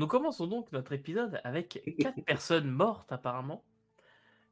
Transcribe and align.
Nous 0.00 0.06
commençons 0.06 0.46
donc 0.46 0.72
notre 0.72 0.94
épisode 0.94 1.42
avec 1.44 1.82
quatre 2.00 2.24
personnes 2.24 2.70
mortes 2.70 3.12
apparemment. 3.12 3.62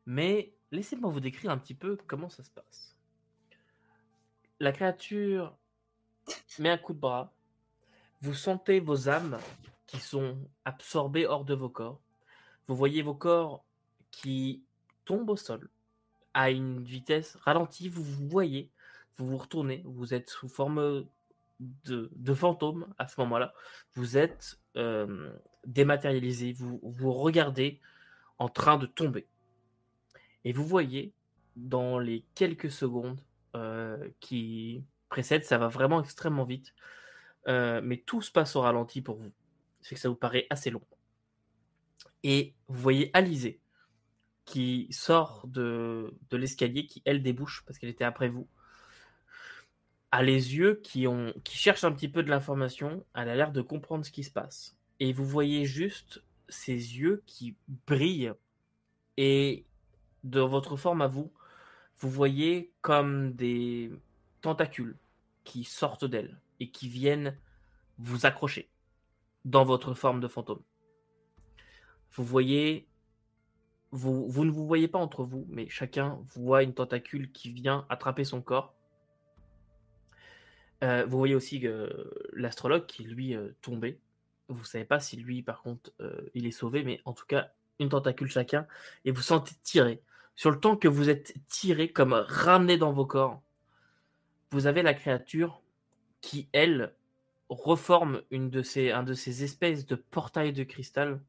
Mais 0.05 0.53
laissez-moi 0.73 1.11
vous 1.11 1.21
décrire 1.21 1.51
un 1.51 1.57
petit 1.57 1.73
peu 1.73 1.97
comment 2.07 2.29
ça 2.29 2.43
se 2.43 2.51
passe. 2.51 2.99
La 4.61 4.73
créature 4.73 5.57
met 6.59 6.69
un 6.69 6.77
coup 6.77 6.93
de 6.93 6.99
bras. 6.99 7.33
Vous 8.21 8.35
sentez 8.35 8.79
vos 8.79 9.09
âmes 9.09 9.39
qui 9.87 9.97
sont 10.01 10.37
absorbées 10.67 11.27
hors 11.27 11.47
de 11.47 11.55
vos 11.55 11.71
corps. 11.71 12.03
Vous 12.67 12.77
voyez 12.77 13.01
vos 13.01 13.15
corps 13.15 13.65
qui 14.11 14.63
tombent 15.07 15.31
au 15.31 15.37
sol 15.37 15.71
à 16.35 16.51
une 16.51 16.85
vitesse 16.85 17.37
ralentie. 17.37 17.89
Vous 17.89 18.03
vous 18.03 18.29
voyez, 18.29 18.71
vous 19.17 19.27
vous 19.27 19.39
retournez, 19.39 19.81
vous 19.87 20.13
êtes 20.13 20.29
sous 20.29 20.51
forme 20.51 21.07
de, 21.61 22.11
de 22.15 22.35
fantôme 22.35 22.93
à 22.99 23.09
ce 23.09 23.21
moment-là. 23.21 23.53
Vous 23.95 24.17
êtes 24.17 24.59
euh, 24.77 25.33
dématérialisé, 25.67 26.53
vous 26.53 26.81
vous 26.83 27.13
regardez 27.13 27.81
en 28.39 28.49
train 28.49 28.79
de 28.79 28.87
tomber. 28.87 29.27
Et 30.45 30.53
vous 30.53 30.65
voyez, 30.65 31.13
dans 31.57 31.99
les 31.99 32.25
quelques 32.35 32.71
secondes 32.71 33.21
euh, 33.57 34.09
qui 34.21 34.85
précèdent, 35.09 35.45
ça 35.45 35.59
va 35.59 35.69
vraiment 35.69 36.03
extrêmement 36.03 36.45
vite, 36.45 36.75
euh, 37.49 37.81
mais 37.83 37.99
tout 37.99 38.23
se 38.23 38.31
passe 38.31 38.55
au 38.57 38.61
ralenti 38.61 39.03
pour 39.03 39.17
vous. 39.17 39.33
C'est 39.81 39.95
que 39.95 40.01
ça 40.01 40.09
vous 40.09 40.15
paraît 40.15 40.47
assez 40.51 40.71
long. 40.71 40.83
Et 42.23 42.55
vous 42.69 42.81
voyez 42.81 43.11
Alizé 43.15 43.61
qui 44.45 44.89
sort 44.91 45.47
de, 45.47 46.15
de 46.31 46.37
l'escalier, 46.39 46.87
qui 46.87 47.03
elle 47.05 47.23
débouche 47.23 47.65
parce 47.67 47.79
qu'elle 47.79 47.91
était 47.91 48.05
après 48.05 48.31
vous 48.31 48.49
a 50.11 50.23
les 50.23 50.57
yeux 50.57 50.81
qui, 50.83 51.07
ont, 51.07 51.33
qui 51.45 51.57
cherchent 51.59 51.85
un 51.85 51.93
petit 51.93 52.09
peu 52.09 52.23
de 52.23 52.31
l'information, 52.31 53.05
elle 53.15 53.29
a 53.29 53.37
l'air 53.37 53.53
de 53.53 53.61
comprendre 53.61 54.05
ce 54.05 54.11
qui 54.11 54.25
se 54.25 54.31
passe. 54.31 54.77
Et 55.01 55.13
vous 55.13 55.25
voyez 55.25 55.65
juste 55.65 56.23
ses 56.49 56.73
yeux 56.73 57.23
qui 57.27 57.57
brillent. 57.87 58.33
Et 59.17 59.67
de 60.25 60.41
votre 60.41 60.77
forme 60.77 61.03
à 61.03 61.09
vous, 61.09 61.33
vous 61.99 62.11
voyez 62.11 62.73
comme 62.81 63.33
des 63.33 63.91
tentacules 64.41 64.97
qui 65.45 65.65
sortent 65.65 66.05
d'elle 66.05 66.41
et 66.61 66.71
qui 66.71 66.89
viennent 66.89 67.37
vous 67.99 68.27
accrocher 68.27 68.71
dans 69.45 69.65
votre 69.65 69.95
forme 69.95 70.21
de 70.21 70.29
fantôme. 70.29 70.63
Vous 72.13 72.25
voyez, 72.25 72.89
vous, 73.91 74.29
vous 74.29 74.45
ne 74.45 74.51
vous 74.51 74.67
voyez 74.67 74.89
pas 74.89 74.99
entre 74.99 75.25
vous, 75.25 75.47
mais 75.49 75.69
chacun 75.69 76.19
voit 76.35 76.63
une 76.63 76.75
tentacule 76.75 77.33
qui 77.33 77.51
vient 77.51 77.87
attraper 77.89 78.25
son 78.25 78.41
corps 78.41 78.75
euh, 80.83 81.05
vous 81.07 81.19
voyez 81.19 81.35
aussi 81.35 81.61
que 81.61 82.13
l'astrologue 82.33 82.87
qui 82.87 83.05
lui 83.05 83.35
euh, 83.35 83.51
tombé. 83.63 84.01
Vous 84.49 84.65
savez 84.65 84.85
pas 84.85 85.01
si 85.01 85.17
lui, 85.17 85.43
par 85.43 85.63
contre, 85.63 85.93
euh, 86.01 86.31
il 86.35 86.47
est 86.47 86.53
sauvé, 86.53 86.85
mais 86.85 87.01
en 87.05 87.13
tout 87.13 87.27
cas, 87.27 87.53
une 87.81 87.89
tentacule 87.89 88.31
chacun, 88.31 88.67
et 89.05 89.11
vous 89.11 89.23
sentez 89.23 89.55
tirer. 89.63 90.03
Sur 90.37 90.51
le 90.51 90.61
temps 90.61 90.77
que 90.77 90.89
vous 90.89 91.11
êtes 91.11 91.35
tiré, 91.49 91.93
comme 91.93 92.13
ramené 92.13 92.79
dans 92.79 92.93
vos 92.93 93.07
corps, 93.07 93.43
vous 94.51 94.67
avez 94.67 94.83
la 94.83 94.95
créature 94.95 95.63
qui, 96.21 96.49
elle, 96.53 96.95
reforme 97.49 98.23
une 98.31 98.51
de 98.51 98.63
ces, 98.63 98.91
un 98.91 99.03
de 99.03 99.15
ces 99.15 99.43
espèces 99.43 99.87
de 99.87 99.95
portails 99.95 100.53
de 100.53 100.65
cristal 100.65 101.21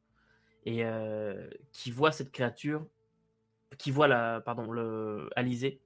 et 0.65 0.83
qui 1.71 1.91
voit 1.91 2.11
cette 2.11 2.31
créature, 2.31 2.85
qui 3.77 3.89
voit 3.89 4.07
la, 4.07 4.41
pardon, 4.41 4.71
le 4.71 5.29
Alizé, 5.35 5.79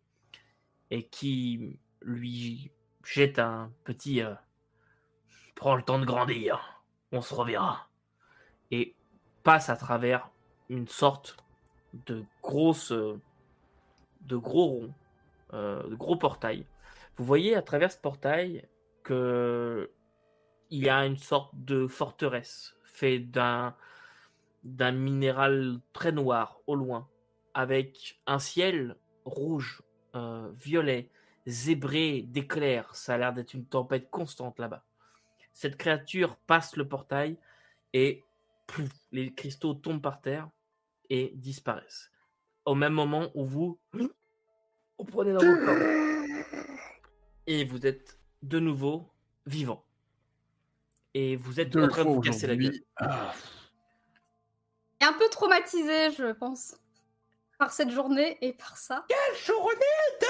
et 0.89 1.03
qui 1.08 1.80
lui 2.02 2.72
jette 3.04 3.40
un 3.40 3.72
petit 3.84 4.22
euh, 4.22 4.34
Prends 5.56 5.76
le 5.76 5.84
temps 5.84 6.00
de 6.00 6.06
grandir, 6.06 6.82
on 7.12 7.22
se 7.22 7.34
reverra. 7.34 7.88
Et 8.72 8.96
passe 9.44 9.70
à 9.70 9.76
travers 9.76 10.30
une 10.70 10.88
sorte 10.88 11.38
de 12.08 12.24
grosse. 12.42 12.92
Euh, 12.92 13.22
de 14.22 14.38
gros 14.38 14.68
rond, 14.68 14.94
euh, 15.54 15.84
de 15.90 15.96
gros 15.96 16.16
portail. 16.16 16.66
Vous 17.18 17.25
voyez 17.25 17.56
à 17.56 17.62
travers 17.62 17.91
ce 17.91 17.97
portail 17.97 18.68
que 19.03 19.91
il 20.70 20.85
y 20.85 20.90
a 20.90 21.06
une 21.06 21.18
sorte 21.18 21.52
de 21.53 21.88
forteresse 21.88 22.78
fait 22.85 23.20
d'un 23.20 23.75
d'un 24.64 24.94
minéral 24.94 25.81
très 25.91 26.14
noir 26.14 26.62
au 26.68 26.75
loin, 26.75 27.09
avec 27.53 28.22
un 28.28 28.40
ciel 28.40 28.96
rouge, 29.25 29.84
violet, 30.53 31.09
zébré 31.46 32.22
d'éclairs. 32.22 32.96
Ça 32.96 33.16
a 33.16 33.18
l'air 33.18 33.34
d'être 33.34 33.54
une 33.54 33.66
tempête 33.66 34.09
constante 34.09 34.59
là-bas. 34.59 34.84
Cette 35.54 35.78
créature 35.78 36.36
passe 36.48 36.76
le 36.76 36.88
portail 36.88 37.38
et 37.94 38.24
les 39.12 39.34
cristaux 39.34 39.74
tombent 39.74 40.02
par 40.02 40.22
terre 40.22 40.50
et 41.09 41.32
disparaissent. 41.36 42.12
Au 42.66 42.76
même 42.76 42.94
moment 42.94 43.30
où 43.36 43.46
vous, 43.46 43.80
vous 43.94 45.06
prenez 45.06 45.34
dans 45.34 45.40
vos 45.40 45.66
corps. 45.66 45.78
Et 47.46 47.66
vous 47.66 47.86
êtes 47.86 48.18
de 48.42 48.58
nouveau 48.58 49.12
vivant. 49.46 49.84
Et 51.14 51.36
vous 51.36 51.59
êtes 51.59 51.76
en 51.76 51.90
train 51.90 52.06
de 52.06 52.09
vous 52.09 52.22
casser 52.22 52.48
la 52.48 52.56
gueule. 52.56 52.80
Ah. 52.96 53.34
Un 55.02 55.12
peu 55.12 55.28
traumatisé, 55.30 56.12
je 56.12 56.32
pense, 56.32 56.78
par 57.59 57.74
cette 57.74 57.90
journée 57.90 58.38
et 58.40 58.53
par 58.53 58.78
ça. 58.78 59.06
Quelle 59.09 59.44
journée 59.44 59.76
de 60.22 60.26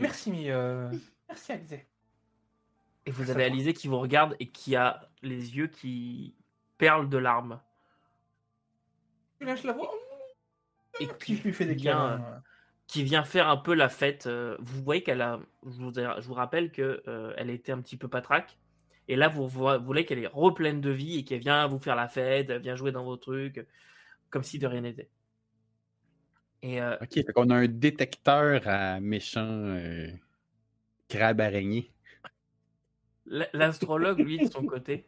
Merci, 0.00 0.50
euh... 0.50 0.90
merci 1.28 1.52
Alizé. 1.52 1.86
Et 3.06 3.10
vous 3.10 3.30
avez 3.30 3.44
Alizé 3.44 3.72
qui 3.72 3.88
vous 3.88 3.98
regarde 3.98 4.36
et 4.40 4.50
qui 4.50 4.76
a 4.76 5.08
les 5.22 5.56
yeux 5.56 5.66
qui 5.66 6.36
perlent 6.78 7.08
de 7.08 7.18
larmes. 7.18 7.60
Et 9.40 9.44
là, 9.44 9.56
je 9.56 9.66
la 9.66 9.72
vois. 9.72 9.90
Et 11.00 11.08
qui 11.20 11.36
lui 11.36 11.52
fait 11.52 11.64
des 11.64 11.74
vient, 11.74 12.42
qui 12.86 13.02
vient 13.02 13.24
faire 13.24 13.48
un 13.48 13.56
peu 13.56 13.74
la 13.74 13.88
fête. 13.88 14.26
Euh, 14.26 14.56
vous 14.60 14.82
voyez 14.82 15.02
qu'elle 15.02 15.20
a. 15.20 15.40
Je 15.64 15.70
vous, 15.70 15.92
je 15.94 16.26
vous 16.26 16.34
rappelle 16.34 16.70
que 16.70 17.02
euh, 17.08 17.32
elle 17.36 17.50
était 17.50 17.72
un 17.72 17.80
petit 17.80 17.96
peu 17.96 18.08
patraque. 18.08 18.56
Et 19.08 19.16
là, 19.16 19.28
vous, 19.28 19.48
vous 19.48 19.68
voulez 19.80 20.04
qu'elle 20.04 20.20
est 20.20 20.28
repleine 20.28 20.80
de 20.80 20.90
vie 20.90 21.18
et 21.18 21.24
qu'elle 21.24 21.40
vient 21.40 21.66
vous 21.66 21.80
faire 21.80 21.96
la 21.96 22.08
fête, 22.08 22.50
elle 22.50 22.62
vient 22.62 22.76
jouer 22.76 22.92
dans 22.92 23.04
vos 23.04 23.16
trucs, 23.16 23.66
comme 24.30 24.44
si 24.44 24.60
de 24.60 24.66
rien 24.66 24.82
n'était. 24.82 25.10
Euh, 26.64 26.96
ok, 27.00 27.12
fait 27.12 27.32
qu'on 27.32 27.50
a 27.50 27.56
un 27.56 27.68
détecteur 27.68 28.66
à 28.68 29.00
méchants 29.00 29.40
euh, 29.42 30.08
crabes 31.08 31.40
araignées. 31.40 31.90
L'astrologue, 33.26 34.20
lui, 34.20 34.38
de 34.38 34.50
son 34.50 34.64
côté, 34.64 35.06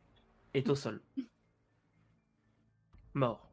est 0.53 0.69
au 0.69 0.75
sol. 0.75 1.01
Mort. 3.13 3.49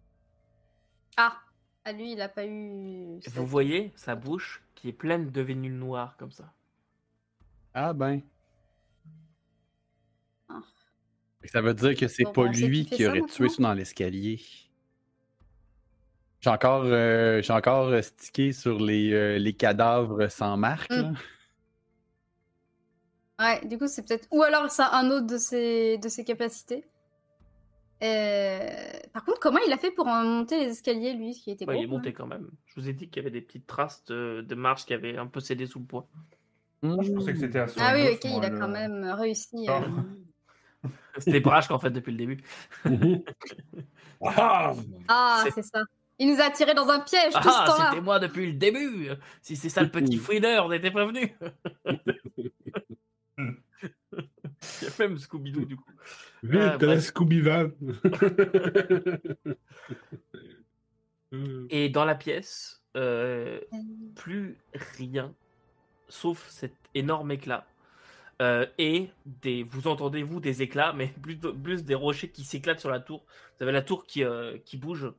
Ah, 1.18 1.40
à 1.84 1.92
lui, 1.92 2.14
il 2.14 2.18
n'a 2.18 2.30
pas 2.30 2.46
eu. 2.46 3.20
Vous 3.28 3.46
voyez 3.46 3.92
sa 3.96 4.16
bouche 4.16 4.64
qui 4.76 4.90
est 4.90 4.94
pleine 4.94 5.30
de 5.30 5.42
vénules 5.42 5.78
noires 5.78 6.16
comme 6.18 6.32
ça. 6.32 6.52
Ah 7.74 7.94
ben. 7.94 8.22
Ah. 10.50 10.62
Ça 11.44 11.62
veut 11.62 11.74
dire 11.74 11.96
que 11.96 12.08
c'est 12.08 12.32
pas 12.34 12.48
lui 12.48 12.86
qui 12.86 13.06
aurait 13.06 13.22
tué 13.22 13.50
ça 13.50 13.62
dans 13.62 13.74
l'escalier. 13.74 14.42
J'ai 16.42 16.50
encore, 16.50 16.84
euh, 16.86 17.42
encore 17.50 17.90
euh, 17.90 18.02
stické 18.02 18.52
sur 18.52 18.80
les, 18.80 19.14
euh, 19.14 19.38
les 19.38 19.54
cadavres 19.54 20.28
sans 20.28 20.58
marque. 20.58 20.92
Mm. 20.92 21.14
Ouais, 23.40 23.66
du 23.68 23.78
coup, 23.78 23.88
c'est 23.88 24.08
peut-être. 24.08 24.28
Ou 24.32 24.42
alors, 24.42 24.70
c'est 24.72 24.82
un 24.82 25.12
autre 25.12 25.28
de 25.28 25.38
ses, 25.38 26.00
de 26.00 26.10
ses 26.10 26.24
capacités. 26.24 26.84
Par 28.00 29.24
contre, 29.24 29.40
comment 29.40 29.60
il 29.68 29.72
a 29.72 29.78
fait 29.78 29.92
pour 29.92 30.08
monter 30.08 30.60
les 30.60 30.72
escaliers, 30.72 31.14
lui 31.14 31.34
qui 31.34 31.52
était 31.52 31.66
Il 31.68 31.84
est 31.84 31.88
monté 31.88 32.12
quand 32.12 32.26
même. 32.26 32.50
Je 32.66 32.82
vous 32.82 32.90
ai 32.90 32.94
dit 32.94 33.08
qu'il 33.08 33.22
y 33.22 33.26
avait 33.26 33.32
des 33.32 33.42
petites 33.42 33.68
traces 33.68 34.04
de, 34.06 34.42
de 34.42 34.56
marche 34.56 34.86
qui 34.86 34.96
avaient 34.96 35.18
un 35.18 35.28
peu 35.28 35.40
cédé 35.40 35.68
sous 35.68 35.80
le 35.80 35.86
poids. 35.86 36.08
je 36.82 37.14
pensais 37.14 37.34
que 37.34 37.40
c'était 37.40 37.60
à 37.60 37.68
Ah 37.78 37.94
oui, 37.94 38.08
ok, 38.14 38.24
il 38.24 38.44
a 38.44 38.50
quand 38.50 38.70
même 38.70 39.04
réussi. 39.16 39.68
C'était 41.20 41.42
Brash 41.42 41.68
qu'en 41.68 41.78
fait 41.78 41.92
depuis 41.92 42.12
le 42.12 42.18
début. 42.18 42.44
ah, 44.26 44.74
ah 45.08 45.44
c'est 45.54 45.62
ça. 45.62 45.84
Il 46.22 46.28
nous 46.28 46.40
a 46.40 46.52
tiré 46.52 46.76
dans 46.76 46.88
un 46.88 47.00
piège 47.00 47.34
tout 47.34 47.40
ah, 47.42 47.66
ce 47.66 47.72
temps-là. 47.72 47.90
C'était 47.90 48.04
moi 48.04 48.20
depuis 48.20 48.46
le 48.46 48.54
début. 48.54 49.10
Si 49.42 49.56
c'est 49.56 49.70
ça 49.70 49.82
le 49.82 49.90
petit 49.90 50.18
fouineur, 50.18 50.68
on 50.68 50.72
était 50.72 50.92
prévenu. 50.92 51.36
Il 53.40 54.84
y 54.84 54.86
a 54.86 54.92
même 55.00 55.18
Scooby-Doo 55.18 55.66
du 55.66 55.78
coup. 55.78 55.92
Vite, 56.44 56.62
ah, 56.62 56.78
la 56.80 57.00
Scooby-Van. 57.00 57.72
Et 61.72 61.90
dans 61.90 62.06
la 62.06 62.14
pièce, 62.14 62.84
euh, 62.96 63.60
plus 64.16 64.60
rien, 65.00 65.34
sauf 66.08 66.48
cet 66.50 66.76
énorme 66.94 67.32
éclat. 67.32 67.66
Euh, 68.44 68.68
et 68.78 69.10
des, 69.26 69.64
vous 69.64 69.88
entendez 69.88 70.22
vous 70.22 70.40
des 70.40 70.62
éclats, 70.62 70.94
mais 70.94 71.08
plus, 71.24 71.38
plus 71.38 71.84
des 71.84 71.96
rochers 71.96 72.30
qui 72.30 72.44
s'éclatent 72.44 72.80
sur 72.80 72.92
la 72.92 73.00
tour. 73.00 73.26
Vous 73.58 73.64
avez 73.64 73.72
la 73.72 73.82
tour 73.82 74.06
qui, 74.06 74.24
euh, 74.24 74.60
qui 74.66 74.78
bouge 74.78 75.12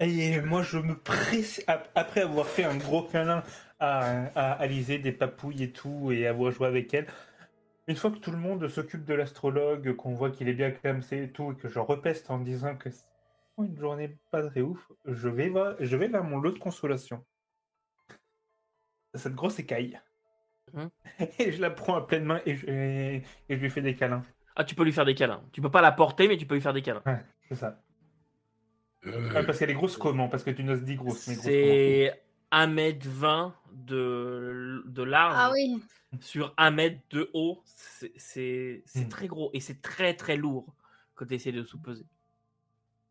et 0.00 0.40
moi, 0.40 0.62
je 0.62 0.78
me 0.78 0.94
presse, 0.96 1.64
après 1.66 2.20
avoir 2.20 2.46
fait 2.46 2.64
un 2.64 2.76
gros 2.76 3.02
câlin 3.02 3.42
à, 3.78 4.26
à 4.34 4.52
Alizé 4.52 4.98
des 4.98 5.12
papouilles 5.12 5.64
et 5.64 5.72
tout, 5.72 6.12
et 6.12 6.26
avoir 6.26 6.50
joué 6.52 6.66
avec 6.66 6.92
elle. 6.94 7.06
Une 7.88 7.96
fois 7.96 8.10
que 8.10 8.18
tout 8.18 8.30
le 8.30 8.38
monde 8.38 8.68
s'occupe 8.68 9.04
de 9.04 9.14
l'astrologue, 9.14 9.94
qu'on 9.96 10.14
voit 10.14 10.30
qu'il 10.30 10.48
est 10.48 10.54
bien 10.54 10.70
clamsé 10.70 11.24
et 11.24 11.30
tout, 11.30 11.52
et 11.52 11.56
que 11.56 11.68
je 11.68 11.78
repeste 11.78 12.30
en 12.30 12.38
disant 12.38 12.76
que 12.76 12.90
c'est 12.90 13.08
une 13.58 13.76
journée 13.78 14.16
pas 14.30 14.48
très 14.48 14.60
ouf, 14.60 14.90
je 15.04 15.28
vais, 15.28 15.48
vers, 15.48 15.76
je 15.80 15.96
vais 15.96 16.08
vers 16.08 16.24
mon 16.24 16.38
lot 16.38 16.52
de 16.52 16.58
consolation. 16.58 17.24
Cette 19.14 19.34
grosse 19.34 19.58
écaille. 19.58 20.00
Hum. 20.74 20.88
Et 21.38 21.50
je 21.52 21.60
la 21.60 21.70
prends 21.70 21.96
à 21.96 22.06
pleine 22.06 22.24
main 22.24 22.40
et 22.46 22.54
je, 22.54 22.66
et 22.68 23.24
je 23.48 23.56
lui 23.56 23.70
fais 23.70 23.82
des 23.82 23.96
câlins. 23.96 24.22
Ah, 24.54 24.64
tu 24.64 24.74
peux 24.74 24.84
lui 24.84 24.92
faire 24.92 25.04
des 25.04 25.14
câlins. 25.14 25.42
Tu 25.52 25.60
peux 25.60 25.70
pas 25.70 25.82
la 25.82 25.92
porter, 25.92 26.28
mais 26.28 26.36
tu 26.36 26.46
peux 26.46 26.54
lui 26.54 26.60
faire 26.60 26.72
des 26.72 26.82
câlins. 26.82 27.02
Ouais, 27.06 27.24
c'est 27.48 27.56
ça. 27.56 27.82
Euh, 29.06 29.30
Ah, 29.34 29.42
parce 29.44 29.58
qu'elle 29.58 29.70
est 29.70 29.74
grosse 29.74 29.96
comment 29.96 30.28
Parce 30.28 30.42
que 30.44 30.50
tu 30.50 30.62
n'oses 30.64 30.82
dit 30.82 30.94
grosse. 30.96 31.18
C'est 31.20 32.22
1m20 32.52 33.52
de, 33.72 34.82
de 34.86 35.02
large 35.02 35.34
Ah 35.38 35.50
oui. 35.52 35.82
sur 36.20 36.54
1m 36.58 36.98
de 37.10 37.30
haut. 37.32 37.62
C'est- 37.64 38.82
Hmm. 38.94 39.08
très 39.08 39.26
gros 39.28 39.50
et 39.54 39.60
c'est 39.60 39.80
très 39.80 40.14
très 40.14 40.36
lourd 40.36 40.74
quand 41.14 41.26
tu 41.26 41.34
essaies 41.34 41.52
de 41.52 41.62
sous-peser. 41.62 42.04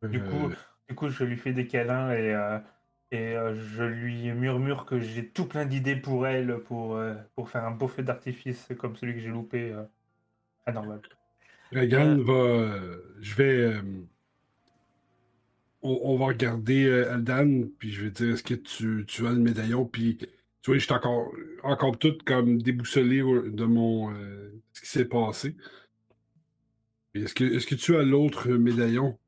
Du 0.03 0.21
coup, 0.21 0.49
euh, 0.49 0.55
du 0.89 0.95
coup, 0.95 1.09
je 1.09 1.23
lui 1.23 1.37
fais 1.37 1.53
des 1.53 1.67
câlins 1.67 2.11
et, 2.11 2.33
euh, 2.33 2.59
et 3.11 3.35
euh, 3.35 3.55
je 3.55 3.83
lui 3.83 4.31
murmure 4.31 4.85
que 4.85 4.99
j'ai 4.99 5.27
tout 5.27 5.45
plein 5.45 5.65
d'idées 5.65 5.95
pour 5.95 6.27
elle 6.27 6.59
pour, 6.59 6.95
euh, 6.95 7.15
pour 7.35 7.49
faire 7.49 7.63
un 7.65 7.71
beau 7.71 7.87
feu 7.87 8.03
d'artifice 8.03 8.69
comme 8.77 8.95
celui 8.95 9.13
que 9.15 9.19
j'ai 9.21 9.29
loupé 9.29 9.71
euh, 9.71 9.83
à 10.65 10.71
Norval. 10.71 11.01
Reagan 11.71 12.19
Euh. 12.19 12.23
va. 12.23 12.33
euh, 12.33 13.15
je 13.21 13.35
vais. 13.35 13.81
On, 15.81 15.99
on 16.03 16.17
va 16.17 16.25
regarder 16.27 16.85
euh, 16.85 17.13
Aldan, 17.13 17.63
puis 17.79 17.91
je 17.91 18.03
vais 18.03 18.11
dire 18.11 18.33
est-ce 18.33 18.43
que 18.43 18.53
tu, 18.55 19.05
tu 19.07 19.27
as 19.27 19.31
le 19.31 19.39
médaillon, 19.39 19.85
puis 19.85 20.17
tu 20.17 20.27
vois, 20.71 20.77
je 20.77 20.83
suis 20.83 20.93
encore, 20.93 21.31
encore 21.63 21.97
tout 21.97 22.17
comme 22.25 22.61
déboussolé 22.61 23.17
de 23.19 23.65
mon. 23.65 24.11
euh, 24.13 24.51
ce 24.73 24.81
qui 24.81 24.87
s'est 24.89 25.05
passé. 25.05 25.55
Est-ce 27.13 27.35
que, 27.35 27.43
est-ce 27.43 27.67
que 27.67 27.75
tu 27.75 27.95
as 27.97 28.01
l'autre 28.03 28.49
médaillon? 28.49 29.19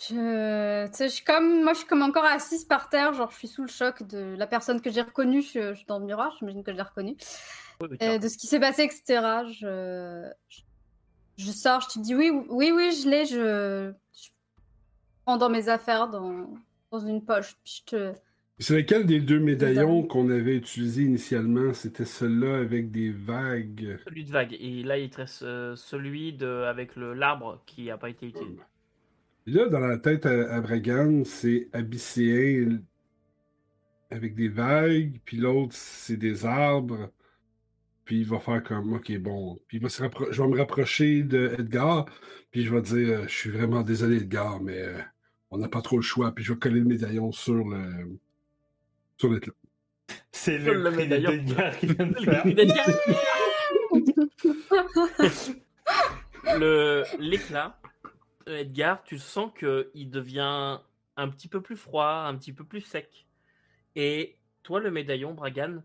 Je, 0.00 0.86
tu 0.86 0.92
sais, 0.96 1.08
je 1.08 1.14
suis 1.14 1.24
comme, 1.24 1.64
moi, 1.64 1.72
je 1.72 1.78
suis 1.78 1.86
comme 1.88 2.02
encore 2.02 2.24
assise 2.24 2.64
par 2.64 2.88
terre, 2.88 3.14
genre, 3.14 3.30
je 3.32 3.36
suis 3.38 3.48
sous 3.48 3.62
le 3.62 3.68
choc 3.68 4.02
de 4.04 4.36
la 4.38 4.46
personne 4.46 4.80
que 4.80 4.90
j'ai 4.90 5.02
reconnue. 5.02 5.42
Je, 5.42 5.70
je 5.72 5.74
suis 5.74 5.86
dans 5.86 5.98
le 5.98 6.04
miroir, 6.06 6.36
j'imagine 6.38 6.62
que 6.62 6.70
je 6.70 6.76
l'ai 6.76 6.82
reconnue. 6.82 7.16
Mais 7.80 7.96
Euh, 8.02 8.18
de 8.18 8.28
ce 8.28 8.38
qui 8.38 8.46
s'est 8.46 8.60
passé, 8.60 8.82
etc. 8.84 9.44
Je, 9.52 10.30
je, 10.48 10.60
je 11.36 11.50
sors, 11.52 11.80
je 11.80 11.88
te 11.94 11.98
dis 12.00 12.14
oui, 12.14 12.30
oui, 12.48 12.70
oui, 12.74 12.92
je 12.92 13.08
l'ai. 13.08 13.26
Je, 13.26 13.92
dans 15.36 15.50
mes 15.50 15.68
affaires, 15.68 16.08
dans, 16.08 16.48
dans 16.90 16.98
une 16.98 17.24
poche. 17.24 17.56
Puis 17.64 17.82
je 17.86 17.90
te. 17.90 18.12
C'est 18.60 18.76
lequel 18.76 19.06
des 19.06 19.20
deux 19.20 19.38
médaillons 19.38 20.02
qu'on 20.02 20.30
avait 20.30 20.56
utilisé 20.56 21.02
initialement? 21.02 21.72
C'était 21.74 22.04
celui-là 22.04 22.58
avec 22.58 22.90
des 22.90 23.10
vagues. 23.10 24.00
Celui 24.04 24.24
de 24.24 24.32
vague. 24.32 24.56
Et 24.58 24.82
là, 24.82 24.98
il 24.98 25.10
te 25.10 25.18
reste 25.18 25.42
euh, 25.42 25.76
celui 25.76 26.32
de, 26.32 26.64
avec 26.64 26.96
le 26.96 27.14
l'arbre 27.14 27.62
qui 27.66 27.84
n'a 27.84 27.98
pas 27.98 28.08
été 28.08 28.26
utilisé. 28.26 28.58
Et 29.46 29.50
là, 29.52 29.68
dans 29.68 29.78
la 29.78 29.96
tête 29.98 30.26
à, 30.26 30.52
à 30.52 30.60
Bragan, 30.60 31.22
c'est 31.24 31.68
abysséen 31.72 32.80
avec 34.10 34.34
des 34.34 34.48
vagues, 34.48 35.20
puis 35.24 35.36
l'autre, 35.36 35.74
c'est 35.74 36.16
des 36.16 36.44
arbres. 36.46 37.10
Puis 38.04 38.20
il 38.20 38.26
va 38.26 38.40
faire 38.40 38.62
comme, 38.62 38.94
OK, 38.94 39.16
bon. 39.18 39.60
Puis 39.68 39.76
il 39.78 39.82
va 39.82 39.88
se 39.88 40.02
je 40.30 40.42
vais 40.42 40.48
me 40.48 40.56
rapprocher 40.56 41.22
de 41.22 41.54
Edgar, 41.58 42.06
puis 42.50 42.64
je 42.64 42.74
vais 42.74 42.80
dire, 42.82 43.08
euh, 43.20 43.22
je 43.28 43.34
suis 43.34 43.50
vraiment 43.50 43.82
désolé, 43.82 44.16
Edgar, 44.16 44.60
mais 44.62 44.78
euh, 44.80 44.98
on 45.50 45.58
n'a 45.58 45.68
pas 45.68 45.82
trop 45.82 45.96
le 45.96 46.02
choix. 46.02 46.32
Puis 46.34 46.44
je 46.44 46.52
vais 46.52 46.58
coller 46.58 46.80
le 46.80 46.86
médaillon 46.86 47.32
sur 47.32 47.54
le. 47.68 48.18
sur 49.16 49.32
l'éclat. 49.32 49.52
C'est 50.32 50.58
Le 50.58 50.90
médaillon. 50.90 51.30
d'Edgar 51.30 51.76
qui 51.78 51.86
vient 51.86 52.06
de 52.06 52.14
Le 52.14 52.24
faire. 52.24 52.44
Le- 56.58 57.04
L'éclat, 57.18 57.78
euh, 58.48 58.58
Edgar, 58.58 59.02
tu 59.04 59.18
sens 59.18 59.50
qu'il 59.58 60.10
devient 60.10 60.78
un 61.16 61.28
petit 61.28 61.48
peu 61.48 61.60
plus 61.60 61.76
froid, 61.76 62.24
un 62.26 62.34
petit 62.36 62.52
peu 62.52 62.64
plus 62.64 62.80
sec. 62.80 63.26
Et 63.96 64.36
toi, 64.62 64.80
le 64.80 64.90
médaillon, 64.90 65.34
Bragan, 65.34 65.82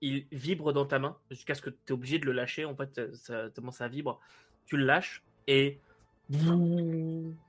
il 0.00 0.26
vibre 0.30 0.72
dans 0.72 0.84
ta 0.86 0.98
main 0.98 1.16
jusqu'à 1.30 1.54
ce 1.54 1.62
que 1.62 1.70
tu 1.70 1.76
es 1.88 1.92
obligé 1.92 2.18
de 2.18 2.26
le 2.26 2.32
lâcher. 2.32 2.64
En 2.64 2.76
fait, 2.76 3.14
ça, 3.14 3.48
tellement 3.50 3.70
ça 3.70 3.88
vibre. 3.88 4.20
Tu 4.66 4.76
le 4.76 4.84
lâches 4.84 5.22
et 5.46 5.80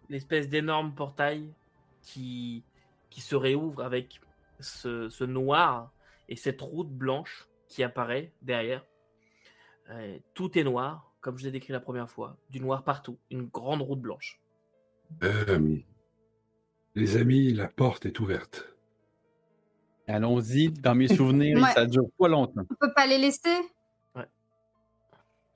l'espèce 0.10 0.50
d'énorme 0.50 0.94
portail 0.94 1.50
qui, 2.02 2.64
qui 3.10 3.22
se 3.22 3.36
réouvre 3.36 3.84
avec 3.84 4.20
ce, 4.60 5.10
ce 5.10 5.24
noir 5.24 5.92
et 6.30 6.36
cette 6.36 6.62
route 6.62 6.90
blanche 6.90 7.48
qui 7.68 7.84
apparaît 7.84 8.32
derrière. 8.42 8.86
Euh, 9.90 10.18
tout 10.34 10.58
est 10.58 10.64
noir, 10.64 11.12
comme 11.22 11.38
je 11.38 11.46
l'ai 11.46 11.52
décrit 11.52 11.74
la 11.74 11.80
première 11.80 12.10
fois, 12.10 12.38
du 12.50 12.60
noir 12.60 12.84
partout, 12.84 13.18
une 13.32 13.46
grande 13.46 13.82
route 13.82 14.00
blanche. 14.02 14.40
Euh, 15.24 15.78
les 16.96 17.18
amis, 17.18 17.54
la 17.54 17.68
porte 17.68 18.06
est 18.06 18.20
ouverte. 18.20 18.72
Allons-y, 20.08 20.70
dans 20.70 20.96
mes 20.96 21.08
souvenirs, 21.08 21.58
Ouais. 21.58 21.72
ça 21.74 21.86
dure 21.86 22.06
pas 22.18 22.28
longtemps. 22.28 22.62
On 22.70 22.76
peut 22.76 22.94
pas 22.96 23.08
les 23.08 23.18
laisser? 23.18 23.56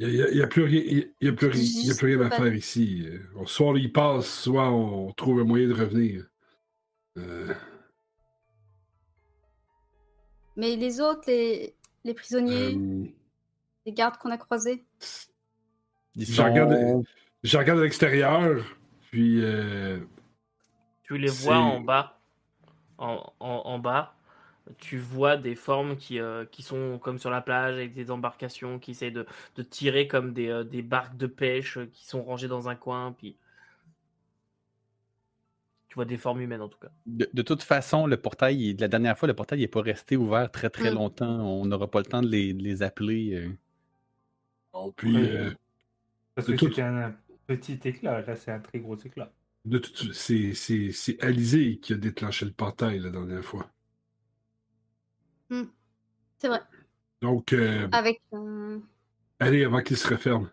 Il 0.01 0.07
n'y 0.33 0.41
a, 0.41 0.47
plus 0.47 0.63
rien, 0.63 0.81
il 0.85 1.13
y 1.19 1.27
a 1.27 1.33
plus 1.33 1.47
rien- 1.47 1.61
il 1.61 1.67
y 1.67 1.79
a 1.81 1.83
Juste 1.87 1.99
plus 1.99 2.15
rien 2.15 2.25
à 2.25 2.29
pas- 2.29 2.37
faire 2.37 2.53
ici. 2.53 3.05
Soit 3.45 3.67
on 3.67 3.75
y 3.75 3.89
passe, 3.89 4.27
soit 4.43 4.69
on 4.71 5.11
trouve 5.11 5.41
un 5.41 5.43
moyen 5.43 5.67
de 5.67 5.73
revenir. 5.73 6.25
Euh, 7.17 7.53
Mais 10.55 10.75
les 10.75 10.99
autres, 11.01 11.23
les, 11.27 11.75
les 12.03 12.13
prisonniers, 12.13 12.75
euh, 12.75 13.05
les 13.85 13.91
gardes 13.93 14.17
qu'on 14.17 14.31
a 14.31 14.37
croisés? 14.37 14.83
Ils 16.15 16.25
Je 16.25 16.33
sont- 16.33 16.43
regarde- 16.45 17.03
je 17.43 17.57
regarde 17.57 17.79
à 17.79 17.83
l'extérieur, 17.83 18.63
puis 19.09 19.43
euh, 19.43 19.99
Tu 21.03 21.17
les 21.17 21.29
vois 21.29 21.57
en 21.57 21.79
bas. 21.81 22.19
En, 22.97 23.33
en- 23.39 23.61
en 23.65 23.79
bas, 23.79 24.15
tu 24.77 24.97
vois 24.99 25.35
des 25.37 25.55
formes 25.55 25.97
qui, 25.97 26.19
euh, 26.19 26.45
qui 26.45 26.61
sont 26.63 26.99
comme 26.99 27.17
sur 27.19 27.29
la 27.31 27.41
plage 27.41 27.73
avec 27.75 27.93
des 27.93 28.11
embarcations 28.11 28.79
qui 28.79 28.91
essayent 28.91 29.11
de, 29.11 29.25
de 29.55 29.63
tirer 29.63 30.07
comme 30.07 30.33
des, 30.33 30.49
euh, 30.49 30.63
des 30.63 30.81
barques 30.81 31.17
de 31.17 31.27
pêche 31.27 31.77
euh, 31.77 31.85
qui 31.91 32.05
sont 32.07 32.21
rangées 32.23 32.47
dans 32.47 32.69
un 32.69 32.75
coin. 32.75 33.13
Puis 33.17 33.35
tu 35.87 35.95
vois 35.95 36.05
des 36.05 36.17
formes 36.17 36.41
humaines 36.41 36.61
en 36.61 36.69
tout 36.69 36.77
cas. 36.79 36.91
De, 37.07 37.27
de 37.33 37.41
toute 37.41 37.63
façon, 37.63 38.05
le 38.05 38.17
portail, 38.17 38.61
il- 38.71 38.79
la 38.79 38.87
dernière 38.87 39.17
fois, 39.17 39.27
le 39.27 39.33
portail 39.33 39.59
n'est 39.59 39.67
pas 39.67 39.81
resté 39.81 40.15
ouvert 40.17 40.51
très 40.51 40.69
très 40.69 40.91
Mm. 40.91 40.95
longtemps. 40.95 41.39
On 41.41 41.65
n'aura 41.65 41.89
pas 41.89 41.99
le 41.99 42.05
temps 42.05 42.21
de 42.21 42.27
les, 42.27 42.53
de 42.53 42.61
les 42.63 42.83
appeler. 42.83 43.33
euh. 43.35 44.91
puis 44.95 45.15
Ouais. 45.15 45.29
euh, 45.31 45.51
Parce 46.35 46.47
que 46.47 46.53
tout- 46.53 46.67
c'était 46.69 46.83
un 46.83 47.15
petit 47.47 47.79
éclat, 47.85 48.21
là 48.21 48.35
c'est 48.35 48.51
un 48.51 48.59
très 48.59 48.79
gros 48.79 48.95
éclat. 48.95 49.31
de 49.65 49.77
tout- 49.79 50.13
c'est 50.13 50.53
c'est- 50.53 50.91
c'est 50.91 51.21
Alizé 51.23 51.79
qui 51.79 51.93
a 51.93 51.97
déclenché 51.97 52.45
le 52.45 52.51
portail 52.51 52.99
la 52.99 53.09
dernière 53.09 53.43
fois. 53.43 53.69
C'est 56.37 56.47
vrai. 56.47 56.61
Donc, 57.21 57.51
euh, 57.53 57.87
Avec. 57.91 58.21
euh, 58.33 58.79
allez 59.39 59.65
avant 59.65 59.81
qu'il 59.81 59.97
se 59.97 60.07
referme. 60.07 60.49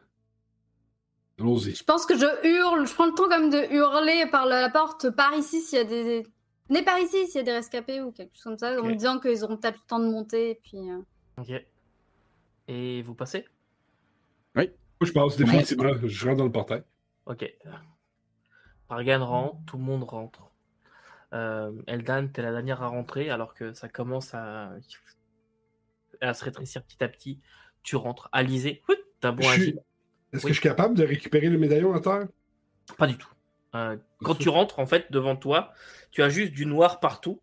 Allons-y. 1.38 1.74
Je 1.74 1.84
pense 1.84 2.06
que 2.06 2.16
je 2.16 2.26
hurle, 2.48 2.86
je 2.86 2.94
prends 2.94 3.06
le 3.06 3.12
temps 3.12 3.28
comme 3.28 3.50
de 3.50 3.72
hurler 3.72 4.26
par 4.30 4.46
la, 4.46 4.60
la 4.62 4.70
porte 4.70 5.10
par 5.10 5.34
ici 5.34 5.60
s'il 5.60 5.78
y 5.78 5.80
a 5.80 5.84
des. 5.84 6.26
Venez 6.68 6.82
par 6.82 6.98
ici 6.98 7.26
s'il 7.26 7.36
y 7.36 7.38
a 7.38 7.42
des 7.42 7.52
rescapés 7.52 8.00
ou 8.00 8.10
quelque 8.10 8.34
chose 8.34 8.42
comme 8.42 8.58
ça, 8.58 8.80
en 8.80 8.84
me 8.84 8.94
disant 8.94 9.20
qu'ils 9.20 9.44
auront 9.44 9.56
peut-être 9.56 9.76
le 9.76 9.86
temps 9.86 10.00
de 10.00 10.08
monter. 10.10 10.50
Et 10.50 10.54
puis, 10.56 10.90
euh, 10.90 10.98
Ok. 11.38 11.52
Et 12.68 13.02
vous 13.02 13.14
passez? 13.14 13.44
Moi, 14.54 14.64
je 15.02 15.12
passe 15.12 15.36
définitivement. 15.36 15.92
Je 16.02 16.24
rentre 16.26 16.38
dans 16.38 16.44
le 16.46 16.50
portail. 16.52 16.82
Ok. 17.26 17.44
Pargan 18.88 19.24
rentre, 19.24 19.56
tout 19.66 19.76
le 19.76 19.82
monde 19.84 20.04
rentre. 20.04 20.45
Euh, 21.32 21.72
Eldan, 21.86 22.28
t'es 22.28 22.42
la 22.42 22.52
dernière 22.52 22.82
à 22.82 22.88
rentrer 22.88 23.30
alors 23.30 23.54
que 23.54 23.72
ça 23.72 23.88
commence 23.88 24.32
à, 24.34 24.72
à 26.20 26.34
se 26.34 26.44
rétrécir 26.44 26.82
petit 26.84 27.02
à 27.02 27.08
petit. 27.08 27.40
Tu 27.82 27.96
rentres. 27.96 28.28
Alizé, 28.32 28.82
t'as 29.20 29.32
bon 29.32 29.42
suis-. 29.42 29.76
Est-ce 30.32 30.36
Oui. 30.36 30.42
que 30.42 30.48
je 30.48 30.52
suis 30.54 30.62
capable 30.62 30.94
de 30.96 31.04
récupérer 31.04 31.48
le 31.48 31.58
médaillon 31.58 31.94
à 31.94 32.00
terre? 32.00 32.28
Pas 32.98 33.06
du 33.06 33.16
tout. 33.16 33.30
Euh, 33.74 33.96
quand 34.20 34.34
tu 34.34 34.48
rentres, 34.48 34.78
en 34.78 34.86
fait, 34.86 35.10
devant 35.12 35.36
toi, 35.36 35.72
tu 36.10 36.22
as 36.22 36.28
juste 36.28 36.52
du 36.52 36.66
noir 36.66 37.00
partout. 37.00 37.40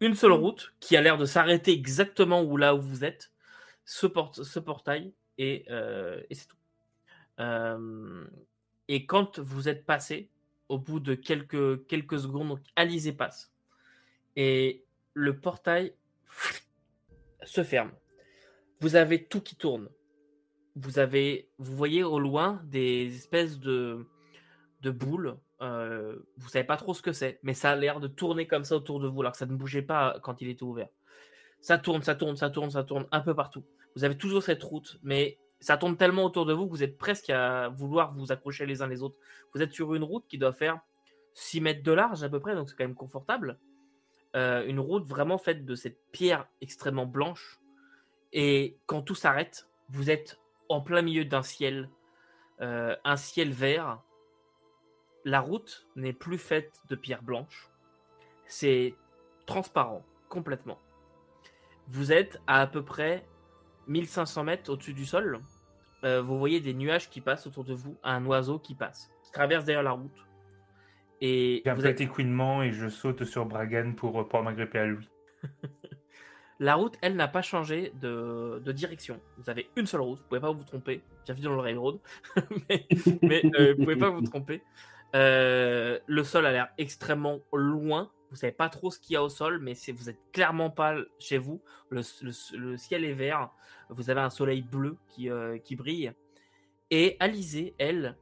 Une 0.00 0.14
seule 0.14 0.32
route 0.32 0.74
qui 0.80 0.96
a 0.96 1.00
l'air 1.00 1.16
de 1.16 1.24
s'arrêter 1.24 1.72
exactement 1.72 2.42
où 2.42 2.56
là 2.56 2.74
où 2.74 2.80
vous 2.80 3.04
êtes. 3.04 3.30
Ce, 3.84 4.06
ce 4.42 4.58
portail 4.60 5.12
et, 5.38 5.64
euh, 5.70 6.22
et 6.30 6.34
c'est 6.34 6.46
tout. 6.46 6.56
Euh, 7.40 8.24
et 8.88 9.06
quand 9.06 9.38
vous 9.40 9.68
êtes 9.68 9.84
passé, 9.84 10.30
au 10.72 10.78
bout 10.78 11.00
de 11.00 11.14
quelques, 11.14 11.86
quelques 11.86 12.18
secondes, 12.18 12.48
donc 12.48 12.60
Alizé 12.76 13.12
passe. 13.12 13.52
Et 14.36 14.86
le 15.12 15.38
portail 15.38 15.94
se 17.44 17.62
ferme. 17.62 17.92
Vous 18.80 18.96
avez 18.96 19.26
tout 19.26 19.42
qui 19.42 19.54
tourne. 19.54 19.90
Vous 20.74 20.98
avez, 20.98 21.50
vous 21.58 21.76
voyez 21.76 22.02
au 22.02 22.18
loin 22.18 22.62
des 22.64 23.14
espèces 23.14 23.60
de, 23.60 24.06
de 24.80 24.90
boules. 24.90 25.36
Euh, 25.60 26.18
vous 26.38 26.48
savez 26.48 26.64
pas 26.64 26.78
trop 26.78 26.94
ce 26.94 27.02
que 27.02 27.12
c'est, 27.12 27.38
mais 27.42 27.52
ça 27.52 27.72
a 27.72 27.76
l'air 27.76 28.00
de 28.00 28.08
tourner 28.08 28.46
comme 28.46 28.64
ça 28.64 28.74
autour 28.74 28.98
de 28.98 29.08
vous, 29.08 29.20
alors 29.20 29.32
que 29.32 29.38
ça 29.38 29.46
ne 29.46 29.54
bougeait 29.54 29.82
pas 29.82 30.18
quand 30.22 30.40
il 30.40 30.48
était 30.48 30.62
ouvert. 30.62 30.88
Ça 31.60 31.76
tourne, 31.76 32.02
ça 32.02 32.14
tourne, 32.14 32.36
ça 32.36 32.48
tourne, 32.48 32.70
ça 32.70 32.82
tourne 32.82 33.06
un 33.12 33.20
peu 33.20 33.34
partout. 33.34 33.62
Vous 33.94 34.04
avez 34.04 34.16
toujours 34.16 34.42
cette 34.42 34.62
route, 34.62 34.98
mais 35.02 35.38
ça 35.62 35.76
tourne 35.76 35.96
tellement 35.96 36.24
autour 36.24 36.44
de 36.44 36.52
vous 36.52 36.66
que 36.66 36.70
vous 36.70 36.82
êtes 36.82 36.98
presque 36.98 37.30
à 37.30 37.68
vouloir 37.68 38.12
vous 38.14 38.32
accrocher 38.32 38.66
les 38.66 38.82
uns 38.82 38.88
les 38.88 39.02
autres. 39.02 39.16
Vous 39.54 39.62
êtes 39.62 39.72
sur 39.72 39.94
une 39.94 40.02
route 40.02 40.26
qui 40.26 40.36
doit 40.36 40.52
faire 40.52 40.80
6 41.34 41.60
mètres 41.60 41.82
de 41.84 41.92
large 41.92 42.24
à 42.24 42.28
peu 42.28 42.40
près, 42.40 42.56
donc 42.56 42.68
c'est 42.68 42.76
quand 42.76 42.84
même 42.84 42.96
confortable. 42.96 43.58
Euh, 44.34 44.66
une 44.66 44.80
route 44.80 45.06
vraiment 45.06 45.38
faite 45.38 45.64
de 45.64 45.74
cette 45.76 45.98
pierre 46.10 46.48
extrêmement 46.60 47.06
blanche. 47.06 47.60
Et 48.32 48.76
quand 48.86 49.02
tout 49.02 49.14
s'arrête, 49.14 49.68
vous 49.88 50.10
êtes 50.10 50.40
en 50.68 50.80
plein 50.80 51.00
milieu 51.00 51.24
d'un 51.24 51.42
ciel, 51.42 51.90
euh, 52.60 52.96
un 53.04 53.16
ciel 53.16 53.52
vert. 53.52 54.02
La 55.24 55.40
route 55.40 55.86
n'est 55.94 56.12
plus 56.12 56.38
faite 56.38 56.72
de 56.88 56.96
pierre 56.96 57.22
blanche. 57.22 57.70
C'est 58.46 58.96
transparent, 59.46 60.04
complètement. 60.28 60.80
Vous 61.86 62.10
êtes 62.10 62.40
à 62.48 62.62
à 62.62 62.66
peu 62.66 62.84
près 62.84 63.24
1500 63.86 64.44
mètres 64.44 64.72
au-dessus 64.72 64.94
du 64.94 65.04
sol. 65.04 65.40
Euh, 66.04 66.20
vous 66.22 66.38
voyez 66.38 66.60
des 66.60 66.74
nuages 66.74 67.08
qui 67.08 67.20
passent 67.20 67.46
autour 67.46 67.64
de 67.64 67.74
vous, 67.74 67.96
un 68.02 68.24
oiseau 68.26 68.58
qui 68.58 68.74
passe, 68.74 69.10
qui 69.22 69.30
traverse 69.32 69.64
derrière 69.64 69.82
la 69.84 69.92
route. 69.92 70.26
Et 71.20 71.62
J'ai 71.64 71.72
vous 71.72 71.86
êtes- 71.86 72.00
écouinement 72.00 72.62
et 72.62 72.72
je 72.72 72.88
saute 72.88 73.24
sur 73.24 73.46
Bragan 73.46 73.92
pour 73.92 74.24
pouvoir 74.26 74.42
m'agripper 74.42 74.78
à 74.80 74.86
lui. 74.86 75.08
La 76.60 76.76
route, 76.76 76.96
elle, 77.02 77.16
n'a 77.16 77.26
pas 77.26 77.42
changé 77.42 77.92
de, 78.00 78.60
de 78.64 78.70
direction. 78.72 79.18
Vous 79.38 79.50
avez 79.50 79.68
une 79.74 79.86
seule 79.86 80.00
route, 80.02 80.18
vous 80.20 80.24
pouvez 80.28 80.40
pas 80.40 80.52
vous 80.52 80.62
tromper. 80.62 81.02
Bienvenue 81.24 81.44
dans 81.46 81.54
le 81.54 81.60
railroad, 81.60 81.98
mais, 82.70 82.86
mais 83.20 83.42
euh, 83.58 83.74
vous 83.76 83.82
pouvez 83.82 83.96
pas 83.96 84.10
vous 84.10 84.20
tromper. 84.22 84.62
Euh, 85.16 85.98
le 86.06 86.22
sol 86.24 86.46
a 86.46 86.52
l'air 86.52 86.68
extrêmement 86.78 87.40
loin. 87.52 88.10
Vous 88.32 88.36
savez 88.38 88.52
pas 88.54 88.70
trop 88.70 88.90
ce 88.90 88.98
qu'il 88.98 89.12
y 89.12 89.16
a 89.18 89.22
au 89.22 89.28
sol, 89.28 89.58
mais 89.60 89.74
vous 89.92 90.08
êtes 90.08 90.18
clairement 90.32 90.70
pas 90.70 90.96
chez 91.18 91.36
vous. 91.36 91.62
Le, 91.90 92.00
le- 92.22 92.58
le 92.58 92.76
ciel 92.78 93.04
est 93.04 93.12
vert. 93.12 93.50
Vous 93.90 94.08
avez 94.08 94.22
un 94.22 94.30
soleil 94.30 94.62
bleu 94.62 94.96
qui, 95.08 95.28
euh, 95.28 95.58
qui 95.58 95.76
brille. 95.76 96.14
Et 96.90 97.18
Alizée, 97.20 97.74
elle, 97.78 98.16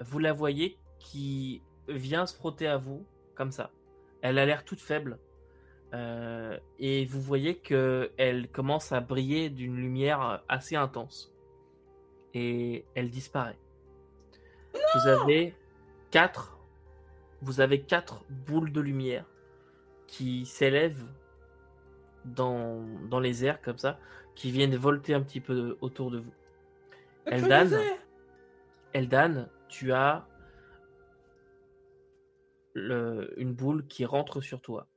vous 0.00 0.18
la 0.18 0.32
voyez 0.32 0.78
qui 0.98 1.60
vient 1.88 2.24
se 2.24 2.34
frotter 2.34 2.66
à 2.68 2.78
vous 2.78 3.06
comme 3.34 3.52
ça. 3.52 3.70
Elle 4.22 4.38
a 4.38 4.46
l'air 4.46 4.64
toute 4.64 4.80
faible. 4.80 5.18
Euh, 5.92 6.58
et 6.78 7.04
vous 7.04 7.20
voyez 7.20 7.58
que 7.58 8.12
elle 8.16 8.48
commence 8.50 8.92
à 8.92 9.00
briller 9.00 9.50
d'une 9.50 9.76
lumière 9.76 10.42
assez 10.48 10.74
intense. 10.74 11.34
Et 12.32 12.86
elle 12.94 13.10
disparaît. 13.10 13.58
Vous 14.72 15.06
avez 15.06 15.54
quatre, 16.10 16.56
vous 17.42 17.60
avez 17.60 17.82
quatre 17.82 18.24
boules 18.30 18.72
de 18.72 18.80
lumière 18.80 19.26
qui 20.10 20.44
s'élèvent 20.44 21.06
dans, 22.24 22.84
dans 23.08 23.20
les 23.20 23.44
airs 23.44 23.62
comme 23.62 23.78
ça, 23.78 23.98
qui 24.34 24.50
viennent 24.50 24.74
volter 24.74 25.14
un 25.14 25.22
petit 25.22 25.40
peu 25.40 25.78
autour 25.80 26.10
de 26.10 26.18
vous. 26.18 26.34
Eldan, 27.26 27.70
Eldan, 28.92 29.48
tu 29.68 29.92
as 29.92 30.26
le- 32.74 33.32
une 33.36 33.54
boule 33.54 33.86
qui 33.86 34.04
rentre 34.04 34.40
sur 34.40 34.60
toi, 34.60 34.88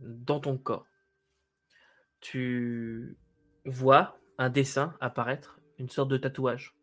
dans 0.00 0.40
ton 0.40 0.58
corps. 0.58 0.86
Tu 2.20 3.16
vois 3.64 4.18
un 4.38 4.50
dessin 4.50 4.96
apparaître, 5.00 5.60
une 5.78 5.88
sorte 5.88 6.08
de 6.08 6.16
tatouage 6.16 6.74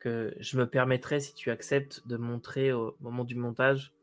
que 0.00 0.34
je 0.40 0.58
me 0.58 0.66
permettrai, 0.68 1.20
si 1.20 1.34
tu 1.34 1.52
acceptes, 1.52 2.04
de 2.08 2.16
montrer 2.16 2.72
au 2.72 2.96
moment 3.00 3.22
du 3.22 3.36
montage 3.36 3.94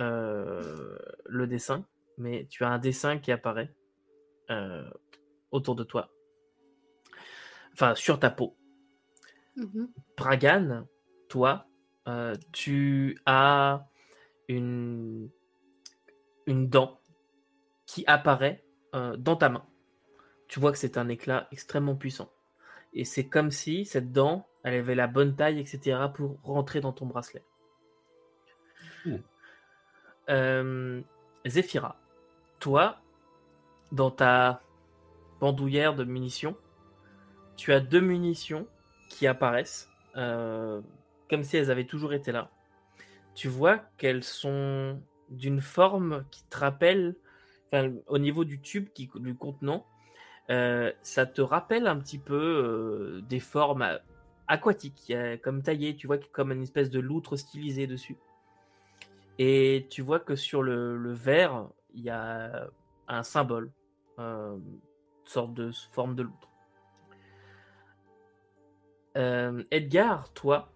le 0.00 1.46
dessin. 1.46 1.84
Mais 2.18 2.46
tu 2.50 2.64
as 2.64 2.68
un 2.68 2.78
dessin 2.78 3.18
qui 3.18 3.32
apparaît 3.32 3.72
euh, 4.50 4.90
autour 5.52 5.74
de 5.76 5.84
toi, 5.84 6.10
enfin 7.72 7.94
sur 7.94 8.18
ta 8.18 8.30
peau. 8.30 8.56
Bragan, 10.16 10.86
toi, 11.28 11.66
euh, 12.08 12.34
tu 12.52 13.18
as 13.26 13.86
une, 14.48 15.30
une 16.46 16.68
dent 16.68 17.00
qui 17.86 18.04
apparaît 18.06 18.64
euh, 18.94 19.16
dans 19.16 19.36
ta 19.36 19.48
main. 19.48 19.64
Tu 20.48 20.60
vois 20.60 20.72
que 20.72 20.78
c'est 20.78 20.98
un 20.98 21.08
éclat 21.08 21.48
extrêmement 21.52 21.94
puissant. 21.94 22.32
Et 22.92 23.04
c'est 23.04 23.28
comme 23.28 23.50
si 23.50 23.84
cette 23.84 24.12
dent, 24.12 24.48
elle 24.64 24.74
avait 24.74 24.94
la 24.96 25.06
bonne 25.06 25.36
taille, 25.36 25.60
etc., 25.60 26.00
pour 26.12 26.40
rentrer 26.42 26.80
dans 26.80 26.92
ton 26.92 27.06
bracelet. 27.06 27.44
Euh, 30.30 31.02
toi, 32.60 33.00
dans 33.92 34.10
ta 34.10 34.62
bandoulière 35.40 35.94
de 35.94 36.04
munitions, 36.04 36.56
tu 37.56 37.72
as 37.72 37.80
deux 37.80 38.00
munitions 38.00 38.66
qui 39.08 39.26
apparaissent, 39.26 39.88
euh, 40.16 40.80
comme 41.28 41.42
si 41.42 41.56
elles 41.56 41.70
avaient 41.70 41.84
toujours 41.84 42.12
été 42.12 42.32
là. 42.32 42.50
Tu 43.34 43.48
vois 43.48 43.78
qu'elles 43.98 44.24
sont 44.24 45.00
d'une 45.30 45.60
forme 45.60 46.24
qui 46.30 46.44
te 46.44 46.58
rappelle, 46.58 47.16
au 48.06 48.18
niveau 48.18 48.44
du 48.44 48.60
tube 48.60 48.88
du 48.96 49.34
contenant, 49.34 49.86
euh, 50.50 50.92
ça 51.02 51.26
te 51.26 51.40
rappelle 51.40 51.86
un 51.86 51.96
petit 51.98 52.18
peu 52.18 52.34
euh, 52.34 53.20
des 53.28 53.40
formes 53.40 53.98
aquatiques, 54.48 55.12
comme 55.42 55.62
taillées, 55.62 55.94
tu 55.94 56.06
vois, 56.06 56.18
comme 56.32 56.50
une 56.50 56.62
espèce 56.62 56.90
de 56.90 56.98
loutre 56.98 57.36
stylisée 57.36 57.86
dessus. 57.86 58.16
Et 59.38 59.86
tu 59.90 60.02
vois 60.02 60.20
que 60.20 60.36
sur 60.36 60.62
le, 60.62 60.96
le 60.96 61.12
verre, 61.12 61.68
il 61.94 62.02
y 62.02 62.10
a 62.10 62.68
un 63.08 63.22
symbole, 63.22 63.72
euh, 64.18 64.56
une 64.56 64.80
sorte 65.24 65.54
de 65.54 65.70
forme 65.92 66.14
de 66.14 66.22
loutre. 66.22 66.48
Euh, 69.16 69.64
Edgar, 69.70 70.32
toi, 70.32 70.72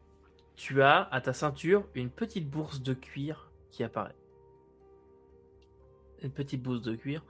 tu 0.57 0.83
as 0.83 1.03
à 1.03 1.21
ta 1.21 1.33
ceinture 1.33 1.87
une 1.95 2.11
petite 2.11 2.49
bourse 2.51 2.83
de 2.83 2.95
cuir 2.95 3.53
qui 3.71 3.85
apparaît. 3.85 4.17
Une 6.23 6.33
petite 6.33 6.63
bourse 6.63 6.83
de 6.83 6.97
cuir. 6.97 7.25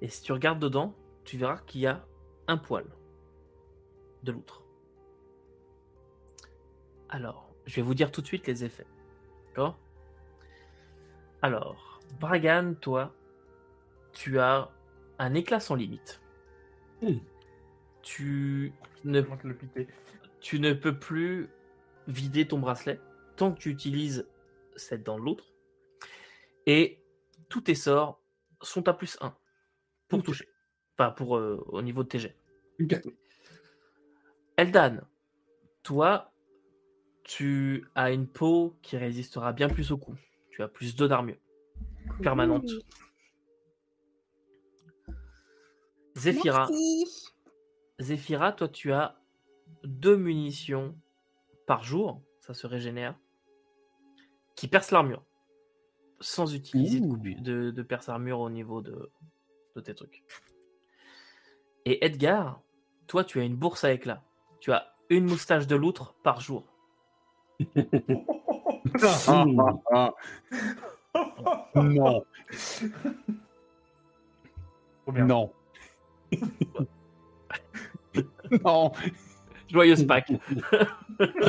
Et 0.00 0.08
si 0.08 0.22
tu 0.22 0.32
regardes 0.32 0.58
dedans, 0.58 0.94
tu 1.24 1.36
verras 1.36 1.58
qu'il 1.58 1.82
y 1.82 1.86
a 1.86 2.04
un 2.48 2.56
poil 2.56 2.84
de 4.22 4.32
loutre. 4.32 4.64
Alors, 7.08 7.50
je 7.66 7.76
vais 7.76 7.82
vous 7.82 7.94
dire 7.94 8.10
tout 8.10 8.22
de 8.22 8.26
suite 8.26 8.46
les 8.46 8.64
effets. 8.64 8.86
D'accord? 9.48 9.78
Alors, 11.42 12.00
Bragan, 12.18 12.74
toi, 12.80 13.14
tu 14.12 14.38
as 14.38 14.70
un 15.18 15.34
éclat 15.34 15.60
sans 15.60 15.74
limite. 15.74 16.20
Hmm. 17.02 17.18
Tu 18.02 18.72
ne 19.04 19.20
Comment 19.20 19.36
te 19.36 19.46
le 19.46 19.56
piquer 19.56 19.88
tu 20.40 20.58
ne 20.58 20.72
peux 20.72 20.98
plus 20.98 21.50
vider 22.08 22.48
ton 22.48 22.58
bracelet 22.58 22.98
tant 23.36 23.52
que 23.52 23.58
tu 23.58 23.70
utilises 23.70 24.26
cette 24.76 25.02
dans 25.02 25.18
l'autre. 25.18 25.52
Et 26.66 26.98
tous 27.48 27.60
tes 27.62 27.74
sorts 27.74 28.20
sont 28.62 28.88
à 28.88 28.94
plus 28.94 29.16
1 29.20 29.36
pour 30.08 30.22
toucher. 30.22 30.48
Enfin, 30.98 31.10
pour, 31.10 31.36
euh, 31.36 31.62
au 31.68 31.82
niveau 31.82 32.02
de 32.02 32.08
tes 32.08 32.18
jets. 32.18 32.36
Eldan, 34.56 35.00
toi, 35.82 36.32
tu 37.24 37.86
as 37.94 38.12
une 38.12 38.26
peau 38.26 38.76
qui 38.82 38.96
résistera 38.96 39.52
bien 39.52 39.68
plus 39.68 39.92
au 39.92 39.98
coup. 39.98 40.14
Tu 40.60 40.64
as 40.64 40.68
plus 40.68 40.94
2 40.94 41.08
d'armure 41.08 41.38
permanente. 42.22 42.68
Zéphira, 46.14 46.68
Merci. 46.68 47.32
Zéphira, 47.98 48.52
toi, 48.52 48.68
tu 48.68 48.92
as 48.92 49.18
deux 49.84 50.18
munitions 50.18 50.94
par 51.66 51.82
jour, 51.82 52.20
ça 52.40 52.52
se 52.52 52.66
régénère, 52.66 53.18
qui 54.54 54.68
percent 54.68 54.92
l'armure, 54.92 55.24
sans 56.20 56.54
utiliser 56.54 57.00
de, 57.00 57.40
de, 57.40 57.70
de 57.70 57.82
perce 57.82 58.10
armure 58.10 58.40
au 58.40 58.50
niveau 58.50 58.82
de, 58.82 59.10
de 59.76 59.80
tes 59.80 59.94
trucs. 59.94 60.22
Et 61.86 62.04
Edgar, 62.04 62.60
toi, 63.06 63.24
tu 63.24 63.40
as 63.40 63.44
une 63.44 63.56
bourse 63.56 63.82
à 63.84 63.94
éclat. 63.94 64.22
Tu 64.60 64.72
as 64.72 64.94
une 65.08 65.24
moustache 65.24 65.66
de 65.66 65.76
loutre 65.76 66.16
par 66.22 66.42
jour. 66.42 66.66
Ah, 69.02 69.44
ah, 69.92 69.92
ah. 69.92 70.14
Non, 71.74 72.24
non. 75.26 75.52
non, 78.64 78.92
Joyeuse 79.68 80.06
Pâques. 80.06 80.30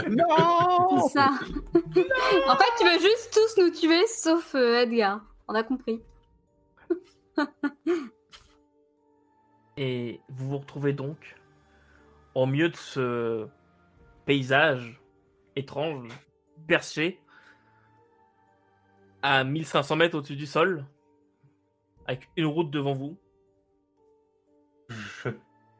non. 0.09 1.07
C'est 1.07 1.19
ça. 1.19 1.29
en 2.47 2.55
fait, 2.55 2.71
tu 2.77 2.85
veux 2.85 2.99
juste 2.99 3.33
tous 3.33 3.57
nous 3.61 3.71
tuer 3.71 4.05
sauf 4.07 4.55
euh, 4.55 4.81
Edgar. 4.81 5.21
On 5.47 5.55
a 5.55 5.63
compris. 5.63 6.01
Et 9.77 10.19
vous 10.29 10.49
vous 10.49 10.57
retrouvez 10.57 10.91
donc 10.93 11.35
au 12.35 12.45
milieu 12.45 12.69
de 12.69 12.75
ce 12.75 13.47
paysage 14.25 15.01
étrange, 15.55 16.09
perché 16.67 17.19
à 19.21 19.43
1500 19.43 19.95
mètres 19.95 20.17
au-dessus 20.17 20.35
du 20.35 20.45
sol, 20.45 20.85
avec 22.07 22.27
une 22.37 22.45
route 22.45 22.71
devant 22.71 22.93
vous, 22.93 23.17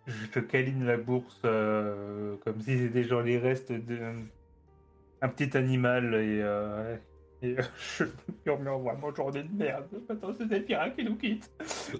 je 0.07 0.27
te 0.31 0.39
câline 0.39 0.85
la 0.85 0.97
bourse 0.97 1.41
euh, 1.45 2.35
comme 2.43 2.61
si 2.61 2.77
c'était 2.77 3.03
genre 3.03 3.21
les 3.21 3.37
restes 3.37 3.71
d'un 3.71 5.29
petit 5.29 5.55
animal 5.55 6.15
et, 6.15 6.41
euh, 6.41 6.97
et 7.41 7.57
euh, 7.57 7.61
je 7.97 8.05
murmure 8.45 8.79
vraiment 8.79 9.13
journée 9.13 9.43
de 9.43 9.53
merde. 9.53 9.87
Maintenant, 10.07 10.33
c'est 10.37 10.47
Zephyra 10.47 10.89
qui 10.91 11.03
nous 11.03 11.15
quitte. 11.15 11.51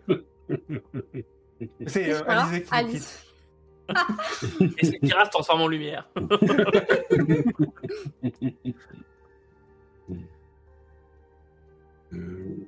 c'est 1.88 2.14
euh, 2.14 2.22
Alice 2.28 2.70
qui 2.70 2.84
nous 2.84 2.90
quitte. 2.90 3.28
et 4.78 4.86
Zephyra 4.86 5.26
se 5.26 5.32
transforme 5.32 5.62
en 5.62 5.68
lumière. 5.68 6.10
Nous, 12.12 12.68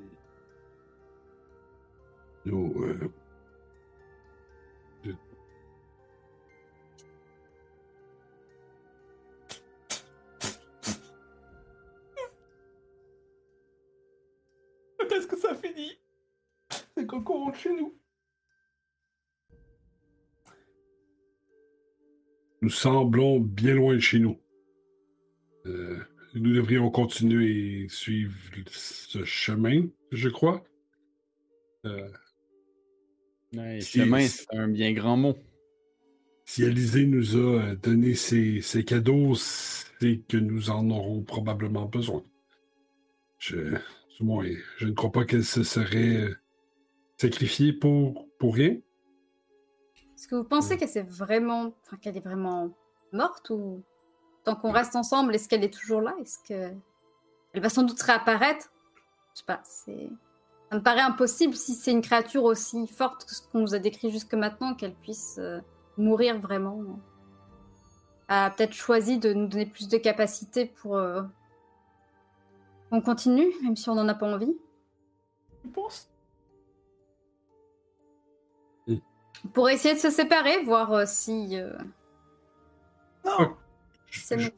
euh... 2.77 3.09
Est-ce 15.11 15.27
que 15.27 15.37
ça 15.37 15.53
finit? 15.53 15.99
C'est 16.95 17.05
quand 17.05 17.29
on 17.29 17.45
rentre 17.45 17.57
chez 17.57 17.73
nous. 17.75 17.95
Nous 22.61 22.69
semblons 22.69 23.39
bien 23.39 23.75
loin 23.75 23.93
de 23.95 23.99
chez 23.99 24.19
nous. 24.19 24.39
Euh, 25.65 26.03
nous 26.35 26.53
devrions 26.53 26.89
continuer 26.89 27.83
et 27.83 27.89
suivre 27.89 28.33
ce 28.69 29.23
chemin, 29.23 29.87
je 30.11 30.29
crois. 30.29 30.63
Euh, 31.85 32.09
Ouais, 33.55 33.81
Si- 33.81 33.99
chemin, 33.99 34.21
c'est 34.27 34.47
un 34.55 34.67
bien 34.67 34.93
grand 34.93 35.15
mot. 35.15 35.35
si 36.45 36.65
Alizé 36.65 37.05
nous 37.05 37.35
a 37.35 37.61
euh, 37.61 37.75
donné 37.75 38.15
ces, 38.15 38.61
ces 38.61 38.83
cadeaux, 38.83 39.35
c'est 39.35 40.21
que 40.27 40.37
nous 40.37 40.71
en 40.71 40.89
aurons 40.89 41.21
probablement 41.21 41.85
besoin. 41.85 42.23
Je, 43.37 43.75
du 44.17 44.23
moins, 44.23 44.43
je 44.77 44.87
ne 44.87 44.93
crois 44.93 45.11
pas 45.11 45.23
qu'elle 45.25 45.45
se 45.45 45.61
serait 45.63 46.15
euh, 46.23 46.35
sacrifiée 47.17 47.73
pour, 47.73 48.27
pour 48.39 48.55
rien. 48.55 48.75
Est-ce 50.15 50.27
que 50.27 50.35
vous 50.35 50.43
pensez 50.45 50.75
qu'elle 50.77 50.89
s'est 50.89 51.03
vraiment, 51.03 51.75
enfin 51.85 51.97
qu'elle 51.97 52.17
est 52.17 52.21
vraiment 52.25 52.75
morte 53.11 53.51
ou 53.51 53.83
tant 54.43 54.55
qu'on 54.55 54.71
reste 54.71 54.95
ensemble, 54.95 55.35
est-ce 55.35 55.47
qu'elle 55.47 55.63
est 55.63 55.73
toujours 55.73 56.01
là? 56.01 56.13
Est-ce 56.21 56.39
que 56.39 56.73
elle 57.53 57.61
va 57.61 57.69
sans 57.69 57.83
doute 57.83 58.01
réapparaître? 58.01 58.71
Je 59.33 59.39
sais 59.39 59.45
pas. 59.45 59.61
C'est, 59.63 60.09
ça 60.69 60.77
me 60.77 60.83
paraît 60.83 61.01
impossible 61.01 61.53
si 61.53 61.73
c'est 61.75 61.91
une 61.91 62.01
créature 62.01 62.43
aussi 62.43 62.87
forte 62.87 63.25
que 63.25 63.33
ce 63.35 63.41
qu'on 63.47 63.59
nous 63.59 63.75
a 63.75 63.79
décrit 63.79 64.09
jusque 64.11 64.33
maintenant 64.33 64.73
qu'elle 64.73 64.95
puisse 64.95 65.37
euh, 65.39 65.59
mourir 65.97 66.39
vraiment. 66.39 66.81
A 68.27 68.49
peut-être 68.49 68.73
choisi 68.73 69.19
de 69.19 69.33
nous 69.33 69.47
donner 69.47 69.65
plus 69.65 69.87
de 69.87 69.97
capacité 69.97 70.65
pour 70.65 70.97
euh, 70.97 71.21
qu'on 72.89 73.01
continue, 73.01 73.51
même 73.63 73.75
si 73.75 73.89
on 73.89 73.95
n'en 73.95 74.07
a 74.07 74.15
pas 74.15 74.27
envie. 74.27 74.55
Tu 75.61 75.69
penses? 75.69 76.09
Pour 79.53 79.69
essayer 79.69 79.93
de 79.93 79.99
se 79.99 80.09
séparer, 80.09 80.63
voir 80.63 80.91
euh, 80.93 81.03
si. 81.05 81.59
euh, 81.59 81.77
Non 83.25 83.57
Je-. 84.13 84.49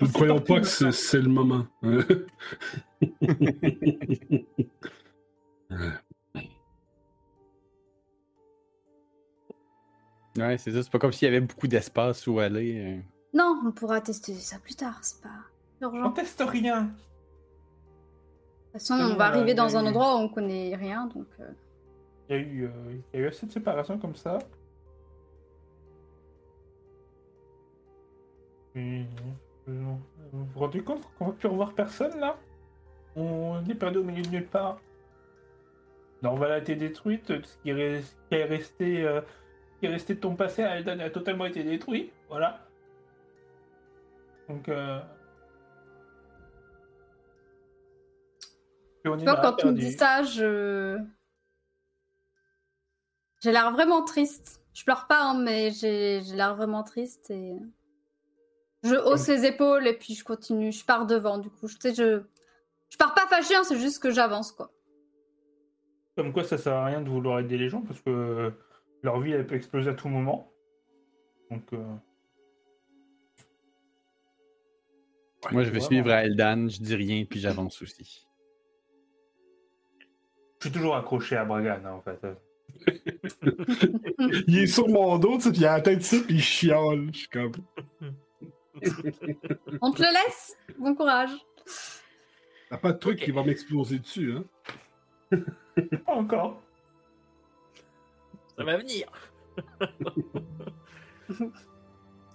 Nous 0.00 0.06
ne 0.06 0.12
croyons 0.12 0.40
pas 0.40 0.60
que 0.60 0.66
c'est 0.66 1.20
le 1.22 1.28
moment. 1.28 1.66
Ouais, 10.38 10.58
c'est 10.58 10.70
ça. 10.72 10.82
C'est 10.82 10.90
pas 10.90 10.98
comme 10.98 11.12
s'il 11.12 11.26
y 11.26 11.28
avait 11.28 11.40
beaucoup 11.40 11.66
d'espace 11.66 12.26
où 12.26 12.38
aller. 12.38 12.78
euh. 12.78 13.00
Non, 13.34 13.60
on 13.66 13.72
pourra 13.72 14.00
tester 14.00 14.34
ça 14.34 14.58
plus 14.58 14.74
tard, 14.74 14.98
c'est 15.02 15.20
pas 15.22 15.28
urgent. 15.80 16.06
On 16.06 16.10
De 16.10 16.14
teste 16.14 16.42
rien. 16.46 16.86
toute 18.72 18.72
façon, 18.72 18.94
on 18.94 19.16
va 19.16 19.26
arriver 19.26 19.54
dans 19.54 19.76
un 19.76 19.86
endroit 19.86 20.16
où 20.16 20.18
on 20.20 20.28
connaît 20.28 20.74
rien, 20.76 21.06
donc. 21.06 21.26
euh, 21.40 21.50
Il 22.28 22.36
y, 22.36 22.38
a 22.38 22.42
eu, 22.42 22.64
euh, 22.66 22.70
il 23.12 23.20
y 23.20 23.22
a 23.22 23.26
eu 23.26 23.28
assez 23.28 23.46
de 23.46 23.52
séparation 23.52 23.98
comme 23.98 24.14
ça. 24.14 24.38
Et, 28.76 29.04
vous 29.66 29.98
vous 30.32 30.58
rendez 30.58 30.80
compte 30.80 31.02
qu'on 31.18 31.26
va 31.26 31.32
plus 31.32 31.48
revoir 31.48 31.74
personne 31.74 32.18
là? 32.18 32.36
On 33.16 33.64
est 33.68 33.74
perdu 33.74 33.98
au 33.98 34.04
milieu 34.04 34.22
de 34.22 34.28
nulle 34.28 34.46
part. 34.46 34.80
Norval 36.22 36.52
a 36.52 36.58
été 36.58 36.76
détruite, 36.76 37.26
ce 37.28 37.58
qui, 37.62 37.70
est, 37.70 38.02
ce 38.02 38.12
qui 38.28 38.34
est 38.34 38.44
resté, 38.44 39.04
euh, 39.04 39.20
ce 39.74 39.80
qui 39.80 39.86
est 39.86 39.90
resté 39.90 40.14
de 40.14 40.20
ton 40.20 40.36
passé 40.36 40.62
a, 40.62 40.72
a 40.72 41.10
totalement 41.10 41.46
été 41.46 41.64
détruit. 41.64 42.12
Voilà. 42.28 42.60
Donc. 44.48 44.68
Euh... 44.68 45.00
on 49.04 49.16
Tu 49.16 49.24
vois, 49.24 49.56
me 49.64 49.72
dis 49.72 49.92
ça, 49.92 50.22
je. 50.22 50.98
J'ai 53.42 53.52
l'air 53.52 53.72
vraiment 53.72 54.04
triste. 54.04 54.62
Je 54.74 54.84
pleure 54.84 55.06
pas, 55.06 55.22
hein, 55.22 55.42
mais 55.42 55.70
j'ai 55.70 56.22
j'ai 56.22 56.36
l'air 56.36 56.54
vraiment 56.54 56.82
triste 56.82 57.30
et. 57.30 57.56
Je 58.82 58.94
hausse 58.94 59.28
les 59.28 59.44
épaules 59.44 59.86
et 59.86 59.92
puis 59.92 60.14
je 60.14 60.24
continue. 60.24 60.72
Je 60.72 60.84
pars 60.84 61.06
devant, 61.06 61.38
du 61.38 61.50
coup. 61.50 61.68
Je 61.68 61.76
sais, 61.78 61.94
je. 61.94 62.22
Je 62.88 62.96
pars 62.96 63.14
pas 63.14 63.26
fâchée, 63.28 63.54
hein, 63.54 63.62
c'est 63.62 63.78
juste 63.78 64.02
que 64.02 64.10
j'avance, 64.10 64.50
quoi. 64.50 64.72
Comme 66.16 66.32
quoi 66.32 66.42
ça 66.42 66.58
sert 66.58 66.72
à 66.72 66.86
rien 66.86 67.00
de 67.00 67.08
vouloir 67.08 67.38
aider 67.38 67.56
les 67.56 67.68
gens 67.68 67.82
parce 67.82 68.00
que 68.00 68.52
leur 69.02 69.20
vie 69.20 69.32
elle 69.32 69.46
peut 69.46 69.54
exploser 69.54 69.90
à 69.90 69.94
tout 69.94 70.08
moment. 70.08 70.52
Donc 71.50 71.62
euh, 71.72 71.78
Moi, 75.52 75.62
je 75.62 75.70
vais 75.70 75.78
vraiment. 75.78 75.86
suivre 75.86 76.10
Aldan, 76.10 76.68
je 76.68 76.82
dis 76.82 76.94
rien, 76.94 77.24
puis 77.24 77.40
j'avance 77.40 77.80
aussi. 77.80 78.26
je 80.58 80.68
suis 80.68 80.72
toujours 80.72 80.96
accroché 80.96 81.36
à 81.36 81.44
Bragan 81.44 81.80
hein, 81.84 81.92
en 81.92 82.02
fait. 82.02 82.20
il 84.46 84.58
est 84.58 84.66
sur 84.66 84.88
mon 84.88 85.18
dos, 85.18 85.36
tu 85.36 85.44
sais, 85.44 85.50
puis 85.50 85.60
il 85.60 85.66
a 85.66 85.76
la 85.76 85.80
tête 85.80 86.00
ici, 86.02 86.22
puis 86.22 86.34
il 86.36 86.42
chiale. 86.42 87.08
Je 87.12 87.18
suis 87.18 87.28
comme. 87.28 87.52
On 89.80 89.92
te 89.92 90.02
le 90.02 90.12
laisse 90.12 90.56
Bon 90.78 90.94
courage. 90.94 91.30
T'as 92.70 92.78
pas 92.78 92.92
de 92.92 92.98
truc 92.98 93.18
qui 93.20 93.30
va 93.32 93.42
m'exploser 93.42 93.98
dessus, 93.98 94.34
hein? 94.36 94.44
Pas 96.06 96.12
encore. 96.12 96.62
Ça 98.56 98.64
va 98.64 98.76
venir. 98.76 99.06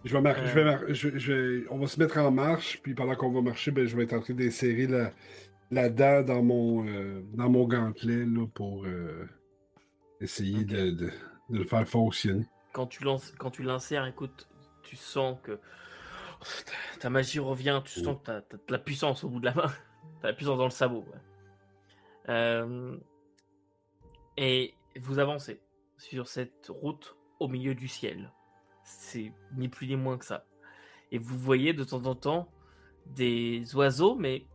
Je 0.03 0.17
vais 0.17 0.29
Euh. 0.29 0.45
je 0.45 0.53
vais 0.53 0.63
mar- 0.63 0.83
je- 0.89 1.17
je 1.17 1.33
vais- 1.33 1.67
On 1.69 1.79
va 1.79 1.87
se 1.87 1.99
mettre 1.99 2.17
en 2.17 2.31
marche, 2.31 2.79
puis 2.83 2.93
pendant 2.93 3.15
qu'on 3.15 3.31
va 3.31 3.41
marcher, 3.41 3.71
ben, 3.71 3.85
je 3.85 3.95
vais 3.95 4.03
être 4.03 4.13
en 4.13 4.19
train 4.21 4.33
d'insérer 4.33 4.87
la... 4.87 5.11
la 5.71 5.89
dent 5.89 6.21
dans 6.21 6.43
mon, 6.43 6.87
euh, 6.87 7.21
dans 7.33 7.49
mon 7.49 7.65
gantelet 7.67 8.25
là, 8.25 8.45
pour 8.53 8.85
euh, 8.85 9.27
essayer 10.21 10.63
de, 10.63 10.91
de- 10.91 11.11
de 11.49 11.57
le 11.57 11.63
faire 11.65 11.87
fonctionner. 11.87 12.45
Quand 12.73 12.87
tu 12.87 13.03
lances, 13.03 13.31
quand 13.37 13.51
tu 13.51 13.63
l'insères, 13.63 14.05
écoute, 14.05 14.47
tu 14.83 14.95
sens 14.95 15.37
que 15.43 15.59
ta- 16.99 17.09
magie 17.09 17.39
revient, 17.39 17.81
tu 17.85 18.01
sens 18.01 18.17
que 18.19 18.25
tu 18.25 18.31
as, 18.31 18.41
de 18.41 18.59
la 18.69 18.79
puissance 18.79 19.23
au 19.23 19.29
bout 19.29 19.39
de 19.39 19.45
la 19.45 19.53
main. 19.53 19.71
Tu 20.21 20.25
as 20.27 20.29
la 20.29 20.33
puissance 20.33 20.57
dans 20.57 20.65
le 20.65 20.69
sabot. 20.69 21.03
ouais. 21.11 21.19
Euh, 22.29 22.97
et 24.37 24.73
vous 24.99 25.19
avancez 25.19 25.61
sur 25.97 26.27
cette 26.27 26.67
route 26.69 27.15
au 27.39 27.47
milieu 27.47 27.75
du 27.75 27.87
ciel. 27.87 28.31
C'est 28.83 29.33
ni 29.57 29.67
plus 29.67 29.87
ni 29.87 29.95
moins 29.95 30.17
que 30.17 30.25
ça. 30.25 30.45
Et 31.11 31.17
vous 31.17 31.37
voyez 31.37 31.73
de 31.73 31.83
temps 31.83 32.05
en 32.05 32.15
temps 32.15 32.51
des 33.07 33.75
oiseaux, 33.75 34.15
mais 34.15 34.45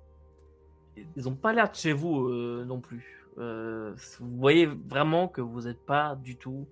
ils 0.96 1.24
n'ont 1.24 1.36
pas 1.36 1.52
l'air 1.52 1.70
de 1.70 1.76
chez 1.76 1.92
vous 1.92 2.28
euh, 2.28 2.64
non 2.66 2.80
plus. 2.80 3.26
Euh, 3.38 3.94
vous 4.18 4.36
voyez 4.36 4.66
vraiment 4.66 5.28
que 5.28 5.40
vous 5.40 5.62
n'êtes 5.62 5.84
pas 5.84 6.16
du 6.16 6.36
tout 6.36 6.68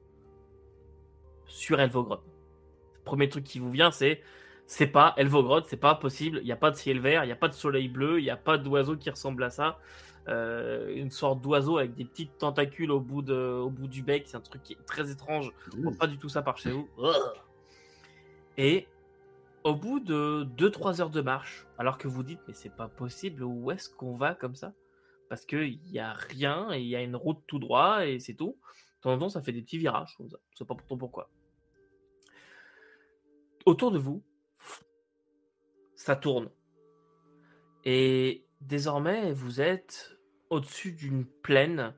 sur 1.46 1.80
Elvogrod. 1.80 2.20
Le 2.94 3.02
premier 3.04 3.28
truc 3.28 3.44
qui 3.44 3.58
vous 3.58 3.70
vient, 3.70 3.90
c'est 3.90 4.22
c'est 4.68 4.86
pas 4.86 5.14
Elvogrod, 5.16 5.64
c'est 5.66 5.78
pas 5.78 5.94
possible. 5.94 6.40
Il 6.42 6.44
n'y 6.44 6.52
a 6.52 6.56
pas 6.56 6.70
de 6.70 6.76
ciel 6.76 7.00
vert, 7.00 7.24
il 7.24 7.28
n'y 7.28 7.32
a 7.32 7.36
pas 7.36 7.48
de 7.48 7.54
soleil 7.54 7.88
bleu, 7.88 8.20
il 8.20 8.24
n'y 8.24 8.30
a 8.30 8.36
pas 8.36 8.58
d'oiseau 8.58 8.96
qui 8.96 9.08
ressemble 9.08 9.42
à 9.42 9.48
ça. 9.48 9.78
Euh, 10.28 10.94
une 10.94 11.10
sorte 11.10 11.40
d'oiseau 11.40 11.78
avec 11.78 11.94
des 11.94 12.04
petites 12.04 12.36
tentacules 12.36 12.90
au 12.90 13.00
bout, 13.00 13.22
de, 13.22 13.34
au 13.34 13.70
bout 13.70 13.88
du 13.88 14.02
bec, 14.02 14.24
c'est 14.26 14.36
un 14.36 14.40
truc 14.40 14.62
qui 14.62 14.74
est 14.74 14.84
très 14.84 15.10
étrange. 15.10 15.50
On 15.74 15.84
voit 15.84 15.98
pas 15.98 16.06
du 16.06 16.18
tout 16.18 16.28
ça 16.28 16.42
par 16.42 16.58
chez 16.58 16.70
vous. 16.70 16.86
Et 18.58 18.86
au 19.64 19.74
bout 19.74 20.00
de 20.00 20.46
2-3 20.58 21.00
heures 21.00 21.08
de 21.08 21.22
marche, 21.22 21.66
alors 21.78 21.96
que 21.96 22.06
vous 22.06 22.22
dites, 22.22 22.40
mais 22.46 22.52
c'est 22.52 22.74
pas 22.74 22.88
possible, 22.88 23.44
où 23.44 23.70
est-ce 23.70 23.88
qu'on 23.88 24.16
va 24.16 24.34
comme 24.34 24.54
ça? 24.54 24.74
Parce 25.30 25.46
qu'il 25.46 25.80
n'y 25.90 25.98
a 25.98 26.12
rien 26.12 26.70
et 26.72 26.80
il 26.80 26.88
y 26.88 26.96
a 26.96 27.00
une 27.00 27.16
route 27.16 27.40
tout 27.46 27.58
droit 27.58 28.06
et 28.06 28.20
c'est 28.20 28.34
tout. 28.34 28.58
De 28.98 29.02
temps 29.02 29.12
en 29.12 29.18
temps, 29.18 29.28
ça 29.30 29.40
fait 29.40 29.52
des 29.52 29.62
petits 29.62 29.78
virages 29.78 30.14
comme 30.18 30.28
ça. 30.28 30.36
Je 30.52 30.58
sais 30.58 30.64
pas 30.66 30.74
pourtant 30.74 30.98
pourquoi. 30.98 31.30
Autour 33.64 33.92
de 33.92 33.98
vous, 33.98 34.22
ça 35.98 36.14
tourne. 36.16 36.48
Et 37.84 38.46
désormais, 38.60 39.32
vous 39.32 39.60
êtes 39.60 40.16
au-dessus 40.48 40.92
d'une 40.92 41.26
plaine 41.26 41.92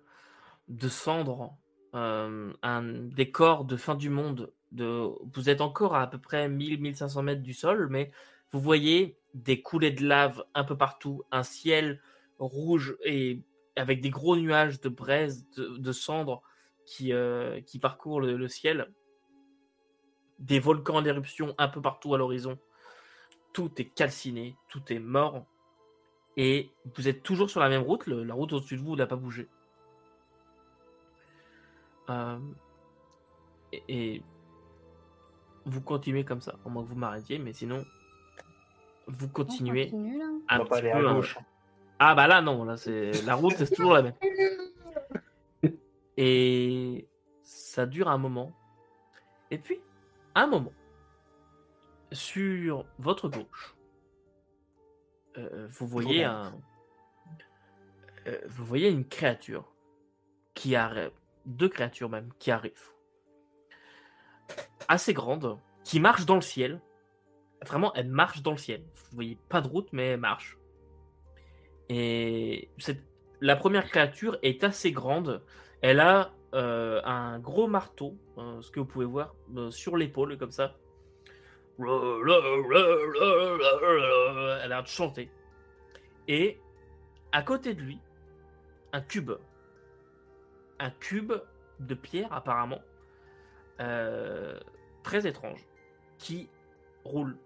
de 0.68 0.88
cendres, 0.88 1.54
euh, 1.94 2.52
un 2.62 2.82
décor 2.82 3.64
de 3.64 3.76
fin 3.76 3.94
du 3.94 4.08
monde 4.08 4.52
de, 4.72 5.08
vous 5.34 5.50
êtes 5.50 5.60
encore 5.60 5.94
à 5.94 6.02
à 6.02 6.06
peu 6.06 6.18
près 6.18 6.48
1000-1500 6.48 7.22
mètres 7.22 7.42
du 7.42 7.52
sol, 7.52 7.88
mais 7.90 8.10
vous 8.50 8.60
voyez 8.60 9.18
des 9.34 9.60
coulées 9.60 9.90
de 9.90 10.06
lave 10.06 10.44
un 10.54 10.64
peu 10.64 10.76
partout, 10.76 11.22
un 11.30 11.42
ciel 11.42 12.00
rouge 12.38 12.96
et 13.04 13.42
avec 13.76 14.00
des 14.00 14.10
gros 14.10 14.36
nuages 14.36 14.80
de 14.80 14.88
braise, 14.88 15.46
de, 15.56 15.92
cendres 15.92 16.42
qui, 16.86 17.12
euh, 17.12 17.60
qui 17.60 17.78
parcourent 17.78 18.20
le, 18.20 18.48
ciel, 18.48 18.92
des 20.38 20.58
volcans 20.58 20.96
en 20.96 21.04
éruption 21.04 21.54
un 21.58 21.68
peu 21.68 21.82
partout 21.82 22.14
à 22.14 22.18
l'horizon. 22.18 22.58
Tout 23.52 23.70
est 23.78 23.86
calciné, 23.86 24.56
tout 24.68 24.82
est 24.92 24.98
mort. 24.98 25.44
Et 26.36 26.70
vous 26.96 27.08
êtes 27.08 27.22
toujours 27.22 27.50
sur 27.50 27.60
la 27.60 27.68
même 27.68 27.82
route, 27.82 28.06
la 28.06 28.34
route 28.34 28.52
au-dessus 28.52 28.76
de 28.76 28.82
vous 28.82 28.96
n'a 28.96 29.06
pas 29.06 29.16
bougé. 29.16 29.48
Euh, 32.08 32.38
et, 33.88 34.22
vous 35.66 35.80
continuez 35.82 36.24
comme 36.24 36.40
ça, 36.40 36.56
au 36.64 36.70
moins 36.70 36.82
que 36.82 36.88
vous 36.88 36.96
m'arrêtiez, 36.96 37.38
mais 37.38 37.52
sinon, 37.52 37.84
vous 39.06 39.28
continuez. 39.28 39.90
On 39.92 40.64
pas 40.64 40.78
aller 40.78 40.90
à 40.90 41.02
gauche. 41.02 41.38
Ah 41.98 42.14
bah 42.14 42.26
là 42.26 42.40
non, 42.40 42.64
là 42.64 42.78
c'est 42.78 43.12
la 43.26 43.34
route 43.34 43.52
c'est 43.58 43.74
toujours 43.74 43.92
la 43.92 44.02
même. 44.02 44.14
Et 46.16 47.06
ça 47.42 47.84
dure 47.84 48.08
un 48.08 48.16
moment. 48.16 48.52
Et 49.50 49.58
puis, 49.58 49.80
un 50.34 50.46
moment, 50.46 50.72
sur 52.12 52.86
votre 52.98 53.28
gauche, 53.28 53.76
euh, 55.38 55.66
vous 55.70 55.86
voyez 55.86 56.24
un, 56.24 56.52
euh, 58.26 58.38
vous 58.48 58.64
voyez 58.64 58.88
une 58.88 59.06
créature 59.06 59.72
qui 60.54 60.74
arrive, 60.74 61.12
deux 61.46 61.68
créatures 61.68 62.08
même 62.08 62.30
qui 62.38 62.50
arrivent, 62.50 62.92
assez 64.88 65.14
grande, 65.14 65.58
qui 65.84 66.00
marche 66.00 66.26
dans 66.26 66.34
le 66.34 66.40
ciel. 66.40 66.80
Vraiment, 67.64 67.92
elle 67.94 68.08
marche 68.08 68.42
dans 68.42 68.52
le 68.52 68.56
ciel. 68.56 68.82
Vous 68.94 69.14
voyez 69.16 69.38
pas 69.48 69.60
de 69.60 69.68
route, 69.68 69.88
mais 69.92 70.08
elle 70.08 70.20
marche. 70.20 70.58
Et 71.88 72.70
cette... 72.78 73.02
la 73.40 73.56
première 73.56 73.88
créature 73.88 74.38
est 74.42 74.64
assez 74.64 74.92
grande. 74.92 75.44
Elle 75.82 76.00
a 76.00 76.32
euh, 76.54 77.00
un 77.04 77.38
gros 77.38 77.68
marteau, 77.68 78.16
ce 78.60 78.70
que 78.70 78.80
vous 78.80 78.86
pouvez 78.86 79.04
voir 79.04 79.34
sur 79.70 79.96
l'épaule 79.96 80.36
comme 80.38 80.50
ça. 80.50 80.76
Elle 81.80 82.30
a 84.62 84.68
l'air 84.68 84.82
de 84.82 84.88
chanter. 84.88 85.30
Et 86.28 86.60
à 87.32 87.42
côté 87.42 87.74
de 87.74 87.80
lui, 87.80 87.98
un 88.92 89.00
cube. 89.00 89.32
Un 90.78 90.90
cube 90.90 91.32
de 91.78 91.94
pierre, 91.94 92.32
apparemment. 92.32 92.82
Euh, 93.80 94.58
très 95.02 95.26
étrange. 95.26 95.66
Qui 96.18 96.48
roule 97.04 97.36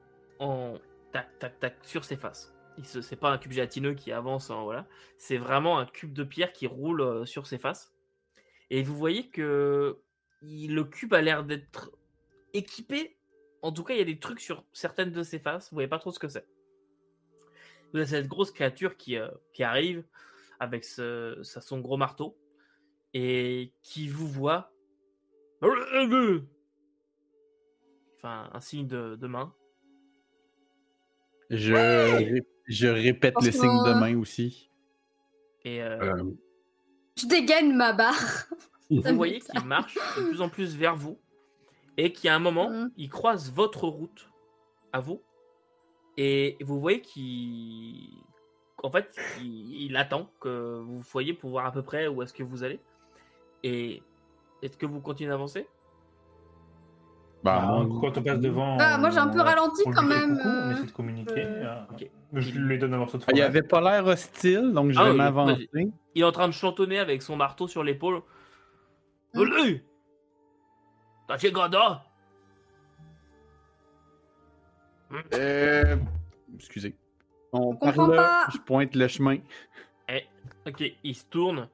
en 0.41 0.79
tac, 1.13 1.39
tac, 1.39 1.61
tac 1.61 1.77
sur 1.83 2.05
ses 2.05 2.17
faces. 2.17 2.55
C'est 2.83 3.17
pas 3.17 3.31
un 3.31 3.39
cube 3.39 3.53
gélatineux 3.53 3.95
qui 3.95 4.11
avance, 4.11 4.51
hein, 4.51 4.61
voilà. 4.65 4.87
C'est 5.17 5.37
vraiment 5.37 5.79
un 5.79 5.87
cube 5.87 6.13
de 6.13 6.25
pierre 6.25 6.53
qui 6.53 6.67
roule 6.67 7.01
euh, 7.03 7.25
sur 7.25 7.47
ses 7.47 7.59
faces. 7.59 7.95
Et 8.71 8.83
vous 8.83 8.97
voyez 8.97 9.29
que 9.29 10.01
le 10.43 10.83
cube 10.83 11.15
a 11.15 11.23
l'air 11.23 11.45
d'être 11.45 11.93
équipé. 12.53 13.17
En 13.65 13.73
tout 13.73 13.83
cas, 13.83 13.95
il 13.95 13.99
y 13.99 14.03
a 14.03 14.05
des 14.05 14.19
trucs 14.19 14.41
sur 14.41 14.63
certaines 14.75 15.11
de 15.11 15.23
ses 15.23 15.39
faces. 15.39 15.71
Vous 15.71 15.77
voyez 15.77 15.89
pas 15.89 15.99
trop 15.99 16.11
ce 16.11 16.19
que 16.19 16.29
c'est. 16.29 16.47
Vous 17.91 17.99
avez 17.99 18.07
cette 18.07 18.29
grosse 18.29 18.51
créature 18.51 18.99
qui, 18.99 19.17
euh, 19.17 19.31
qui 19.55 19.63
arrive 19.63 20.05
avec 20.61 20.85
ce, 20.85 21.41
son 21.43 21.81
gros 21.81 21.97
marteau 21.97 22.37
et 23.15 23.73
qui 23.83 24.07
vous 24.07 24.29
voit. 24.29 24.71
Enfin, 28.17 28.51
un 28.53 28.61
signe 28.61 28.87
de, 28.87 29.27
main. 29.27 29.55
Je, 31.49 32.43
je 32.67 32.87
répète 32.87 33.35
le 33.43 33.51
signe 33.51 33.83
de 33.87 33.99
main 33.99 34.15
aussi. 34.19 34.69
Et 35.65 35.83
euh, 35.83 35.99
euh. 36.03 36.35
je 37.17 37.27
dégaine 37.27 37.75
ma 37.75 37.95
barre. 37.95 38.45
Vous 38.91 39.17
voyez 39.17 39.41
qu'il 39.41 39.65
marche 39.65 39.95
de 40.19 40.29
plus 40.29 40.43
en 40.43 40.51
plus 40.51 40.77
vers 40.77 40.97
vous 40.97 41.19
et 41.97 42.13
qu'il 42.13 42.27
y 42.27 42.31
a 42.31 42.35
un 42.35 42.41
moment, 42.41 42.71
mm. 42.71 42.91
il 42.97 43.09
croise 43.09 43.53
votre 43.53 43.87
route 43.87 44.31
à 44.93 45.01
vous 45.01 45.23
et 46.17 46.57
vous 46.63 46.81
voyez 46.81 47.01
qu'il. 47.01 48.11
En 48.83 48.91
fait, 48.91 49.17
il, 49.41 49.97
attend 49.97 50.31
que 50.41 50.79
vous 50.85 51.01
voyez 51.01 51.33
pour 51.33 51.51
voir 51.51 51.65
à 51.65 51.73
peu 51.73 51.83
près 51.83 52.07
où 52.07 52.23
est-ce 52.23 52.35
que 52.35 52.43
vous 52.43 52.65
allez. 52.65 52.81
Et 53.63 54.03
est-ce 54.63 54.77
que 54.77 54.85
vous 54.85 55.01
continuez 55.01 55.31
d'avancer 55.31 55.67
bah, 57.43 57.61
bah 57.61 57.87
quand 58.01 58.19
on 58.19 58.23
passe 58.23 58.41
devant. 58.41 58.77
Ah, 58.79 58.99
moi 58.99 59.11
j'ai 59.11 59.19
un 59.19 59.29
peu 59.29 59.41
ralenti 59.41 59.83
quand 59.85 60.03
même. 60.03 60.39
on 60.43 60.71
essaie 60.71 60.87
de 60.87 60.91
communiquer. 60.91 61.45
Euh, 61.47 61.75
je 62.33 62.59
lui 62.59 62.79
donne 62.79 62.95
un 62.95 62.99
morceau 62.99 63.19
de 63.19 63.25
Il 63.35 63.43
avait 63.43 63.63
pas 63.63 63.81
l'air 63.81 64.07
hostile, 64.07 64.73
donc 64.73 64.93
je 64.93 64.99
ah 64.99 65.05
vais 65.05 65.15
m'avancer. 65.15 65.69
Il 66.15 66.23
est 66.23 66.25
en 66.25 66.33
train 66.33 66.49
de 66.49 66.53
chantonner 66.53 66.99
avec 66.99 67.23
son 67.23 67.37
marteau 67.37 67.69
sur 67.69 67.83
l'épaule. 67.83 68.23
Hum. 69.35 69.49
T'as 71.27 71.39
fait 71.39 71.53
Gada 71.53 72.05
euh, 75.35 75.97
excusez. 76.57 76.97
On, 77.53 77.77
parle 77.77 78.15
là, 78.17 78.49
je 78.53 78.59
pointe 78.59 78.97
le 78.97 79.07
chemin. 79.07 79.39
Eh, 80.09 80.27
ok, 80.67 80.83
il 81.05 81.15
se 81.15 81.25
tourne. 81.27 81.69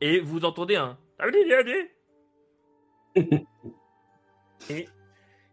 Et 0.00 0.20
vous 0.20 0.44
entendez 0.44 0.76
un. 0.76 0.96
Et 4.70 4.88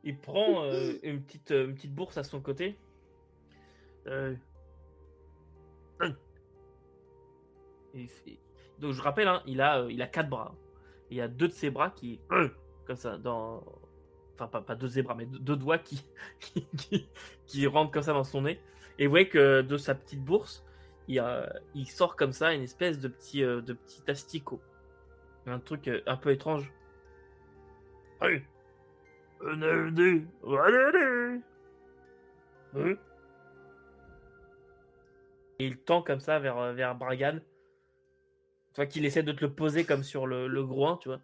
il 0.03 0.17
prend 0.17 0.63
euh, 0.63 0.93
une, 1.03 1.21
petite, 1.23 1.51
euh, 1.51 1.65
une 1.65 1.75
petite 1.75 1.93
bourse 1.93 2.17
à 2.17 2.23
son 2.23 2.41
côté. 2.41 2.77
Euh... 4.07 4.35
donc 8.79 8.93
je 8.93 9.01
rappelle, 9.01 9.27
hein, 9.27 9.43
il, 9.45 9.61
a, 9.61 9.79
euh, 9.79 9.91
il 9.91 10.01
a 10.01 10.07
quatre 10.07 10.29
bras. 10.29 10.55
Il 11.09 11.17
y 11.17 11.21
a 11.21 11.27
deux 11.27 11.47
de 11.47 11.53
ses 11.53 11.69
bras 11.69 11.89
qui. 11.89 12.19
Comme 12.85 12.95
ça, 12.95 13.17
dans 13.17 13.63
enfin 14.39 14.61
pas, 14.61 14.75
deux 14.75 14.87
zébras, 14.87 15.15
mais 15.15 15.25
deux, 15.25 15.55
doigts 15.55 15.77
qui, 15.79 16.03
qui, 17.45 17.67
rentrent 17.67 17.91
comme 17.91 18.03
ça 18.03 18.13
dans 18.13 18.23
son 18.23 18.43
nez. 18.43 18.59
Et 18.97 19.05
vous 19.05 19.11
voyez 19.11 19.29
que 19.29 19.61
de 19.61 19.77
sa 19.77 19.95
petite 19.95 20.23
bourse, 20.23 20.65
il, 21.07 21.23
il 21.75 21.87
sort 21.87 22.15
comme 22.15 22.31
ça 22.31 22.53
une 22.53 22.61
espèce 22.61 22.99
de 22.99 23.07
petit, 23.07 23.43
euh, 23.43 23.61
de 23.61 23.73
petit 23.73 24.01
asticot. 24.07 24.61
Un 25.45 25.59
truc 25.59 25.87
euh, 25.87 26.01
un 26.05 26.17
peu 26.17 26.31
étrange. 26.31 26.71
Et 28.21 28.41
il 35.59 35.77
tend 35.77 36.01
comme 36.01 36.19
ça 36.19 36.39
vers, 36.39 36.57
euh, 36.57 36.73
vers 36.73 36.95
Bragan. 36.95 37.39
Tu 38.73 38.75
vois 38.75 38.85
qu'il 38.85 39.05
essaie 39.05 39.23
de 39.23 39.31
te 39.31 39.41
le 39.41 39.51
poser 39.53 39.83
comme 39.83 40.03
sur 40.03 40.27
le, 40.27 40.47
le 40.47 40.65
groin, 40.65 40.97
tu 40.97 41.09
vois. 41.09 41.21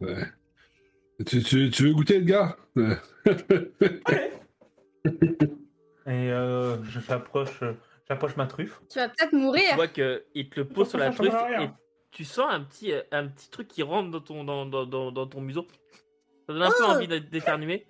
Ouais. 0.00 0.24
Tu, 1.26 1.42
tu, 1.42 1.70
tu 1.70 1.84
veux 1.84 1.92
goûter, 1.92 2.16
Edgar 2.16 2.56
Et 6.06 6.32
euh, 6.32 6.82
j'approche, 6.84 7.62
j'approche 8.08 8.36
ma 8.36 8.46
truffe. 8.46 8.80
Tu 8.88 8.98
vas 8.98 9.08
peut-être 9.10 9.32
mourir. 9.32 9.68
Tu 9.68 9.74
vois 9.74 9.88
qu'il 9.88 10.48
te 10.48 10.60
le 10.60 10.66
pose 10.66 10.88
sur 10.88 10.98
la 10.98 11.10
truffe 11.10 11.34
et 11.60 11.68
tu 12.10 12.24
sens 12.24 12.46
un 12.48 12.62
petit, 12.62 12.92
un 13.12 13.28
petit 13.28 13.50
truc 13.50 13.68
qui 13.68 13.82
rentre 13.82 14.10
dans 14.10 14.20
ton, 14.20 14.44
dans, 14.44 14.66
dans, 14.66 15.12
dans, 15.12 15.26
ton 15.26 15.40
museau. 15.40 15.66
Ça 16.46 16.54
donne 16.54 16.62
un 16.62 16.70
peu 16.70 16.84
oh 16.84 16.92
envie 16.92 17.06
d'éternuer. 17.06 17.86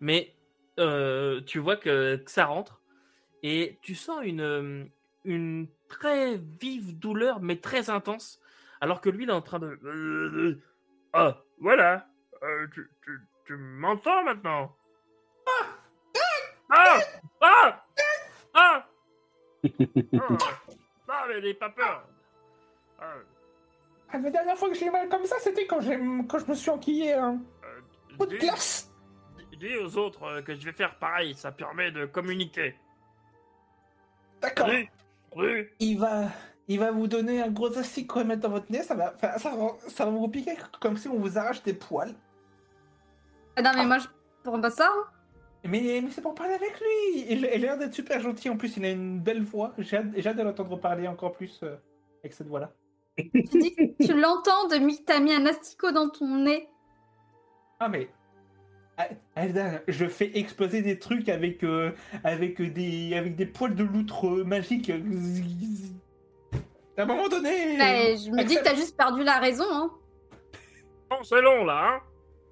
Mais 0.00 0.34
euh, 0.78 1.40
tu 1.46 1.58
vois 1.58 1.76
que, 1.76 2.16
que, 2.16 2.30
ça 2.30 2.44
rentre 2.44 2.82
et 3.42 3.78
tu 3.80 3.94
sens 3.94 4.18
une, 4.22 4.90
une 5.26 5.68
très 5.88 6.36
vive 6.36 6.98
douleur, 6.98 7.40
mais 7.40 7.56
très 7.56 7.90
intense. 7.90 8.40
Alors 8.80 9.00
que 9.00 9.10
lui, 9.10 9.24
il 9.24 9.30
est 9.30 9.32
en 9.32 9.42
train 9.42 9.58
de. 9.58 10.58
Ah, 11.12 11.42
voilà, 11.60 12.08
euh, 12.42 12.66
tu, 12.72 12.88
tu, 13.02 13.20
tu 13.46 13.56
m'entends 13.56 14.22
maintenant? 14.24 14.76
Ah 15.46 15.66
Ah 16.70 16.98
Ah 17.40 17.86
Ah 18.54 18.88
Ah, 21.08 21.24
mais 21.28 21.40
n'aie 21.40 21.54
pas 21.54 21.70
peur 21.70 22.06
ah. 22.98 23.14
ah. 24.12 24.18
La 24.18 24.30
dernière 24.30 24.56
fois 24.56 24.68
que 24.68 24.74
j'ai 24.74 24.90
mal 24.90 25.08
comme 25.08 25.24
ça, 25.24 25.36
c'était 25.40 25.66
quand, 25.66 25.80
quand 26.28 26.38
je 26.38 26.46
me 26.46 26.54
suis 26.54 26.70
enquillé 26.70 27.14
un 27.14 27.34
euh, 27.64 28.16
coup 28.18 28.26
de 28.26 28.36
glace 28.36 28.92
Dis 29.58 29.76
aux 29.76 29.96
autres 29.96 30.22
euh, 30.24 30.42
que 30.42 30.54
je 30.54 30.64
vais 30.66 30.72
faire 30.72 30.98
pareil, 30.98 31.34
ça 31.34 31.50
permet 31.50 31.90
de 31.90 32.04
communiquer. 32.04 32.74
D'accord. 34.42 34.68
Oui. 34.68 34.86
Il 35.80 35.98
va, 35.98 36.28
il 36.68 36.78
va 36.78 36.90
vous 36.90 37.06
donner 37.06 37.42
un 37.42 37.50
gros 37.50 37.76
astic 37.78 38.14
mettre 38.16 38.42
dans 38.42 38.50
votre 38.50 38.70
nez, 38.70 38.82
ça 38.82 38.94
va, 38.94 39.14
ça, 39.20 39.38
ça, 39.38 39.52
ça 39.88 40.04
va 40.04 40.10
vous 40.10 40.28
piquer 40.28 40.56
comme 40.80 40.96
si 40.96 41.08
on 41.08 41.18
vous 41.18 41.38
arrache 41.38 41.62
des 41.62 41.74
poils. 41.74 42.14
Ah 43.56 43.62
non, 43.62 43.70
mais 43.74 43.86
moi, 43.86 43.98
je 43.98 44.06
prends 44.42 44.60
pas 44.60 44.70
ça. 44.70 44.90
Hein. 44.94 45.04
Mais, 45.64 46.00
mais 46.02 46.10
c'est 46.10 46.20
pour 46.20 46.34
parler 46.34 46.54
avec 46.54 46.78
lui. 46.78 47.26
Il, 47.28 47.46
a 47.46 47.56
l'air 47.56 47.78
d'être 47.78 47.94
super 47.94 48.20
gentil 48.20 48.50
en 48.50 48.56
plus. 48.56 48.76
Il 48.76 48.84
a 48.84 48.90
une 48.90 49.18
belle 49.20 49.42
voix. 49.42 49.72
J'ai 49.78 49.96
hâte 49.96 50.36
de 50.36 50.42
l'entendre 50.42 50.78
parler 50.78 51.08
encore 51.08 51.32
plus 51.32 51.60
euh, 51.62 51.76
avec 52.22 52.34
cette 52.34 52.48
voix-là. 52.48 52.72
Tu 53.16 53.58
dis 53.58 53.74
que 53.74 54.04
tu 54.04 54.12
l'entends 54.12 54.68
de 54.68 55.04
t'as 55.04 55.20
mis 55.20 55.32
un 55.32 55.46
asticot 55.46 55.90
dans 55.90 56.10
ton 56.10 56.44
nez. 56.44 56.68
Ah, 57.80 57.88
mais. 57.88 58.10
Ah, 58.98 59.08
Alda, 59.34 59.82
je 59.88 60.06
fais 60.06 60.38
exploser 60.38 60.80
des 60.80 60.98
trucs 60.98 61.28
avec, 61.28 61.62
euh, 61.64 61.92
avec, 62.24 62.62
des, 62.62 63.14
avec 63.14 63.36
des 63.36 63.46
poils 63.46 63.74
de 63.74 63.84
loutre 63.84 64.26
magiques. 64.44 64.90
À 66.96 67.02
un 67.02 67.04
moment 67.04 67.28
donné. 67.28 67.76
Mais 67.76 68.16
je 68.16 68.30
me 68.30 68.42
dis 68.44 68.56
que 68.56 68.62
t'as 68.62 68.74
juste 68.74 68.96
perdu 68.96 69.22
la 69.22 69.38
raison, 69.38 69.66
hein. 69.70 69.90
Bon, 71.10 71.22
c'est 71.22 71.42
long 71.42 71.64
là, 71.64 71.88
hein 71.88 72.00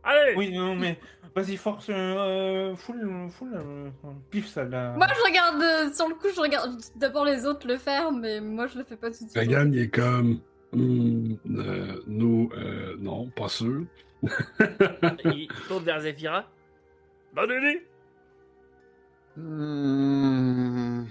Allez 0.05 0.35
Oui, 0.37 0.53
non, 0.53 0.77
mais 0.77 0.99
vas-y, 1.35 1.57
force, 1.57 1.87
euh, 1.89 2.77
full, 2.77 3.29
full, 3.31 3.55
euh, 3.55 3.89
pif 4.31 4.47
ça 4.47 4.65
là. 4.65 4.93
Moi, 4.97 5.07
je 5.09 5.23
regarde, 5.27 5.63
euh, 5.63 5.93
sur 5.95 6.09
le 6.09 6.15
coup, 6.15 6.29
je 6.35 6.41
regarde 6.41 6.79
d'abord 6.95 7.25
les 7.25 7.47
autres 7.47 7.67
le 7.67 7.79
faire, 7.79 8.13
mais 8.13 8.41
moi, 8.41 8.67
je 8.67 8.79
le 8.79 8.85
fais 8.85 8.97
pas 8.97 9.07
tout 9.07 9.25
de 9.25 9.31
suite. 9.31 9.37
Regan, 9.37 9.73
il 9.73 9.81
est 9.81 9.89
comme. 9.89 10.41
Hmm, 10.73 11.35
euh, 11.57 12.03
nous, 12.07 12.51
euh, 12.57 12.97
non, 12.99 13.31
pas 13.31 13.49
sûr. 13.49 13.85
Il 15.25 15.49
tourne 15.69 15.85
vers 15.85 16.01
Zephyra. 16.01 16.45
Bonne 17.33 17.51
idée 17.51 17.87
Hmm. 19.37 21.07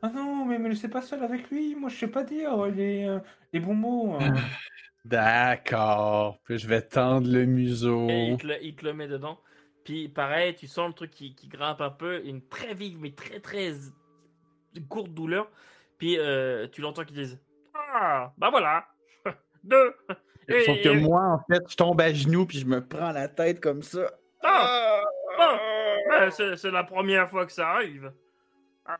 Ah 0.00 0.08
non, 0.08 0.46
mais 0.46 0.58
me 0.58 0.68
laissez 0.70 0.88
pas 0.88 1.02
seul 1.02 1.22
avec 1.22 1.50
lui. 1.50 1.74
Moi, 1.74 1.90
je 1.90 1.96
sais 1.96 2.08
pas 2.08 2.24
dire 2.24 2.66
les, 2.66 3.04
euh, 3.06 3.18
les 3.52 3.60
bons 3.60 3.74
mots. 3.74 4.14
hein. 4.14 4.32
D'accord. 5.04 6.38
Puis 6.44 6.58
je 6.58 6.66
vais 6.66 6.80
tendre 6.82 7.28
le 7.30 7.44
museau. 7.44 8.08
Et 8.08 8.28
il 8.28 8.36
te, 8.38 8.46
le, 8.46 8.64
il 8.64 8.74
te 8.74 8.84
le 8.84 8.94
met 8.94 9.06
dedans. 9.06 9.38
Puis 9.84 10.08
pareil, 10.08 10.54
tu 10.54 10.66
sens 10.66 10.88
le 10.88 10.94
truc 10.94 11.10
qui, 11.10 11.34
qui 11.34 11.48
grimpe 11.48 11.80
un 11.80 11.90
peu, 11.90 12.24
une 12.24 12.40
très 12.48 12.72
vive, 12.74 12.98
mais 13.00 13.10
très 13.12 13.40
très 13.40 13.72
courte 14.88 15.12
douleur. 15.12 15.50
Puis 15.98 16.18
euh, 16.18 16.66
tu 16.68 16.80
l'entends 16.80 17.04
qu'ils 17.04 17.16
disent 17.16 17.40
Ah, 17.74 18.32
bah 18.38 18.48
voilà 18.50 18.86
Deux 19.64 19.94
Et- 20.48 20.64
Sauf 20.64 20.80
que 20.82 20.98
moi, 21.00 21.22
en 21.22 21.38
fait, 21.52 21.62
je 21.68 21.76
tombe 21.76 22.00
à 22.00 22.12
genoux 22.12 22.46
puis 22.46 22.58
je 22.58 22.66
me 22.66 22.84
prends 22.86 23.12
la 23.12 23.28
tête 23.28 23.60
comme 23.60 23.82
ça. 23.82 24.10
Ah, 24.42 25.00
ah, 25.38 25.58
ouais, 26.10 26.30
c'est 26.30 26.56
c'est 26.56 26.70
la 26.70 26.84
première 26.84 27.28
fois 27.30 27.46
que 27.46 27.52
ça 27.52 27.68
arrive. 27.68 28.12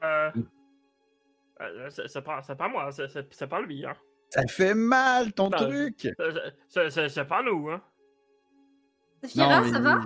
Euh, 0.04 0.30
euh, 1.60 1.90
c'est 1.90 2.06
c'est 2.08 2.22
pas, 2.22 2.42
c'est 2.42 2.56
pas 2.56 2.68
moi, 2.68 2.90
c'est- 2.92 3.08
c'est 3.08 3.26
c'est 3.34 3.46
pas 3.48 3.60
lui. 3.60 3.84
Hein. 3.84 3.94
Ça 4.30 4.42
fait 4.48 4.74
mal, 4.74 5.32
ton 5.32 5.48
Bah, 5.50 5.58
truc. 5.58 5.96
C'est- 6.00 6.14
c'est- 6.68 6.90
C'est 6.90 7.08
c'est 7.08 7.24
pas 7.24 7.42
nous. 7.42 7.68
Hein. 7.70 7.82
Fira, 9.26 9.62
ça 9.64 9.78
mais- 9.78 9.80
va? 9.80 10.00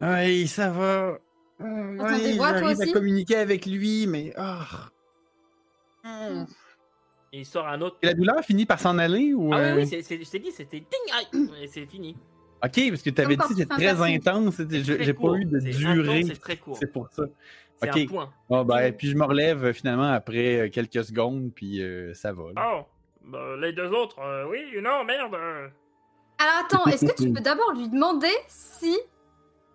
Oui, 0.00 0.46
ça 0.46 0.70
va. 0.70 1.18
Entends 1.58 2.18
des 2.18 2.36
voix, 2.36 2.50
toi 2.50 2.58
j'arrive 2.60 2.80
à 2.80 2.82
aussi? 2.82 2.92
communiquer 2.92 3.36
avec 3.36 3.66
lui, 3.66 4.06
mais. 4.06 4.32
ah. 4.36 4.88
Hmm. 6.04 6.44
Et 7.32 7.40
il 7.40 7.44
sort 7.46 7.66
un 7.66 7.80
autre. 7.80 7.96
Et 8.02 8.06
la 8.06 8.14
douleur 8.14 8.40
finit 8.44 8.66
par 8.66 8.78
s'en 8.80 8.98
aller 8.98 9.34
ou. 9.34 9.52
Ah 9.52 9.56
oui, 9.58 9.62
euh, 9.64 9.76
oui, 9.76 9.86
c'est- 9.86 10.02
c'est- 10.02 10.22
je 10.24 10.30
t'ai 10.30 10.38
dit, 10.38 10.52
c'était 10.52 10.80
ding 10.80 11.48
et 11.62 11.66
c'est 11.66 11.86
fini. 11.86 12.16
Ok, 12.64 12.80
parce 12.88 13.02
que 13.02 13.10
tu 13.10 13.20
avais 13.20 13.36
dit 13.36 13.42
c'était 13.48 13.66
très 13.66 13.86
intense. 14.14 14.56
J'ai 14.68 15.12
pas 15.12 15.34
eu 15.34 15.44
de 15.44 15.60
C'est 15.60 15.70
durée. 15.70 16.18
intense, 16.20 16.28
C'est 16.32 16.40
très 16.40 16.56
court. 16.56 16.76
C'est 16.78 16.90
pour 16.92 17.08
ça. 17.10 17.24
C'est 17.82 17.90
ok. 17.90 17.96
un 17.98 18.06
point. 18.06 18.32
Bon, 18.48 18.64
ben, 18.64 18.92
puis 18.94 19.08
je 19.10 19.16
me 19.16 19.24
relève 19.24 19.66
euh, 19.66 19.72
finalement 19.74 20.10
après 20.10 20.60
euh, 20.60 20.68
quelques 20.70 21.04
secondes, 21.04 21.50
puis 21.54 21.82
euh, 21.82 22.14
ça 22.14 22.32
va. 22.32 22.44
là. 22.54 22.72
Oh, 22.74 22.82
bah, 23.24 23.56
les 23.60 23.74
deux 23.74 23.90
autres, 23.90 24.18
euh, 24.20 24.46
oui, 24.48 24.60
non, 24.82 25.04
merde. 25.04 25.34
euh. 25.34 25.68
Alors 26.38 26.64
attends, 26.64 26.86
est-ce 26.90 27.04
que 27.04 27.22
tu 27.22 27.30
peux 27.32 27.40
d'abord 27.42 27.72
lui 27.74 27.88
demander 27.90 28.32
si. 28.48 28.96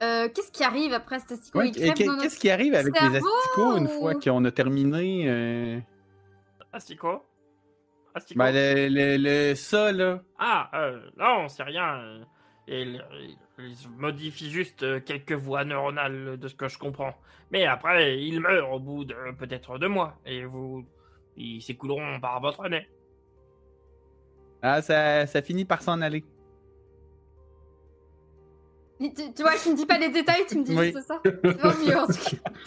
euh, 0.01 0.27
Qu'est-ce 0.33 0.51
qui 0.51 0.63
arrive 0.63 0.93
après 0.93 1.19
cet 1.19 1.33
asticot 1.33 1.59
Ouais, 1.59 1.69
Qu'est-ce 1.71 2.39
qui 2.39 2.49
arrive 2.49 2.73
avec 2.73 2.99
les 2.99 3.17
asticots 3.17 3.77
une 3.77 3.87
fois 3.87 4.15
qu'on 4.15 4.43
a 4.45 4.51
terminé 4.51 5.29
euh, 5.29 5.79
Asticot 8.13 8.39
Asticot 8.39 8.39
ben, 8.39 8.53
le, 8.53 9.17
le- 9.17 9.49
le- 9.49 9.55
ça, 9.55 9.91
là. 9.91 10.21
Ah, 10.39 10.69
euh, 10.73 11.01
non, 11.17 11.47
c'est 11.49 11.63
rien. 11.63 11.99
euh, 11.99 12.23
Il, 12.67 13.03
il- 13.21 13.37
il 13.59 13.75
modifie 13.97 14.49
juste 14.49 14.83
euh, 14.83 14.99
quelques 14.99 15.33
voies 15.33 15.63
neuronales 15.65 16.37
de 16.37 16.47
ce 16.47 16.55
que 16.55 16.67
je 16.67 16.77
comprends. 16.77 17.13
Mais 17.51 17.65
après, 17.65 18.19
il 18.21 18.39
meurt 18.39 18.71
au 18.71 18.79
bout 18.79 19.03
de 19.05 19.15
peut-être 19.37 19.77
deux 19.77 19.89
mois. 19.89 20.17
Et 20.25 20.45
vous. 20.45 20.85
Ils 21.37 21.61
s'écouleront 21.61 22.19
par 22.19 22.39
votre 22.41 22.67
nez. 22.69 22.87
Ah, 24.61 24.81
ça, 24.81 25.25
ça 25.27 25.41
finit 25.41 25.65
par 25.65 25.81
s'en 25.81 26.01
aller. 26.01 26.23
Tu, 28.99 29.09
tu 29.33 29.41
vois, 29.41 29.53
tu 29.61 29.69
me 29.71 29.75
dis 29.75 29.85
pas 29.85 29.97
les 29.97 30.09
détails, 30.09 30.45
tu 30.47 30.59
me 30.59 30.63
dis 30.63 30.77
Oui. 30.77 30.91
juste 30.93 31.07
ça. 31.07 31.19
C'est 31.23 31.43
mieux 31.43 31.97
en 31.97 32.07
tout 32.07 32.13
cas. 32.13 32.51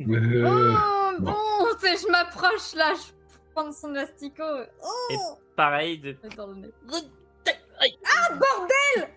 Euh, 0.00 0.44
Oh, 0.48 1.10
bon, 1.20 1.34
je 1.82 2.10
m'approche 2.10 2.74
là, 2.74 2.92
je 2.94 3.12
prends 3.54 3.72
son 3.72 3.94
asticot. 3.94 4.64
Oh 4.82 5.38
Pareil. 5.56 5.98
De... 5.98 6.16
Ah, 7.80 8.28
bordel 8.34 9.08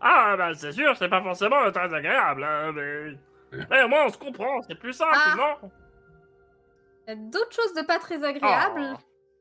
Ah, 0.00 0.34
bah 0.36 0.54
c'est 0.54 0.72
sûr, 0.72 0.96
c'est 0.96 1.08
pas 1.08 1.22
forcément 1.22 1.70
très 1.70 1.92
agréable, 1.92 2.44
hein, 2.44 2.72
mais. 2.72 3.12
Mais 3.68 3.82
au 3.82 3.88
moins 3.88 4.06
on 4.06 4.10
se 4.10 4.16
comprend, 4.18 4.62
c'est 4.62 4.76
plus 4.76 4.92
simple, 4.92 5.10
Ah. 5.12 5.34
non 5.62 5.70
Il 7.08 7.10
y 7.10 7.12
a 7.12 7.16
d'autres 7.16 7.52
choses 7.52 7.74
de 7.74 7.82
pas 7.82 7.98
très 7.98 8.22
agréables. 8.22 8.96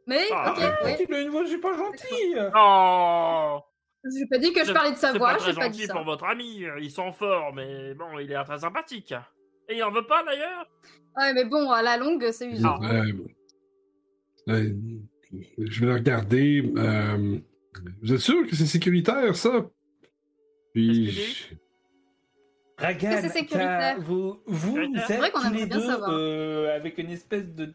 Mais, 0.08 0.26
Ah. 0.34 0.52
ok, 0.52 0.58
Ah, 0.84 0.90
il 1.00 1.14
a 1.14 1.22
une 1.22 1.30
voix, 1.30 1.44
j'ai 1.46 1.60
pas 1.60 1.78
gentil. 1.78 2.34
Oh 2.56 3.60
J'ai 4.18 4.26
pas 4.26 4.40
dit 4.40 4.52
que 4.52 4.66
je 4.66 4.74
parlais 4.74 4.92
de 4.94 4.96
sa 4.98 5.14
voix, 5.14 5.34
pas 5.34 5.38
j'ai 5.40 5.54
pas 5.54 5.70
dit 5.70 5.82
gentil 5.82 5.88
ça. 5.88 5.94
pour 5.94 6.04
votre 6.06 6.26
ami, 6.26 6.66
euh, 6.66 6.80
il 6.80 6.90
sent 6.90 7.12
fort, 7.12 7.54
mais 7.54 7.94
bon, 7.94 8.18
il 8.18 8.32
est 8.32 8.44
très 8.44 8.58
sympathique. 8.60 9.14
Et 9.68 9.76
il 9.78 9.84
en 9.84 9.92
veut 9.92 10.08
pas 10.08 10.24
d'ailleurs? 10.24 10.66
Ouais, 11.16 11.32
mais 11.34 11.46
bon, 11.46 11.70
à 11.70 11.84
la 11.84 11.98
longue, 11.98 12.28
c'est 12.32 12.48
usant. 12.48 12.80
Ah. 12.82 12.92
euh, 12.92 13.14
euh, 14.48 14.70
je 15.58 15.80
vais 15.82 15.86
le 15.88 15.94
regarder. 15.94 16.72
euh, 16.78 17.38
vous 18.02 18.14
êtes 18.14 18.20
sûr 18.20 18.48
que 18.48 18.56
c'est 18.56 18.66
sécuritaire, 18.66 19.36
ça? 19.36 19.70
Puis. 20.74 21.48
Qu'il 21.50 21.58
Ragan, 22.86 23.10
vous, 24.00 24.40
vous 24.48 24.76
Sécuritaire? 24.78 25.02
êtes 25.02 25.08
C'est 25.08 25.18
vrai 25.18 25.32
qu'on 25.32 25.42
tous 25.42 25.54
les 25.54 25.66
bien 25.66 25.78
deux 25.78 25.86
savoir. 25.86 26.12
euh, 26.14 26.76
avec 26.76 26.98
une 26.98 27.10
espèce 27.12 27.46
de 27.54 27.74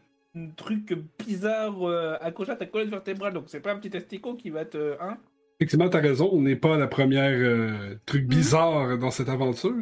truc 0.57 0.93
bizarre 1.25 1.87
euh, 1.87 2.17
accroché 2.21 2.51
à 2.51 2.55
ta 2.55 2.65
colonne 2.65 2.89
vertébrale, 2.89 3.33
donc 3.33 3.43
c'est 3.47 3.59
pas 3.61 3.71
un 3.71 3.77
petit 3.77 3.95
asticot 3.95 4.35
qui 4.35 4.49
va 4.49 4.65
te... 4.65 4.95
Hein? 4.99 5.17
Effectivement, 5.59 5.87
t'as 5.89 6.01
raison, 6.01 6.29
on 6.33 6.41
n'est 6.41 6.55
pas 6.57 6.75
la 6.77 6.87
première 6.87 7.31
euh, 7.31 7.95
truc 8.05 8.25
bizarre 8.27 8.97
dans 8.97 9.11
cette 9.11 9.29
aventure. 9.29 9.75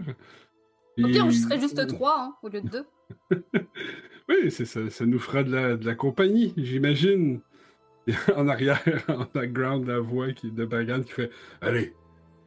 Au 1.02 1.08
pire, 1.08 1.24
je 1.26 1.30
Puis- 1.30 1.38
serais 1.40 1.60
juste 1.60 1.88
trois, 1.88 2.16
hein, 2.20 2.36
au 2.44 2.50
lieu 2.50 2.62
de 2.62 2.70
deux. 2.70 2.86
Oui, 4.30 4.52
c'est 4.52 4.66
ça, 4.66 4.90
ça 4.90 5.06
nous 5.06 5.20
fera 5.20 5.44
de 5.44 5.52
la, 5.52 5.76
de 5.76 5.86
la 5.86 5.96
compagnie, 5.96 6.54
j'imagine. 6.58 7.42
En 8.36 8.50
arrière, 8.50 8.82
en 9.08 9.26
background, 9.34 9.88
la 9.88 10.00
voix 10.00 10.34
qui, 10.34 10.52
de 10.52 10.66
Bagan 10.66 11.04
qui 11.04 11.14
fait 11.14 11.32
Allez, 11.62 11.94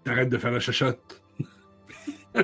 t'arrêtes 0.04 0.28
de 0.28 0.36
faire 0.36 0.50
la 0.52 0.60
chachotte. 0.60 1.22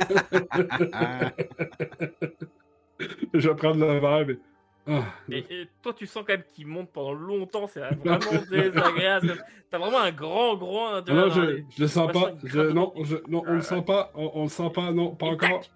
Je 3.34 3.48
vais 3.48 3.54
prendre 3.54 3.80
le 3.80 3.98
verre, 4.00 4.26
mais. 4.26 4.38
Ah, 4.86 5.04
et, 5.30 5.38
et 5.50 5.68
toi, 5.80 5.92
tu 5.94 6.06
sens 6.06 6.24
quand 6.26 6.32
même 6.32 6.42
qu'il 6.54 6.66
monte 6.66 6.90
pendant 6.90 7.12
longtemps, 7.12 7.66
c'est 7.68 7.80
vraiment 7.80 8.18
désagréable. 8.50 9.44
T'as 9.70 9.78
vraiment 9.78 10.00
un 10.00 10.10
grand, 10.10 10.56
grand. 10.56 11.06
non, 11.06 11.14
non, 11.14 11.30
je, 11.30 11.62
je 11.76 11.82
le 11.82 11.88
sens 11.88 12.10
pas. 12.12 12.32
Je, 12.42 12.60
non, 12.60 12.92
je, 13.04 13.16
non, 13.28 13.44
on 13.46 13.54
le 13.54 13.60
sent 13.60 13.82
pas. 13.82 14.10
On, 14.14 14.30
on 14.34 14.42
le 14.44 14.48
sent 14.48 14.70
pas, 14.74 14.90
non, 14.90 15.14
pas 15.14 15.26
Et 15.26 15.30
encore. 15.30 15.60
tac 15.60 15.70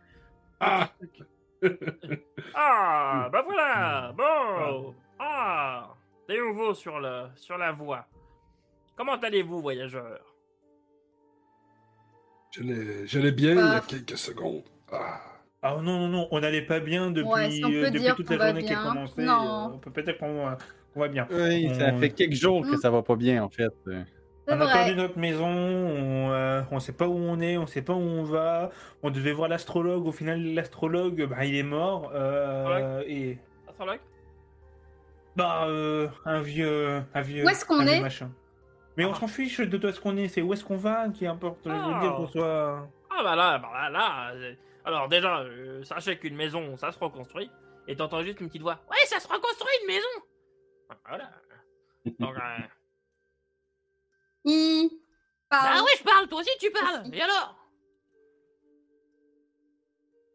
Ah! 0.58 0.90
Ah, 2.54 3.28
bah 3.32 3.42
voilà 3.44 4.12
Bon 4.16 4.94
Ah 5.18 5.88
Des 6.28 6.38
nouveaux 6.38 6.74
sur, 6.74 6.98
le, 7.00 7.24
sur 7.36 7.56
la 7.58 7.72
voie. 7.72 8.06
Comment 8.96 9.14
allez-vous, 9.16 9.60
voyageurs? 9.60 10.20
J'allais 12.52 13.06
j'allais 13.06 13.32
bien 13.32 13.52
il 13.52 13.56
y 13.58 13.60
a 13.60 13.80
Bah. 13.80 13.84
quelques 13.86 14.16
secondes. 14.16 14.62
Ah. 14.90 15.20
Ah 15.62 15.76
non, 15.82 15.98
non, 16.00 16.08
non, 16.08 16.28
on 16.30 16.40
n'allait 16.40 16.62
pas 16.62 16.80
bien 16.80 17.10
depuis, 17.10 17.28
Ouais, 17.30 17.50
si 17.50 17.64
euh, 17.64 17.90
depuis 17.90 18.14
toute 18.14 18.30
la 18.30 18.46
journée 18.48 18.64
qui 18.64 18.72
a 18.72 18.82
commencé. 18.82 19.22
Non. 19.22 19.32
euh, 19.70 19.74
on 19.74 19.78
peut 19.78 19.90
peut-être 19.90 20.18
qu'on 20.18 20.46
euh, 20.48 20.52
qu'on 20.94 21.00
va 21.00 21.08
bien. 21.08 21.26
Oui, 21.30 21.74
ça 21.74 21.92
fait 21.94 22.10
quelques 22.10 22.34
jours 22.34 22.62
que 22.62 22.76
Mm. 22.76 22.78
ça 22.78 22.90
va 22.90 23.02
pas 23.02 23.16
bien, 23.16 23.42
en 23.42 23.48
fait. 23.50 23.72
On 24.48 24.60
a 24.60 24.72
perdu 24.72 24.94
notre 24.94 25.18
maison, 25.18 25.46
on, 25.48 26.30
euh, 26.30 26.62
on 26.70 26.78
sait 26.78 26.92
pas 26.92 27.08
où 27.08 27.16
on 27.16 27.40
est, 27.40 27.56
on 27.56 27.66
sait 27.66 27.82
pas 27.82 27.94
où 27.94 27.98
on 28.00 28.22
va. 28.22 28.70
On 29.02 29.10
devait 29.10 29.32
voir 29.32 29.48
l'astrologue, 29.48 30.06
au 30.06 30.12
final 30.12 30.40
l'astrologue, 30.54 31.24
bah, 31.26 31.44
il 31.44 31.56
est 31.56 31.62
mort. 31.64 32.10
euh, 32.14 33.02
et 33.06 33.38
Astrologue 33.68 34.00
bah 35.34 35.66
euh, 35.66 36.08
un 36.24 36.40
vieux, 36.40 37.02
un 37.12 37.20
vieux. 37.20 37.44
Où 37.44 37.48
est-ce 37.48 37.64
qu'on 37.66 37.86
est 37.86 38.00
machin. 38.00 38.30
Mais 38.96 39.04
on 39.04 39.12
s'en 39.12 39.28
fiche 39.28 39.60
de 39.60 39.76
où 39.84 39.88
est-ce 39.90 40.00
qu'on 40.00 40.16
est, 40.16 40.28
c'est 40.28 40.40
où 40.40 40.54
est-ce 40.54 40.64
qu'on 40.64 40.78
va 40.78 41.08
qui 41.10 41.26
importe. 41.26 41.58
Je 41.66 41.70
veux 41.70 41.76
Ah. 41.78 42.00
dire 42.00 42.14
qu'on 42.14 42.26
soit. 42.26 42.88
Ah 43.10 43.22
bah 43.22 43.36
là, 43.36 43.58
bah 43.58 43.68
là, 43.74 43.90
là, 43.90 44.30
euh, 44.34 44.54
Alors 44.86 45.08
déjà, 45.08 45.40
euh, 45.40 45.82
sachez 45.84 46.16
qu'une 46.16 46.36
maison, 46.36 46.76
ça 46.78 46.90
se 46.92 46.98
reconstruit. 46.98 47.50
Et 47.88 47.96
t'entends 47.96 48.22
juste 48.22 48.40
une 48.40 48.46
petite 48.48 48.62
voix. 48.62 48.78
Ouais, 48.90 48.96
ça 49.04 49.20
se 49.20 49.28
reconstruit 49.28 49.72
une 49.82 49.88
maison 49.88 50.08
Voilà. 51.06 51.30
Donc, 52.18 52.34
euh, 52.36 52.40
Il 54.46 54.90
parle. 55.50 55.82
ouais, 55.82 55.90
je 55.98 56.02
parle, 56.04 56.28
toi 56.28 56.40
aussi 56.40 56.50
tu 56.58 56.70
parles 56.70 57.02
Et 57.12 57.20
alors 57.20 57.56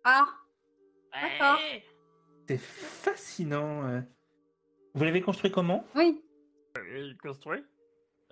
Ah, 0.03 0.27
Ouais. 1.13 1.19
D'accord. 1.39 1.59
C'est 2.47 2.57
fascinant. 2.59 3.87
euh. 3.87 4.01
Vous 4.93 5.03
l'avez 5.03 5.21
construit 5.21 5.51
comment? 5.51 5.85
Oui. 5.95 6.21
Euh, 6.77 7.13
construit? 7.21 7.63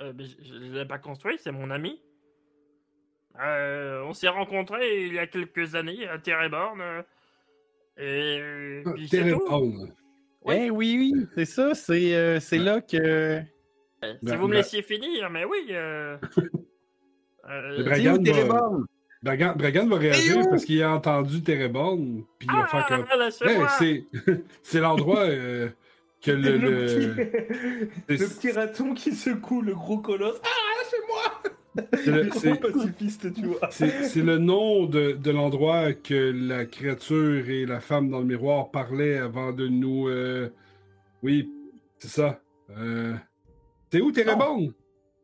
Euh, 0.01 0.13
mais 0.15 0.25
je 0.25 0.35
je 0.43 0.53
l'ai 0.55 0.85
pas 0.85 0.97
construit, 0.97 1.37
c'est 1.39 1.51
mon 1.51 1.69
ami. 1.71 2.01
Euh, 3.39 4.01
on 4.03 4.13
s'est 4.13 4.27
rencontrés 4.29 5.05
il 5.07 5.13
y 5.13 5.19
a 5.19 5.27
quelques 5.27 5.75
années 5.75 6.07
à 6.07 6.17
Terreborn. 6.19 6.81
euh, 6.81 7.03
Et. 7.97 8.83
Oui. 10.43 10.55
Eh 10.55 10.69
oui, 10.69 10.95
oui, 10.97 11.27
c'est 11.35 11.45
ça. 11.45 11.75
C'est 11.75 12.15
euh, 12.15 12.39
c'est 12.39 12.57
là 12.57 12.81
que. 12.81 13.41
Si 14.03 14.17
Ben, 14.25 14.37
vous 14.37 14.47
me 14.47 14.51
ben- 14.51 14.57
laissiez 14.57 14.81
finir, 14.81 15.29
mais 15.29 15.45
oui. 15.45 15.67
euh, 15.71 16.17
euh, 17.49 17.83
va- 19.97 19.97
réagir 19.97 20.45
parce 20.49 20.63
qu'il 20.65 20.81
a 20.81 20.93
entendu 20.93 21.41
Terrebonne, 21.43 22.23
puis 22.37 22.47
il 22.49 22.55
va 22.55 22.67
faire 22.67 22.85
comme. 22.87 23.05
ah. 23.11 23.29
Hey, 23.45 23.61
c'est 23.77 24.03
c'est 24.63 24.79
l'endroit 24.79 25.25
euh, 25.25 25.69
que 26.21 26.31
le. 26.31 26.57
Le, 26.57 26.69
le- 26.69 26.85
petit... 26.85 28.17
le 28.17 28.27
petit 28.27 28.51
raton 28.51 28.93
qui 28.93 29.11
secoue 29.13 29.61
le 29.61 29.73
gros 29.73 29.97
colosse. 29.99 30.39
Ah, 30.43 30.83
c'est 30.89 31.07
moi 31.07 31.43
c'est 32.03 32.11
le- 32.11 32.23
Le 32.23 32.29
gros 32.29 32.39
c'est- 32.39 32.55
pacifiste, 32.61 33.33
tu 33.33 33.45
vois. 33.47 33.69
C'est 33.71 34.03
c'est 34.05 34.21
le 34.21 34.37
nom 34.37 34.85
de, 34.85 35.11
de 35.11 35.31
l'endroit 35.31 35.91
que 35.93 36.31
la 36.33 36.65
créature 36.65 37.49
et 37.49 37.65
la 37.65 37.79
femme 37.81 38.09
dans 38.09 38.19
le 38.19 38.25
miroir 38.25 38.71
parlaient 38.71 39.17
avant 39.17 39.51
de 39.51 39.67
nous. 39.67 40.07
euh, 40.07 40.49
Oui, 41.23 41.51
c'est 41.97 42.07
ça. 42.09 42.39
Euh... 42.77 43.13
C'est 43.91 44.01
où 44.01 44.11
Terrebonne? 44.11 44.73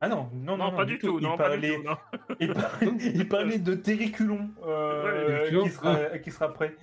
Ah 0.02 0.10
non, 0.10 0.30
non, 0.34 0.58
non, 0.58 0.72
Non, 0.72 0.78
pas 0.78 0.86
du 0.86 1.00
tout. 1.00 1.20
Non, 1.20 1.36
Il 2.40 3.28
parlait, 3.28 3.60
de 3.60 3.76
Terriculon, 3.76 4.50
euh, 4.66 5.50
Ouais, 5.50 5.64
qui, 5.64 5.70
sera, 5.70 6.18
qui 6.20 6.32
sera 6.32 6.54
prêt. 6.54 6.76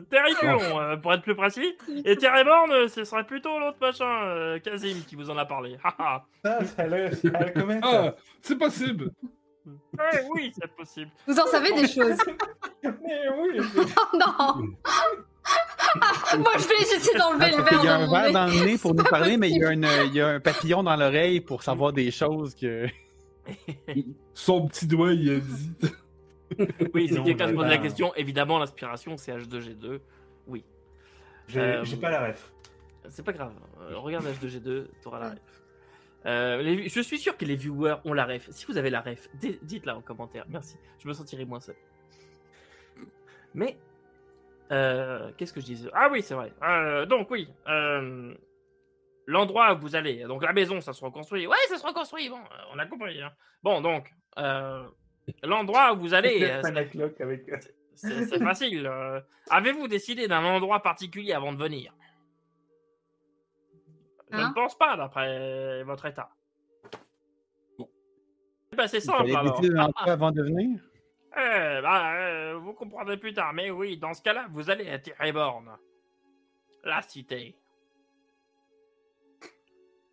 Terriculon, 0.00 0.80
euh, 0.80 0.96
pour 0.96 1.12
être 1.12 1.22
plus 1.22 1.34
précis. 1.34 1.76
Et 2.04 2.16
Terreborn, 2.16 2.70
euh, 2.72 2.88
ce 2.88 3.04
serait 3.04 3.24
plutôt 3.24 3.58
l'autre 3.58 3.78
machin, 3.80 4.24
euh, 4.24 4.58
Kazim, 4.58 5.02
qui 5.06 5.16
vous 5.16 5.30
en 5.30 5.36
a 5.36 5.44
parlé. 5.44 5.76
Haha. 5.82 6.26
Ah. 6.44 6.58
Ah, 7.82 8.14
c'est 8.40 8.58
possible. 8.58 9.10
Ouais, 9.66 10.26
oui, 10.34 10.52
c'est 10.58 10.74
possible. 10.74 11.10
Vous 11.26 11.38
en 11.38 11.46
savez 11.46 11.72
des 11.72 11.86
choses. 11.86 12.18
Mais 12.82 13.28
oui, 13.38 13.60
non 14.18 14.74
Moi, 16.38 16.52
je 16.56 16.68
vais 16.68 16.74
j'essaie 16.78 17.18
d'enlever 17.18 17.50
le 17.50 17.56
Parce 17.58 17.68
qu'il 17.68 17.84
y 17.84 17.88
a 17.88 17.98
verre 17.98 18.08
un 18.08 18.22
verre 18.22 18.32
dans 18.32 18.46
le 18.46 18.64
nez 18.64 18.78
pour 18.78 18.92
C'est 18.92 18.96
nous 18.96 19.04
parler, 19.04 19.36
mais 19.36 19.50
il 19.50 19.56
y, 19.58 19.64
a 19.64 19.68
possible. 19.68 19.84
une- 19.84 20.06
il 20.08 20.14
y 20.14 20.20
a 20.22 20.28
un 20.28 20.40
papillon 20.40 20.82
dans 20.82 20.96
l'oreille 20.96 21.40
pour 21.40 21.62
savoir 21.62 21.92
des 21.92 22.10
choses 22.10 22.54
que. 22.54 22.86
Son 24.34 24.66
petit 24.68 24.86
doigt, 24.86 25.12
il 25.12 25.30
a 25.30 25.38
dit. 25.38 25.72
Oui, 26.94 27.08
si 27.08 27.14
Non, 27.14 27.24
quelqu'un 27.24 27.48
se 27.48 27.54
pose 27.54 27.66
la 27.66 27.78
question, 27.78 28.14
évidemment, 28.14 28.58
l'inspiration, 28.58 29.16
c'est 29.16 29.32
H2G2. 29.34 30.00
Oui. 30.46 30.64
j'ai 31.48 31.60
Euh, 31.60 31.84
pas 32.00 32.10
la 32.10 32.26
ref. 32.28 32.52
C'est 33.08 33.24
pas 33.24 33.32
grave. 33.32 33.52
Euh, 33.80 33.96
regarde 33.96 34.26
H2G2, 34.26 34.86
t'auras 35.02 35.18
la 35.18 35.30
ref. 35.30 35.38
Euh, 36.26 36.60
les- 36.62 36.88
je 36.90 37.00
suis 37.00 37.18
sûr 37.18 37.36
que 37.38 37.44
les 37.46 37.56
viewers 37.56 37.96
ont 38.04 38.12
la 38.12 38.26
ref. 38.26 38.48
Si 38.50 38.66
vous 38.66 38.76
avez 38.76 38.90
la 38.90 39.00
ref, 39.00 39.28
di- 39.34 39.58
dites-la 39.62 39.96
en 39.96 40.02
commentaire. 40.02 40.44
Merci. 40.48 40.76
Je 40.98 41.08
me 41.08 41.12
sentirai 41.14 41.44
moins 41.46 41.60
seul. 41.60 41.74
Mais, 43.54 43.76
qu'est-ce 45.36 45.52
que 45.52 45.60
je 45.60 45.66
disais? 45.66 45.90
Ah 45.92 46.08
oui, 46.10 46.22
c'est 46.22 46.34
vrai. 46.34 46.52
Euh, 46.62 47.04
donc 47.06 47.30
oui, 47.30 47.48
euh, 47.68 48.34
l'endroit 49.26 49.74
où 49.74 49.78
vous 49.78 49.94
allez, 49.96 50.24
donc 50.24 50.42
la 50.42 50.52
maison, 50.52 50.80
ça 50.80 50.92
se 50.92 51.04
reconstruit. 51.04 51.46
Ouais, 51.46 51.56
ça 51.68 51.76
se 51.78 51.86
reconstruit. 51.86 52.28
Bon, 52.28 52.38
euh, 52.38 52.72
on 52.74 52.78
a 52.78 52.86
compris. 52.86 53.20
hein. 53.20 53.30
Bon, 53.62 53.80
donc, 53.80 54.10
euh, 54.38 54.84
l'endroit 55.42 55.92
où 55.92 55.98
vous 56.00 56.14
allez, 56.14 56.38
Le 56.40 56.50
euh, 56.50 56.62
c'est- 57.94 58.38
facile. 58.42 58.86
euh. 58.86 59.20
Avez-vous 59.50 59.88
décidé 59.88 60.26
d'un 60.28 60.44
endroit 60.44 60.80
particulier 60.80 61.32
avant 61.34 61.52
de 61.52 61.58
venir? 61.58 61.92
Je 64.30 64.38
Hein? 64.38 64.48
ne 64.48 64.54
pense 64.54 64.76
pas, 64.78 64.96
d'après 64.96 65.82
votre 65.84 66.06
état. 66.06 66.30
Bon. 67.78 67.86
Ben, 68.74 68.86
c'est 68.86 69.00
simple 69.00 69.28
alors. 69.36 69.58
décider 69.58 69.74
d'un 69.74 69.84
endroit 69.84 70.02
avant 70.10 70.30
de 70.30 70.42
venir? 70.42 70.80
Eh, 71.34 71.80
bah, 71.82 72.14
euh, 72.14 72.58
vous 72.58 72.72
comprendrez 72.74 73.16
plus 73.16 73.32
tard, 73.32 73.52
mais 73.52 73.70
oui, 73.70 73.96
dans 73.96 74.12
ce 74.14 74.22
cas-là, 74.22 74.46
vous 74.50 74.70
allez 74.70 74.88
à 74.90 74.98
Terreborn. 74.98 75.70
La 76.84 77.00
cité. 77.02 77.56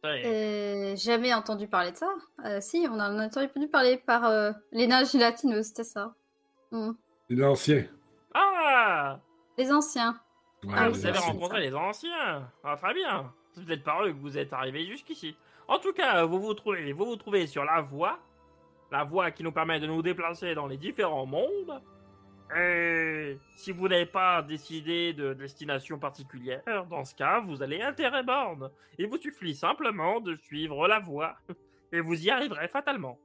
Euh, 0.05 0.95
jamais 0.95 1.33
entendu 1.33 1.67
parler 1.67 1.91
de 1.91 1.97
ça. 1.97 2.09
Euh, 2.45 2.59
si, 2.61 2.87
on 2.89 2.93
en 2.93 3.19
a 3.19 3.25
entendu 3.25 3.67
parler 3.67 3.97
par 3.97 4.25
euh, 4.25 4.51
Léna 4.71 5.03
Gélatineuse, 5.03 5.67
c'était 5.67 5.83
ça. 5.83 6.13
Hmm. 6.71 6.91
L'ancien. 7.29 7.85
Ah 8.33 9.19
Les 9.57 9.71
anciens. 9.71 10.17
Ouais, 10.63 10.73
Ah, 10.75 10.89
vous 10.89 11.05
avez 11.05 11.17
rencontré 11.17 11.59
les 11.61 11.73
anciens. 11.73 12.49
Ah, 12.63 12.77
très 12.77 12.93
bien. 12.93 13.33
C'est 13.51 13.65
peut-être 13.65 13.83
par 13.83 14.03
eux 14.03 14.13
que 14.13 14.19
vous 14.19 14.37
êtes 14.37 14.53
arrivés 14.53 14.85
jusqu'ici. 14.85 15.35
En 15.67 15.79
tout 15.79 15.93
cas, 15.93 16.23
vous 16.23 16.39
vous 16.39 16.53
trouvez, 16.53 16.93
vous 16.93 17.05
vous 17.05 17.15
trouvez 17.17 17.45
sur 17.45 17.65
la 17.65 17.81
voie, 17.81 18.19
la 18.91 19.03
voie 19.03 19.31
qui 19.31 19.43
nous 19.43 19.51
permet 19.51 19.79
de 19.79 19.87
nous 19.87 20.01
déplacer 20.01 20.55
dans 20.55 20.67
les 20.67 20.77
différents 20.77 21.25
mondes. 21.25 21.81
Et 22.57 23.37
si 23.57 23.71
vous 23.71 23.87
n'avez 23.87 24.07
pas 24.07 24.41
décidé 24.41 25.13
de 25.13 25.33
destination 25.33 25.99
particulière, 25.99 26.85
dans 26.89 27.05
ce 27.05 27.13
cas, 27.13 27.39
vous 27.41 27.61
allez 27.61 27.79
à 27.81 27.93
Terreborn. 27.93 28.71
Il 28.97 29.07
vous 29.07 29.17
suffit 29.17 29.53
simplement 29.53 30.19
de 30.19 30.35
suivre 30.35 30.87
la 30.87 30.99
voie 30.99 31.35
et 31.91 31.99
vous 31.99 32.19
y 32.25 32.29
arriverez 32.31 32.67
fatalement. 32.67 33.19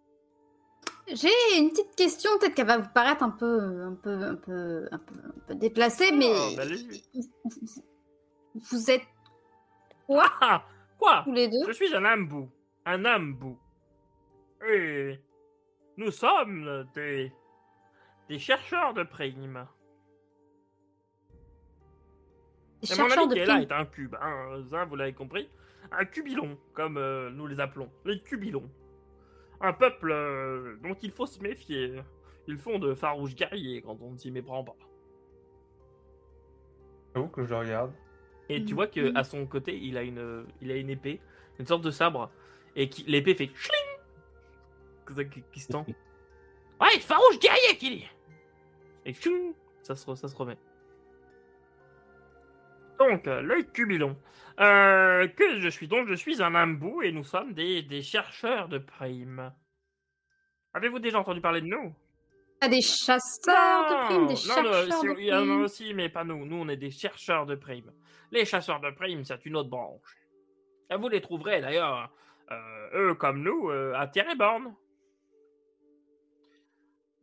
J'ai 1.07 1.29
une 1.59 1.70
petite 1.70 1.94
question, 1.96 2.31
peut-être 2.38 2.55
qu'elle 2.55 2.66
va 2.66 2.79
vous 2.79 2.92
paraître 2.94 3.22
un 3.22 3.31
peu, 3.31 3.61
un 3.83 3.94
peu, 3.94 4.11
un 4.22 4.35
peu, 4.37 4.88
un 4.90 4.98
peu, 4.98 5.16
un 5.20 5.40
peu 5.46 5.55
déplacée, 5.55 6.12
mais 6.12 6.33
Oh, 6.35 6.55
bah, 6.57 6.62
allez-y. 6.62 7.03
vous 8.70 8.90
êtes 8.90 9.03
Ah 10.40 10.64
Quoi? 10.98 11.22
Tous 11.24 11.33
les 11.33 11.48
deux? 11.48 11.64
Je 11.66 11.72
suis 11.72 11.94
un 11.94 12.05
ambou. 12.05 12.48
Un 12.87 13.05
ambou. 13.05 13.59
Et 14.66 15.18
nous 15.97 16.11
sommes 16.11 16.87
des, 16.95 17.33
des 18.29 18.39
chercheurs 18.39 18.95
de 18.95 19.03
primes. 19.03 19.67
Et 22.83 22.97
mon 22.97 23.11
ami 23.11 23.29
de 23.29 23.33
qui 23.35 23.39
est 23.41 23.47
là 23.47 23.63
est 23.63 23.73
un 23.73 23.87
cube, 23.87 24.15
hein, 24.21 24.63
ça 24.71 24.85
vous 24.85 24.97
l'avez 24.97 25.13
compris. 25.15 25.49
Un 25.93 26.05
cubilon, 26.05 26.59
comme 26.75 26.97
euh, 26.99 27.31
nous 27.31 27.47
les 27.47 27.61
appelons. 27.61 27.91
Les 28.05 28.21
cubilons. 28.21 28.69
Un 29.61 29.73
peuple 29.73 30.11
euh, 30.13 30.77
dont 30.83 30.95
il 31.03 31.11
faut 31.13 31.27
se 31.27 31.41
méfier. 31.41 31.95
Ils 32.47 32.59
font 32.59 32.79
de 32.79 32.95
farouches 32.95 33.35
guerriers 33.35 33.81
quand 33.81 33.97
on 34.03 34.13
ne 34.13 34.19
s'y 34.19 34.31
méprend 34.31 34.65
pas. 34.65 34.77
J'avoue 37.15 37.29
que 37.29 37.45
je 37.45 37.51
le 37.51 37.57
regarde. 37.57 37.93
Et 38.51 38.63
tu 38.65 38.73
Mhm. 38.73 38.75
vois 38.75 38.87
que 38.89 39.17
à 39.17 39.25
son 39.25 39.47
côté, 39.47 39.79
il 39.79 39.97
a 39.97 40.03
une, 40.03 40.47
il 40.61 40.71
a 40.71 40.77
une 40.77 40.91
épée, 40.91 41.21
une 41.59 41.67
sorte 41.67 41.83
de 41.85 41.91
sabre, 41.91 42.31
et 42.77 42.91
qui, 42.91 43.05
l'épée 43.05 43.35
fait 43.35 43.47
chling 43.47 43.84
Tend. 45.71 45.87
Ouais, 46.81 46.99
farouche 47.01 47.38
guerrier 47.38 47.77
qu'il 47.79 48.03
est. 48.03 48.11
Et 49.07 49.12
ça 49.83 49.95
se, 49.95 50.07
re- 50.07 50.17
ça 50.17 50.29
se 50.29 50.37
remet. 50.37 50.57
Donc, 52.99 53.27
euh, 53.27 53.40
le 53.40 53.62
cubilon. 53.62 54.17
Euh, 54.61 55.27
que 55.29 55.59
je 55.61 55.69
suis 55.69 55.88
donc 55.88 56.09
Je 56.09 56.14
suis 56.14 56.40
un 56.43 56.55
ambou 56.55 57.03
et 57.03 57.11
nous 57.11 57.25
sommes 57.25 57.55
des, 57.55 57.83
des 57.83 58.03
chercheurs 58.03 58.69
de 58.69 58.79
primes. 58.79 59.53
Avez-vous 60.75 61.01
déjà 61.01 61.19
entendu 61.21 61.40
parler 61.40 61.61
de 61.61 61.67
nous? 61.67 61.95
Ah, 62.61 62.69
des 62.69 62.81
chasseurs 62.81 63.90
de 63.90 64.07
primes, 64.07 64.27
des 64.27 64.35
non, 64.35 64.38
chercheurs 64.38 65.03
de 65.03 65.21
il 65.21 65.27
y 65.27 65.35
en 65.35 65.51
a 65.51 65.64
aussi, 65.64 65.93
mais 65.93 66.09
pas 66.09 66.25
nous. 66.25 66.47
Nous, 66.47 66.57
on 66.57 66.69
est 66.69 66.77
des 66.77 66.90
chercheurs 66.90 67.47
de 67.47 67.57
primes. 67.57 67.93
Les 68.31 68.45
chasseurs 68.45 68.81
de 68.81 68.90
primes, 68.90 69.25
c'est 69.25 69.45
une 69.45 69.57
autre 69.57 69.69
branche. 69.69 70.17
Et 70.90 70.97
vous 70.97 71.09
les 71.09 71.21
trouverez 71.21 71.61
d'ailleurs, 71.61 72.11
euh, 72.51 72.88
eux 73.11 73.14
comme 73.14 73.43
nous, 73.43 73.71
euh, 73.71 73.93
à 73.95 74.07
Terreborn. 74.07 74.64
Hmm, 74.69 74.75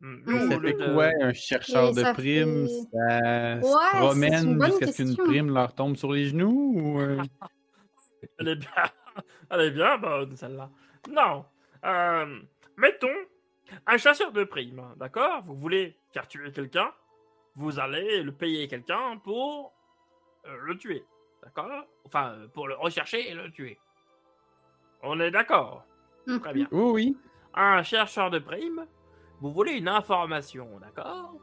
nous, 0.02 0.50
Ça 0.50 0.58
fait 0.60 0.74
quoi, 0.74 1.10
un 1.20 1.32
chercheur 1.32 1.92
de 1.92 2.02
ça 2.02 2.12
primes? 2.12 2.66
fait- 2.66 2.88
Ça 2.92 3.54
Ouais, 3.56 3.62
se 3.62 3.96
promène 3.96 4.62
jusqu'à 4.64 4.86
ce 4.92 4.96
qu'une 5.02 5.16
prime 5.16 5.54
leur 5.54 5.74
tombe 5.74 5.96
sur 5.96 6.12
les 6.12 6.26
genoux? 6.26 6.72
Ou, 6.76 7.00
euh, 7.00 7.22
Elle 8.38 8.48
est 8.48 8.56
bien, 8.56 8.70
elle 9.50 9.60
est 9.60 9.70
bien 9.70 9.98
bonne 9.98 10.36
celle-là. 10.36 10.70
Non, 11.10 11.44
euh, 11.84 12.40
mettons 12.76 13.08
un 13.86 13.96
chasseur 13.96 14.32
de 14.32 14.44
primes, 14.44 14.82
d'accord? 14.96 15.42
Vous 15.44 15.54
voulez 15.56 15.96
faire 16.12 16.26
tuer 16.28 16.50
quelqu'un, 16.52 16.90
vous 17.56 17.78
allez 17.80 18.22
le 18.22 18.32
payer 18.32 18.68
quelqu'un 18.68 19.18
pour 19.18 19.72
euh, 20.46 20.56
le 20.64 20.76
tuer, 20.78 21.04
d'accord? 21.42 21.84
Enfin, 22.04 22.36
pour 22.54 22.68
le 22.68 22.74
rechercher 22.74 23.30
et 23.30 23.34
le 23.34 23.50
tuer. 23.50 23.78
On 25.02 25.18
est 25.20 25.30
d'accord? 25.32 25.84
Mhm. 26.26 26.40
Très 26.40 26.52
bien. 26.52 26.68
Oui, 26.70 26.90
oui. 26.92 27.16
Un 27.54 27.82
chercheur 27.82 28.30
de 28.30 28.38
primes, 28.38 28.86
vous 29.42 29.52
voulez 29.52 29.72
une 29.72 29.88
information, 29.88 30.78
d'accord? 30.78 31.34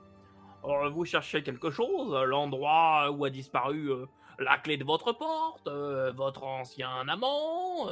Euh, 0.63 0.89
Vous 0.89 1.03
cherchez 1.03 1.43
quelque 1.43 1.69
chose, 1.69 2.13
l'endroit 2.27 3.11
où 3.11 3.25
a 3.25 3.29
disparu 3.29 3.91
euh, 3.91 4.05
la 4.39 4.57
clé 4.57 4.77
de 4.77 4.85
votre 4.85 5.11
porte, 5.11 5.67
euh, 5.67 6.13
votre 6.13 6.43
ancien 6.43 7.07
amant 7.09 7.89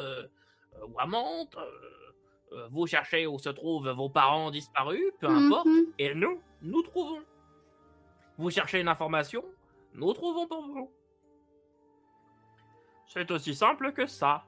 ou 0.88 1.00
amante. 1.00 1.58
vous 2.72 2.88
cherchez 2.88 3.28
où 3.28 3.38
se 3.38 3.50
trouvent 3.50 3.90
vos 3.90 4.08
parents 4.08 4.50
disparus, 4.50 5.12
peu 5.20 5.28
importe. 5.28 5.66
Mhm. 5.66 5.86
Et 6.00 6.16
nous, 6.16 6.42
nous 6.62 6.82
trouvons. 6.84 7.22
Vous 8.38 8.50
cherchez 8.50 8.80
une 8.80 8.88
information, 8.88 9.44
nous 9.94 10.14
trouvons 10.14 10.48
pour 10.48 10.66
vous. 10.68 10.90
C'est 13.08 13.30
aussi 13.32 13.54
simple 13.54 13.92
que 13.92 14.06
ça. 14.06 14.46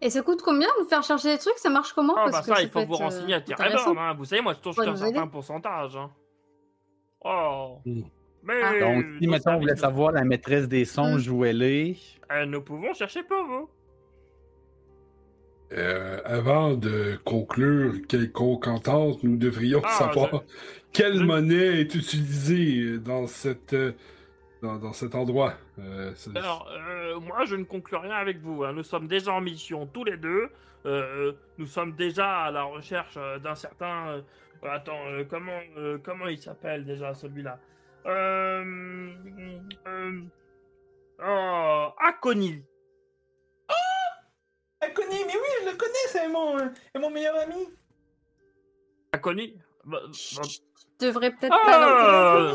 Et 0.00 0.10
ça 0.10 0.22
coûte 0.22 0.42
combien 0.42 0.68
de 0.82 0.86
faire 0.88 1.02
chercher 1.02 1.32
des 1.32 1.38
trucs? 1.38 1.58
Ça 1.58 1.70
marche 1.70 1.92
comment? 1.92 2.14
Ah, 2.16 2.24
Parce 2.30 2.46
bah 2.46 2.52
que 2.54 2.56
ça, 2.58 2.62
il 2.62 2.70
peut 2.70 2.80
faut 2.80 2.86
vous 2.86 2.94
être, 2.94 3.00
euh, 3.00 3.04
renseigner 3.04 3.34
à 3.34 3.36
intéressant. 3.38 3.76
Terrebonne. 3.84 3.98
Hein. 3.98 4.14
Vous 4.18 4.24
savez, 4.24 4.42
moi, 4.42 4.52
je 4.54 4.58
touche 4.60 4.74
Faut 4.76 4.82
qu'un 4.82 4.90
nous 4.90 4.96
certain 4.96 5.20
aider. 5.22 5.30
pourcentage. 5.30 5.96
Hein. 5.96 6.10
Oh. 7.24 7.78
Mm. 7.84 8.02
Mais. 8.42 8.60
Ah. 8.62 8.80
Donc, 8.80 9.04
si 9.18 9.24
nos 9.26 9.30
maintenant 9.32 9.52
on 9.54 9.58
voulait 9.60 9.68
services, 9.76 9.80
savoir 9.82 10.12
la 10.12 10.24
maîtresse 10.24 10.68
des 10.68 10.84
songes 10.84 11.28
où 11.28 11.44
elle 11.44 11.62
est. 11.62 11.96
euh, 12.32 12.44
nous 12.46 12.60
pouvons 12.60 12.92
chercher 12.94 13.22
pour 13.22 13.44
vous. 13.44 13.68
Euh, 15.72 16.20
avant 16.24 16.74
de 16.74 17.18
conclure 17.24 17.94
quelconque 18.06 18.66
entente, 18.66 19.22
nous 19.22 19.36
devrions 19.36 19.80
Ah, 19.84 19.90
savoir 19.90 20.42
quelle 20.92 21.16
je- 21.16 21.24
monnaie 21.24 21.80
est 21.80 21.94
utilisée 21.94 22.98
dans 22.98 23.26
cette 23.26 23.72
euh, 23.72 23.92
dans, 24.62 24.76
dans 24.76 24.92
cet 24.92 25.14
endroit. 25.14 25.54
Euh, 25.78 26.14
Alors, 26.36 26.68
euh, 26.70 27.18
moi, 27.20 27.44
je 27.44 27.56
ne 27.56 27.64
conclus 27.64 27.96
rien 27.96 28.14
avec 28.14 28.38
vous. 28.38 28.62
hein. 28.64 28.72
Nous 28.72 28.84
sommes 28.84 29.08
déjà 29.08 29.32
en 29.32 29.40
mission 29.40 29.86
tous 29.86 30.04
les 30.04 30.16
deux. 30.16 30.48
Euh, 30.86 31.32
nous 31.58 31.66
sommes 31.66 31.92
déjà 31.94 32.44
à 32.44 32.50
la 32.50 32.62
recherche 32.64 33.14
euh, 33.16 33.38
d'un 33.38 33.54
certain. 33.54 34.08
euh, 34.08 34.22
attends, 34.70 35.06
euh, 35.08 35.24
comment, 35.28 35.60
euh, 35.76 35.98
comment 36.02 36.26
il 36.28 36.38
s'appelle 36.38 36.84
déjà 36.84 37.12
celui-là? 37.14 37.58
Euh, 38.06 39.12
euh, 39.86 40.20
oh, 41.24 41.88
Akoni. 41.98 42.62
Akoni, 44.80 45.16
mais 45.26 45.34
oui, 45.34 45.48
je 45.64 45.70
le 45.70 45.76
connais, 45.76 46.06
c'est 46.08 46.28
mon, 46.28 46.58
euh, 46.58 46.68
mon 46.98 47.10
meilleur 47.10 47.36
ami. 47.36 47.68
Akoni 49.12 49.56
Bah, 49.84 50.00
bah, 50.04 50.10
Je 51.00 51.06
devrais 51.06 51.30
peut-être 51.30 51.54
Ah 51.54 51.64
pas 51.64 52.54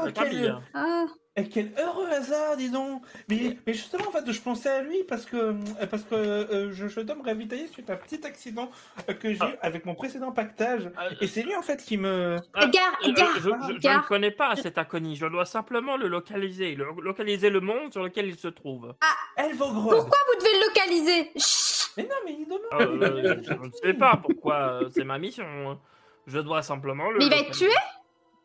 Ah, 0.00 0.06
quel, 0.14 0.28
bien. 0.30 0.62
Ah, 0.74 1.04
et 1.36 1.48
quel 1.48 1.72
heureux 1.78 2.06
hasard, 2.08 2.56
dis 2.56 2.70
donc 2.70 3.02
mais, 3.28 3.56
mais 3.66 3.74
justement, 3.74 4.04
en 4.08 4.12
fait, 4.12 4.30
je 4.30 4.40
pensais 4.40 4.68
à 4.70 4.82
lui 4.82 5.02
parce 5.08 5.24
que, 5.24 5.36
euh, 5.36 5.54
parce 5.90 6.02
que 6.04 6.14
euh, 6.14 6.72
je, 6.72 6.86
je 6.86 7.00
dois 7.00 7.16
me 7.16 7.22
ravitailler 7.24 7.66
suite 7.66 7.90
à 7.90 7.94
un 7.94 7.96
petit 7.96 8.24
accident 8.24 8.70
euh, 9.08 9.14
que 9.14 9.32
j'ai 9.32 9.38
Ah. 9.40 9.50
eu 9.50 9.56
avec 9.62 9.84
mon 9.84 9.94
précédent 9.94 10.30
pactage. 10.32 10.86
Euh, 10.86 11.10
Et 11.20 11.26
c'est 11.26 11.42
lui, 11.42 11.56
en 11.56 11.62
fait, 11.62 11.82
qui 11.84 11.96
me... 11.96 12.36
Ah, 12.54 12.64
Edgar, 12.64 12.92
euh, 13.04 13.08
Edgar, 13.08 13.28
je, 13.36 13.40
je- 13.40 13.80
je 13.80 13.88
ne 13.88 14.06
connais 14.06 14.30
pas 14.30 14.54
cet 14.56 14.78
Akoni. 14.78 15.16
Je 15.16 15.26
dois 15.26 15.44
simplement 15.46 15.96
le 15.96 16.06
localiser. 16.08 16.74
Le- 16.76 16.86
localiser 17.02 17.50
le 17.50 17.60
monde 17.60 17.92
sur 17.92 18.02
lequel 18.04 18.26
il 18.26 18.36
se 18.38 18.48
trouve. 18.48 18.94
Elvogrod 19.36 19.96
Pourquoi 19.96 20.18
vous 20.32 20.38
devez 20.40 20.52
le 20.60 20.66
localiser? 20.68 21.30
Chut 21.36 21.90
Mais 21.96 22.04
non, 22.04 22.16
mais 22.24 22.36
il 22.38 22.44
demande 22.44 22.60
Euh, 23.02 23.36
je 23.42 23.52
ne 23.54 23.70
sais 23.82 23.94
pas 23.94 24.16
pourquoi 24.22 24.80
c'est 24.94 25.04
ma 25.04 25.18
mission. 25.18 25.44
hein. 25.70 25.78
Je 26.26 26.38
dois 26.38 26.62
simplement 26.62 27.10
le. 27.10 27.18
Mais 27.18 27.26
il 27.26 27.30
va 27.30 27.36
être 27.38 27.50
tué? 27.50 27.68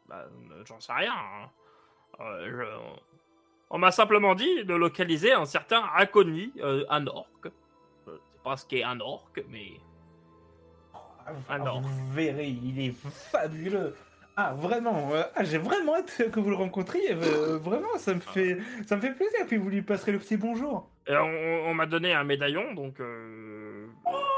Bah, 0.09 0.25
euh, 0.51 0.63
J'en 0.65 0.79
sais 0.79 0.91
rien. 0.93 1.13
hein. 1.13 1.49
Euh, 2.19 2.49
je- 2.51 2.99
On 3.69 3.77
m'a 3.77 3.91
simplement 3.91 4.33
dit 4.33 4.65
de 4.65 4.73
localiser 4.73 5.31
un 5.31 5.45
certain 5.45 5.83
Akoni, 5.95 6.51
euh, 6.59 6.83
un 6.89 7.05
orc. 7.07 7.29
Je 7.43 8.11
sais 8.11 8.17
pas 8.43 8.57
ce 8.57 8.65
qu'est 8.65 8.83
un 8.83 8.99
orc, 8.99 9.29
mais. 9.49 9.73
Ah, 10.93 11.31
Ah, 11.47 11.59
non. 11.59 11.81
Vous 11.81 12.11
verrez, 12.13 12.47
il 12.47 12.79
est 12.87 12.93
fabuleux. 13.31 13.95
Ah, 14.35 14.53
vraiment, 14.53 15.11
euh, 15.13 15.21
ah, 15.35 15.43
j'ai 15.43 15.57
vraiment 15.59 15.95
hâte 15.97 16.31
que 16.31 16.39
vous 16.39 16.49
le 16.49 16.55
rencontriez. 16.55 17.13
euh, 17.13 17.57
vraiment, 17.59 17.97
ça 17.97 18.13
me 18.15 18.19
fait, 18.21 18.57
ça 18.87 18.95
me 18.95 19.01
fait 19.01 19.13
plaisir. 19.13 19.45
Puis 19.47 19.57
vous 19.57 19.69
lui 19.69 19.81
passerez 19.83 20.13
le 20.13 20.19
petit 20.19 20.37
bonjour. 20.37 20.89
Et 21.07 21.15
on, 21.15 21.69
on 21.69 21.73
m'a 21.73 21.85
donné 21.85 22.13
un 22.13 22.23
médaillon, 22.23 22.73
donc. 22.73 22.99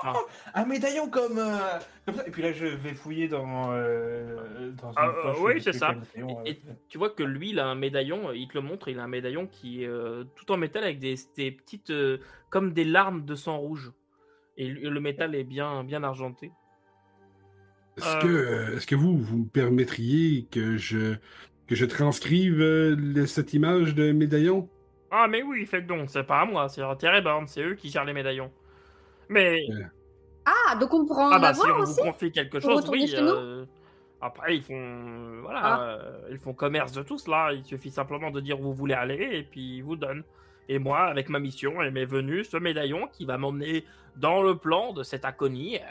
Enfin, 0.10 0.20
Un 0.54 0.66
médaillon 0.66 1.10
comme, 1.10 1.38
euh, 1.38 1.58
comme 2.06 2.16
ça. 2.16 2.28
Et 2.28 2.32
puis 2.32 2.42
là, 2.42 2.52
je 2.54 2.66
vais 2.66 2.94
fouiller 2.94 3.28
dans, 3.28 3.72
euh, 3.74 4.72
dans 4.72 4.90
une 4.92 4.94
Ah, 4.98 5.08
euh, 5.08 5.22
poche. 5.34 5.38
oui, 5.42 5.62
c'est 5.62 5.74
ça. 5.74 5.94
médaillon, 5.94 6.44
Et- 6.46 6.60
euh, 6.68 6.74
tu 6.90 6.98
vois 6.98 7.10
que 7.10 7.24
lui, 7.24 7.52
il 7.52 7.60
a 7.60 7.68
un 7.68 7.76
médaillon, 7.76 8.32
il 8.32 8.48
te 8.48 8.54
le 8.56 8.62
montre, 8.62 8.88
il 8.88 9.00
a 9.00 9.04
un 9.04 9.08
médaillon 9.08 9.48
qui 9.48 9.84
est 9.84 9.88
euh, 9.88 10.24
tout 10.36 10.52
en 10.52 10.58
métal 10.58 10.84
avec 10.84 11.00
des, 11.00 11.16
des 11.36 11.52
petites. 11.52 11.90
euh, 11.92 12.18
comme 12.50 12.74
des 12.74 12.84
larmes 12.84 13.24
de 13.26 13.36
sang 13.36 13.58
rouge. 13.58 13.92
Et 14.58 14.68
le 14.68 15.00
métal 15.00 15.34
est 15.36 15.46
bien, 15.46 15.84
bien 15.86 16.04
argenté. 16.04 16.52
Est-ce 17.98 18.18
Euh, 18.18 18.22
que, 18.72 18.78
est-ce 18.78 18.88
que 18.88 18.96
vous, 18.96 19.18
vous 19.18 19.38
me 19.38 19.46
permettriez 19.48 20.46
que 20.52 20.78
je, 20.78 21.16
que 21.68 21.76
je 21.76 21.86
transcrive 21.86 22.60
euh, 22.62 23.26
cette 23.26 23.54
image 23.54 23.96
de 23.96 24.12
médaillon? 24.12 24.70
Ah, 25.10 25.28
mais 25.30 25.44
oui, 25.44 25.66
faites 25.66 25.88
donc, 25.88 26.10
c'est 26.10 26.24
pas 26.24 26.42
à 26.42 26.46
moi, 26.46 26.70
c'est 26.70 26.82
à 26.82 26.96
Terreborn, 26.96 27.48
c'est 27.48 27.62
eux 27.64 27.76
qui 27.76 27.90
gèrent 27.90 28.06
les 28.06 28.14
médaillons. 28.14 28.52
Mais. 29.32 29.66
Ah, 30.46 30.76
donc 30.76 30.94
on 30.94 31.06
pourra 31.06 31.28
en 31.30 31.32
Ah, 31.32 31.40
bah, 31.40 31.54
si 31.54 31.62
on 31.66 31.80
aussi 31.80 32.00
vous 32.00 32.06
confie 32.08 32.32
quelque 32.32 32.60
chose, 32.60 32.88
oui. 32.90 33.08
chez 33.08 33.22
nous 33.22 33.28
euh, 33.30 33.66
Après, 34.22 34.56
ils 34.58 34.62
font. 34.64 34.74
euh, 34.76 35.40
Voilà, 35.42 35.60
Ah. 35.64 35.82
euh, 35.82 36.22
ils 36.32 36.38
font 36.38 36.54
commerce 36.54 36.92
de 36.92 37.02
tout 37.04 37.18
cela. 37.18 37.54
Il 37.54 37.64
suffit 37.64 37.92
simplement 37.92 38.30
de 38.32 38.40
dire 38.42 38.60
où 38.60 38.64
vous 38.64 38.74
voulez 38.74 38.94
aller 38.96 39.30
et 39.38 39.44
puis 39.44 39.78
ils 39.78 39.82
vous 39.84 39.96
donnent. 39.96 40.24
Et 40.70 40.80
moi, 40.80 41.00
avec 41.02 41.30
ma 41.30 41.40
mission 41.40 41.82
et 41.82 41.92
mes 41.92 42.06
venues, 42.06 42.44
ce 42.44 42.58
médaillon 42.58 43.08
qui 43.12 43.26
va 43.26 43.38
m'emmener 43.38 43.86
dans 44.16 44.42
le 44.42 44.56
plan 44.58 44.94
de 44.94 45.04
cet 45.04 45.26
Aconi, 45.26 45.78
euh, 45.78 45.82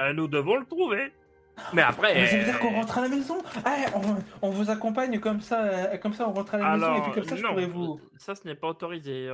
euh, 0.00 0.12
nous 0.12 0.28
devons 0.28 0.56
le 0.56 0.66
trouver. 0.66 1.12
Mais 1.74 1.82
après. 1.82 2.14
Mais 2.14 2.26
ça 2.26 2.36
veut 2.38 2.44
dire 2.44 2.54
euh, 2.54 2.58
qu'on 2.58 2.72
rentre 2.72 2.98
à 2.98 3.02
la 3.02 3.08
maison 3.08 3.38
Ah, 3.64 3.76
on, 4.42 4.48
on 4.48 4.50
vous 4.50 4.70
accompagne 4.70 5.18
comme 5.20 5.40
ça, 5.40 5.62
euh, 5.64 5.96
comme 5.98 6.14
ça 6.14 6.26
on 6.28 6.32
rentre 6.32 6.54
à 6.54 6.58
la 6.58 6.70
maison 6.76 6.96
et 6.96 7.00
puis 7.02 7.12
comme 7.12 7.24
ça 7.24 7.36
je 7.36 7.42
non, 7.42 7.50
pourrais 7.50 7.66
vous... 7.66 8.00
ça 8.16 8.34
ce 8.34 8.46
n'est 8.46 8.54
pas 8.54 8.68
autorisé. 8.68 9.28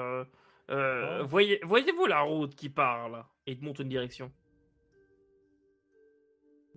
Euh, 0.70 0.74
euh, 0.74 1.20
Oh. 1.22 1.26
voyez, 1.26 1.60
voyez-vous 1.62 2.06
la 2.06 2.20
route 2.20 2.54
qui 2.54 2.68
parle 2.68 3.24
et 3.46 3.52
il 3.52 3.58
te 3.58 3.64
montre 3.64 3.80
une 3.82 3.88
direction. 3.88 4.32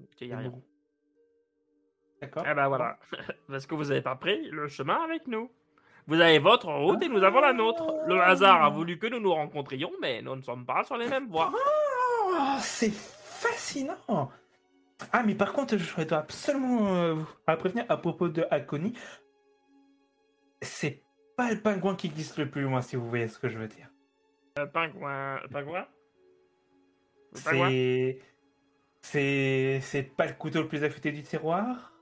Ok, 0.01 0.21
y 0.21 0.31
a 0.31 0.37
rien. 0.37 0.53
D'accord 2.21 2.43
Eh 2.49 2.53
ben 2.53 2.67
voilà, 2.67 2.99
parce 3.49 3.65
que 3.65 3.75
vous 3.75 3.85
n'avez 3.85 4.01
pas 4.01 4.15
pris 4.15 4.49
le 4.49 4.67
chemin 4.67 5.01
avec 5.03 5.27
nous. 5.27 5.49
Vous 6.07 6.19
avez 6.19 6.39
votre 6.39 6.71
route 6.71 7.01
et 7.03 7.09
nous 7.09 7.23
avons 7.23 7.39
la 7.39 7.53
nôtre. 7.53 7.95
Le 8.07 8.19
hasard 8.19 8.63
a 8.63 8.69
voulu 8.69 8.97
que 8.97 9.07
nous 9.07 9.19
nous 9.19 9.33
rencontrions, 9.33 9.91
mais 10.01 10.21
nous 10.21 10.35
ne 10.35 10.41
sommes 10.41 10.65
pas 10.65 10.83
sur 10.83 10.97
les 10.97 11.07
mêmes 11.07 11.27
voies. 11.27 11.51
Oh, 11.53 12.35
c'est 12.59 12.91
fascinant 12.91 14.31
Ah, 15.11 15.23
mais 15.23 15.35
par 15.35 15.53
contre, 15.53 15.77
je 15.77 16.03
dois 16.03 16.17
absolument 16.17 16.95
euh, 16.95 17.13
vous 17.13 17.25
prévenir 17.57 17.85
à 17.89 17.97
propos 17.97 18.27
de 18.27 18.45
Akoni. 18.49 18.93
C'est 20.61 21.03
pas 21.39 21.51
le 21.51 21.61
pingouin 21.61 21.95
qui 21.95 22.09
glisse 22.09 22.37
le 22.37 22.49
plus 22.49 22.63
loin, 22.63 22.81
si 22.81 22.97
vous 22.97 23.07
voyez 23.07 23.29
ce 23.29 23.39
que 23.39 23.47
je 23.47 23.57
veux 23.57 23.67
dire. 23.67 23.87
Euh, 24.59 24.65
pingouin, 24.65 25.39
pingouin? 25.51 25.85
Le 27.33 27.41
pingouin? 27.41 27.69
C'est... 27.69 28.19
C'est... 29.01 29.79
C'est 29.81 30.03
pas 30.03 30.25
le 30.27 30.33
couteau 30.33 30.61
le 30.61 30.67
plus 30.67 30.83
affûté 30.83 31.11
du 31.13 31.23
tiroir? 31.23 31.93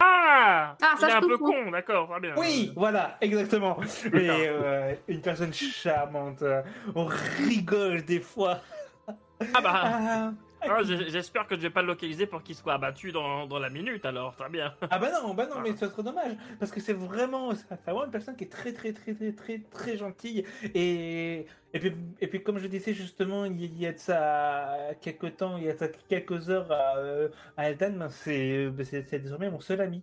Ah, 0.00 0.76
Ah, 0.82 0.94
ça, 0.98 1.06
Il 1.06 1.08
est 1.08 1.12
je 1.12 1.16
un 1.18 1.20
peu 1.20 1.38
con, 1.38 1.70
d'accord, 1.70 2.08
très 2.10 2.20
bien. 2.20 2.34
Oui, 2.36 2.72
voilà, 2.74 3.16
exactement. 3.20 3.78
Mais 4.12 4.48
euh, 4.48 4.94
une 5.06 5.20
personne 5.20 5.52
charmante. 5.52 6.42
euh, 6.42 6.62
On 6.96 7.04
rigole 7.04 8.02
des 8.04 8.20
fois. 8.20 8.58
Ah 9.06 9.60
bah, 9.62 9.72
Ah, 9.84 10.32
ah, 10.62 10.82
j'espère 10.82 11.46
que 11.46 11.56
je 11.56 11.60
vais 11.62 11.70
pas 11.70 11.82
le 11.82 11.88
localiser 11.88 12.26
pour 12.26 12.42
qu'il 12.42 12.54
soit 12.54 12.74
abattu 12.74 13.12
dans, 13.12 13.46
dans 13.46 13.58
la 13.58 13.70
minute, 13.70 14.04
alors, 14.04 14.34
très 14.36 14.48
bien. 14.48 14.74
Ah 14.90 14.98
bah 14.98 15.10
non, 15.12 15.34
bah 15.34 15.46
non, 15.46 15.60
mais 15.60 15.74
ça 15.76 15.88
serait 15.88 16.02
dommage 16.02 16.36
parce 16.58 16.70
que 16.70 16.80
c'est 16.80 16.92
vraiment, 16.92 17.54
c'est 17.54 17.66
vraiment 17.84 18.04
une 18.04 18.10
personne 18.10 18.36
qui 18.36 18.44
est 18.44 18.48
très 18.52 18.72
très 18.72 18.92
très 18.92 19.14
très 19.14 19.32
très 19.32 19.58
très 19.58 19.96
gentille 19.96 20.44
et 20.74 21.46
et 21.72 21.78
puis 21.78 21.92
et 22.20 22.26
puis 22.26 22.42
comme 22.42 22.58
je 22.58 22.66
disais 22.66 22.94
justement 22.94 23.44
il 23.44 23.78
y- 23.78 23.86
a 23.86 23.92
de 23.92 23.98
ça 23.98 24.76
quelques 25.00 25.36
temps, 25.36 25.56
il 25.56 25.64
y 25.64 25.68
a 25.70 25.72
de 25.74 25.78
ça 25.78 25.88
quelques 25.88 26.50
heures 26.50 26.70
à, 26.70 26.96
euh, 26.98 27.28
à 27.56 27.70
Eldan, 27.70 27.92
ben, 27.98 28.08
c'est 28.08 28.68
ben, 28.70 28.84
c'est 28.84 29.02
c'est 29.08 29.18
désormais 29.20 29.50
mon 29.50 29.60
seul 29.60 29.80
ami. 29.80 30.02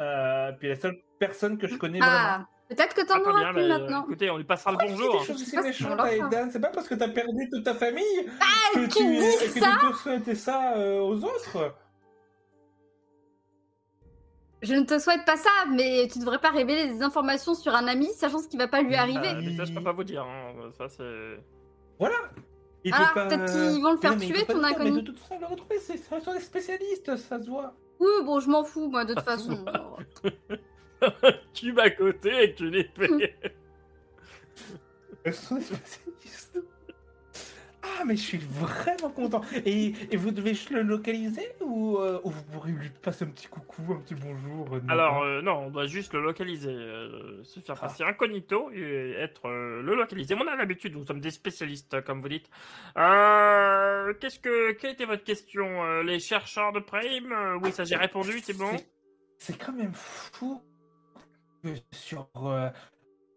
Euh, 0.00 0.52
puis 0.52 0.68
la 0.68 0.76
seule 0.76 0.98
personne 1.18 1.56
que 1.58 1.66
je 1.66 1.76
connais 1.76 2.00
vraiment. 2.00 2.44
Ah, 2.68 2.74
peut-être 2.74 2.94
que 2.94 3.00
Ah, 3.02 3.04
t'en 3.04 3.20
très 3.20 3.30
auras 3.30 3.52
plus 3.52 3.62
mais, 3.62 3.62
euh, 3.70 3.78
maintenant. 3.78 4.02
écoutez, 4.04 4.30
on 4.30 4.36
lui 4.38 4.44
passera 4.44 4.72
le 4.72 4.78
tu 4.78 4.86
bonjour. 4.92 5.24
Eldan 6.06 6.48
C'est 6.50 6.60
pas 6.60 6.68
parce 6.68 6.88
que 6.88 6.94
t'as 6.96 7.08
perdu 7.08 7.48
toute 7.52 7.64
ta 7.64 7.74
famille 7.74 8.04
Ah, 8.40 8.74
que 8.74 8.80
tu 8.86 8.88
tu, 8.88 9.16
dis 9.18 9.52
que 9.54 9.60
ça 9.60 9.76
tu 9.80 9.86
peux 9.86 9.92
souhaiter 9.94 10.34
ça 10.34 10.76
euh, 10.76 11.00
aux 11.00 11.22
autres. 11.24 11.74
Je 14.62 14.74
ne 14.74 14.84
te 14.84 14.98
souhaite 14.98 15.24
pas 15.24 15.36
ça, 15.36 15.50
mais 15.70 16.08
tu 16.10 16.18
devrais 16.18 16.38
pas 16.40 16.50
révéler 16.50 16.88
des 16.88 17.02
informations 17.02 17.54
sur 17.54 17.74
un 17.74 17.86
ami, 17.86 18.08
sachant 18.14 18.38
ce 18.38 18.48
qui 18.48 18.56
va 18.56 18.66
pas 18.66 18.82
lui 18.82 18.94
arriver. 18.96 19.28
Euh, 19.28 19.40
mais 19.44 19.54
ça, 19.56 19.64
je 19.64 19.72
peux 19.72 19.82
pas 19.82 19.92
vous 19.92 20.02
dire. 20.04 20.22
hein. 20.22 20.70
Ça, 20.76 20.88
c'est. 20.88 21.38
Voilà. 21.98 22.16
Il 22.82 22.92
Ah, 22.94 23.12
peut-être 23.14 23.52
qu'ils 23.52 23.82
vont 23.82 23.92
le 23.92 23.98
faire 23.98 24.16
tuer, 24.16 24.44
ton 24.44 24.54
dire, 24.54 24.62
Mais 24.62 24.68
inconnu. 24.68 25.02
de 25.02 25.06
toute 25.06 25.18
façon, 25.18 25.38
le 25.40 25.46
retrouver, 25.46 25.78
c'est 25.78 25.96
ce 25.98 26.20
sont 26.20 26.32
des 26.32 26.40
spécialistes, 26.40 27.16
ça 27.16 27.40
se 27.40 27.48
voit. 27.50 27.74
Oui, 28.00 28.08
bon, 28.24 28.40
je 28.40 28.48
m'en 28.48 28.64
fous, 28.64 28.88
moi, 28.88 29.04
de 29.04 29.14
toute 29.14 29.24
façon. 29.24 29.64
Tube 31.54 31.78
à 31.78 31.90
côté 31.90 32.32
avec 32.32 32.60
une 32.60 32.74
épée. 32.74 33.34
Ce 35.26 35.32
sont 35.32 35.56
des 35.56 35.62
spécialistes. 35.62 36.60
Ah, 37.98 38.04
mais 38.04 38.16
je 38.16 38.22
suis 38.22 38.38
vraiment 38.38 39.10
content. 39.10 39.42
Et, 39.64 39.92
et 40.10 40.16
vous 40.16 40.30
devez 40.32 40.52
le 40.70 40.82
localiser 40.82 41.48
ou, 41.60 41.98
euh, 41.98 42.20
ou 42.24 42.30
vous 42.30 42.42
pourrez 42.44 42.72
lui 42.72 42.90
passer 42.90 43.24
un 43.24 43.28
petit 43.28 43.46
coucou, 43.46 43.92
un 43.92 44.00
petit 44.00 44.14
bonjour 44.16 44.74
euh, 44.74 44.80
Alors, 44.88 45.22
euh, 45.22 45.40
non, 45.40 45.66
on 45.66 45.70
doit 45.70 45.86
juste 45.86 46.12
le 46.12 46.20
localiser. 46.20 46.68
euh, 46.72 47.42
se 47.44 47.60
Ah. 47.60 47.62
faire 47.62 47.80
passer 47.80 48.02
incognito 48.02 48.70
et 48.72 49.12
être 49.12 49.46
euh, 49.48 49.82
le 49.82 49.94
localiser. 49.94 50.34
On 50.34 50.46
a 50.48 50.56
l'habitude, 50.56 50.94
nous 50.94 51.06
sommes 51.06 51.20
des 51.20 51.30
spécialistes, 51.30 52.00
comme 52.02 52.20
vous 52.20 52.28
dites. 52.28 52.50
Euh, 52.98 54.12
Qu'est-ce 54.20 54.40
que. 54.40 54.72
Quelle 54.72 54.92
était 54.92 55.04
votre 55.04 55.24
question 55.24 56.00
Les 56.02 56.18
chercheurs 56.18 56.72
de 56.72 56.80
Prime? 56.80 57.32
Oui, 57.62 57.70
ça 57.72 57.84
j'ai 57.84 57.96
répondu, 57.96 58.40
c'est 58.42 58.56
bon 58.58 58.76
C'est- 59.38 59.56
quand 59.64 59.72
même 59.72 59.94
fou 59.94 60.60
sur, 61.92 62.28
euh, 62.36 62.68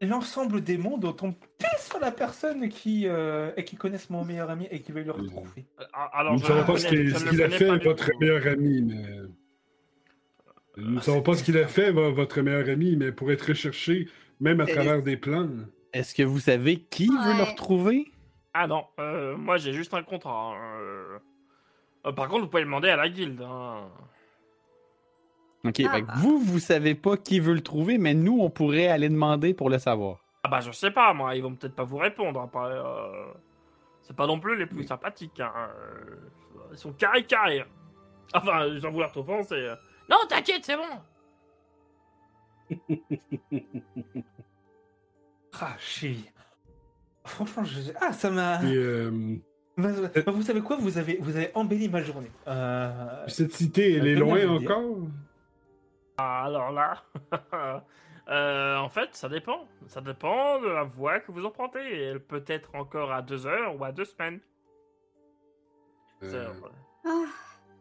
l'ensemble 0.02 0.62
des 0.62 0.78
mondes 0.78 1.02
dont 1.02 1.16
on 1.22 1.34
pisse 1.34 1.90
sur 1.90 2.00
la 2.00 2.12
personne 2.12 2.70
qui, 2.70 3.08
euh, 3.08 3.52
et 3.58 3.64
qui 3.64 3.76
connaisse 3.76 4.10
mon 4.10 4.24
meilleur 4.24 4.50
ami 4.50 4.68
et 4.72 4.82
qui 4.82 4.92
veut 4.92 5.04
le 5.04 5.12
retrouver. 5.12 5.66
Alors, 6.14 6.34
Nous 6.34 6.40
ne 6.40 6.46
savons 6.46 6.66
pas 6.66 6.78
ce 6.78 6.88
qu'il 6.88 7.44
a 7.44 7.50
fait 7.50 7.78
votre 7.78 8.10
meilleur 8.20 8.48
ami, 8.48 8.82
mais. 8.82 9.04
Nous 10.78 10.96
ne 10.96 11.02
savons 11.02 11.22
pas 11.22 11.34
ce 11.34 11.44
qu'il 11.44 11.58
a 11.58 11.68
fait, 11.68 11.92
votre 11.92 12.42
meilleur 12.42 12.70
ami, 12.70 12.96
mais 12.96 13.12
pour 13.12 13.32
être 13.32 13.48
recherché, 13.48 14.08
même 14.40 14.62
à 14.62 14.66
travers 14.66 15.02
des 15.02 15.18
plans. 15.18 15.50
Est-ce 15.92 16.16
que 16.16 16.24
vous 16.24 16.40
savez 16.40 16.78
qui 16.78 17.08
veut 17.08 17.38
le 17.38 17.44
retrouver? 17.44 18.12
Ah 18.54 18.68
non, 18.68 18.86
euh, 19.00 19.36
moi 19.38 19.58
j'ai 19.58 19.74
juste 19.74 19.94
un 19.94 20.04
contrat. 20.04 20.54
Hein, 20.54 21.20
euh. 22.06 22.12
par 22.14 22.28
contre, 22.28 22.44
vous 22.44 22.50
pouvez 22.50 22.64
demander 22.64 22.90
à 22.90 22.96
la 22.96 23.10
guilde. 23.10 23.42
Hein. 23.42 23.90
Ok, 25.66 25.82
ah, 25.86 26.00
bah. 26.02 26.14
vous, 26.18 26.40
vous 26.40 26.60
savez 26.60 26.96
pas 26.96 27.18
qui 27.18 27.40
veut 27.40 27.54
le 27.54 27.62
trouver, 27.62 27.98
mais 27.98 28.14
nous, 28.14 28.40
on 28.40 28.50
pourrait 28.50 28.88
aller 28.88 29.10
demander 29.10 29.54
pour 29.54 29.70
le 29.70 29.78
savoir. 29.78 30.20
Ah 30.44 30.48
bah 30.48 30.62
je 30.62 30.72
sais 30.72 30.92
pas, 30.92 31.14
moi, 31.14 31.36
ils 31.36 31.44
vont 31.44 31.54
peut-être 31.54 31.76
pas 31.76 31.84
vous 31.84 31.98
répondre. 31.98 32.50
Euh, 32.56 33.26
c'est 34.02 34.16
pas 34.16 34.26
non 34.26 34.40
plus 34.40 34.58
les 34.58 34.66
plus 34.66 34.86
sympathiques. 34.86 35.42
Hein. 35.42 35.52
Euh, 35.56 36.16
ils 36.72 36.78
sont 36.78 36.94
carré 36.94 37.26
carré. 37.26 37.66
Enfin, 38.34 38.78
j'en 38.78 38.92
vouloir 38.92 39.12
t'offenser. 39.12 39.56
Euh. 39.56 39.76
Non, 40.10 40.18
t'inquiète, 40.30 40.64
c'est 40.64 40.78
bon. 40.78 40.84
ah. 45.60 45.76
Franchement, 47.26 47.64
je... 47.66 47.92
ah, 48.00 48.14
ça 48.14 48.30
m'a. 48.30 48.62
Bah, 49.78 49.90
vous 50.32 50.42
savez 50.42 50.62
quoi 50.62 50.78
vous 50.78 50.98
avez, 50.98 51.18
vous 51.22 51.36
avez 51.36 51.52
embelli 51.54 51.90
ma 51.90 52.02
journée. 52.02 52.32
Cette 53.28 53.52
cité, 53.54 53.96
elle 53.96 54.08
est 54.08 54.16
loin 54.16 54.48
encore 54.48 55.00
alors 56.20 56.72
là, 56.72 57.04
euh, 58.30 58.78
en 58.78 58.90
fait, 58.90 59.10
ça 59.14 59.30
dépend. 59.30 59.68
Ça 59.88 60.02
dépend 60.02 60.62
de 60.62 60.68
la 60.68 60.84
voie 60.84 61.20
que 61.20 61.32
vous 61.32 61.46
empruntez. 61.46 62.04
Elle 62.04 62.20
peut 62.20 62.44
être 62.48 62.76
encore 62.76 63.12
à 63.12 63.22
deux 63.22 63.46
heures 63.46 63.80
ou 63.80 63.84
à 63.84 63.92
deux 63.92 64.06
semaines. 64.06 64.40
Euh. 66.24 66.52
Ah. 67.06 67.26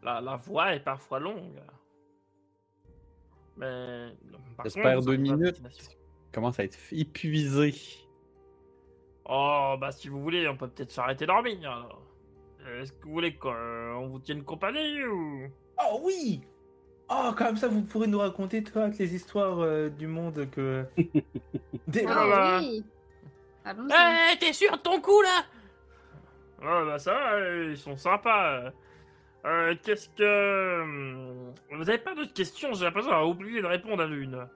La, 0.01 0.21
la 0.21 0.35
voie 0.37 0.73
est 0.73 0.79
parfois 0.79 1.19
longue. 1.19 1.61
Mais. 3.57 4.13
J'espère 4.63 5.01
deux 5.01 5.17
minutes. 5.17 5.61
Commence 6.31 6.59
à 6.59 6.63
être 6.63 6.77
épuisé. 6.91 7.73
Oh, 9.25 9.75
bah 9.79 9.91
si 9.91 10.07
vous 10.07 10.21
voulez, 10.21 10.47
on 10.47 10.55
peut 10.55 10.67
peut-être 10.67 10.91
s'arrêter 10.91 11.25
dormir. 11.25 11.89
Est-ce 12.79 12.91
que 12.93 13.05
vous 13.05 13.11
voulez 13.11 13.35
qu'on 13.35 14.07
vous 14.07 14.19
tienne 14.19 14.43
compagnie 14.43 15.03
ou? 15.05 15.47
Oh 15.81 16.01
oui 16.03 16.41
Oh, 17.09 17.31
comme 17.35 17.57
ça, 17.57 17.67
vous 17.67 17.81
pourrez 17.81 18.07
nous 18.07 18.19
raconter 18.19 18.63
toutes 18.63 18.99
les 18.99 19.15
histoires 19.15 19.59
euh, 19.59 19.89
du 19.89 20.07
monde 20.07 20.47
que. 20.51 20.85
Des... 21.87 22.05
Ah, 22.07 22.59
oui. 22.61 22.83
Eh, 23.75 24.37
t'es 24.39 24.53
sûr 24.53 24.71
de 24.71 24.77
ton 24.77 25.01
coup 25.01 25.21
là? 25.21 25.43
Oh, 26.61 26.85
bah 26.85 26.97
ça, 26.97 27.39
ils 27.39 27.77
sont 27.77 27.95
sympas. 27.97 28.71
Euh, 29.45 29.75
Qu'est-ce 29.83 30.09
que. 30.09 30.83
Hmm, 30.83 31.53
vous 31.71 31.89
avez 31.89 31.97
pas 31.97 32.15
d'autres 32.15 32.33
questions? 32.33 32.73
J'ai 32.73 32.85
l'impression 32.85 33.11
d'avoir 33.11 33.29
oublié 33.29 33.61
de 33.61 33.67
répondre 33.67 34.01
à 34.01 34.07
l'une 34.07 34.47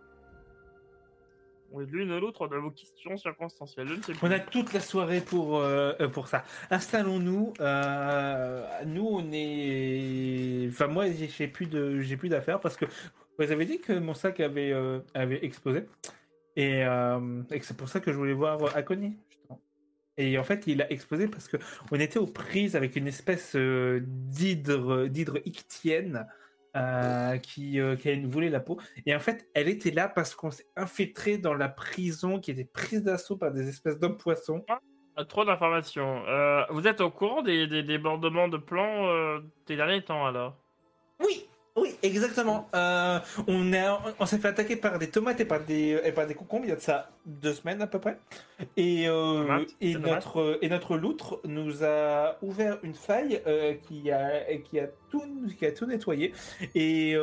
l'une 1.80 2.12
ou 2.12 2.20
l'autre 2.20 2.48
de 2.48 2.56
vos 2.58 2.72
questions 2.72 3.18
circonstancielles. 3.18 3.88
On 4.22 4.32
a 4.32 4.40
toute 4.40 4.74
la 4.74 4.80
soirée 4.80 5.22
pour, 5.22 5.58
euh, 5.58 5.94
euh, 6.00 6.08
pour 6.08 6.28
ça. 6.28 6.44
Installons-nous. 6.70 7.54
Euh, 7.60 8.66
nous, 8.86 9.08
on 9.08 9.32
est. 9.32 10.68
Enfin, 10.70 10.88
moi, 10.88 11.06
j'ai 11.12 11.48
plus 11.48 11.68
de, 11.68 12.00
j'ai 12.00 12.18
plus 12.18 12.30
d'affaires 12.30 12.60
parce 12.60 12.78
que 12.78 12.86
vous 13.38 13.52
avez 13.52 13.66
dit 13.66 13.80
que 13.80 13.94
mon 13.94 14.14
sac 14.14 14.40
avait, 14.40 14.74
avait 15.14 15.44
explosé. 15.44 15.86
Et, 16.56 16.82
et 16.82 17.62
c'est 17.62 17.78
pour 17.78 17.90
ça 17.90 18.00
que 18.00 18.12
je 18.12 18.18
voulais 18.18 18.34
voir 18.34 18.76
Akoni. 18.76 19.18
Et 20.18 20.38
en 20.38 20.44
fait, 20.44 20.68
il 20.68 20.80
a 20.84 20.92
explosé 20.92 21.28
parce 21.28 21.48
que 21.48 21.58
on 21.92 22.00
était 22.00 22.20
aux 22.20 22.28
prises 22.28 22.76
avec 22.76 22.96
une 22.96 23.08
espèce 23.08 23.56
d'hydre, 23.56 25.08
d'hydre 25.08 25.40
ictienne 25.46 26.28
euh, 26.76 27.38
qui, 27.38 27.80
euh, 27.80 27.96
qui 27.96 28.20
voulait 28.24 28.50
la 28.50 28.60
peau. 28.60 28.80
Et 29.06 29.16
en 29.16 29.20
fait, 29.20 29.48
elle 29.54 29.70
était 29.70 29.92
là 29.92 30.08
parce 30.08 30.34
qu'on 30.34 30.52
s'est 30.52 30.68
infiltré 30.76 31.38
dans 31.38 31.54
la 31.54 31.70
prison 31.70 32.40
qui 32.40 32.52
était 32.52 32.66
prise 32.66 33.04
d'assaut 33.04 33.38
par 33.38 33.52
des 33.52 33.70
espèces 33.70 34.00
d'hommes 34.00 34.18
poissons. 34.18 34.66
Ah, 35.16 35.26
trop 35.26 35.46
d'informations. 35.46 36.26
Euh, 36.28 36.64
vous 36.72 36.88
êtes 36.88 37.02
au 37.02 37.12
courant 37.12 37.44
des, 37.44 37.68
des 37.68 37.84
débordements 37.84 38.48
de 38.48 38.58
plans 38.58 39.40
des 39.68 39.76
derniers 39.76 40.04
temps 40.04 40.26
alors? 40.26 40.63
Oui, 41.76 41.96
exactement. 42.04 42.70
Euh, 42.76 43.20
on 43.48 43.72
on 44.20 44.26
s'est 44.28 44.38
fait 44.38 44.50
attaquer 44.50 44.76
par 44.76 45.00
des 45.00 45.10
tomates 45.10 45.40
et 45.40 45.46
par 45.46 45.60
des, 45.60 46.00
et 46.04 46.12
par 46.12 46.28
des 46.28 46.36
concombres 46.36 46.66
il 46.66 46.70
y 46.70 46.72
a 46.72 46.76
de 46.76 46.82
ça 46.82 47.10
deux 47.26 47.54
semaines 47.54 47.82
à 47.82 47.88
peu 47.88 48.00
près. 48.00 48.20
Et, 48.78 49.08
euh, 49.08 49.66
et, 49.82 49.96
notre, 49.96 50.60
et 50.62 50.70
notre 50.70 50.98
loutre 50.98 51.40
nous 51.46 51.84
a 51.84 52.38
ouvert 52.44 52.78
une 52.84 52.94
faille 52.94 53.42
euh, 53.48 53.74
qui, 53.74 54.12
a, 54.12 54.56
qui, 54.58 54.80
a 54.80 54.88
tout, 55.10 55.24
qui 55.58 55.66
a 55.66 55.72
tout 55.72 55.88
nettoyé. 55.88 56.32
Et, 56.76 57.16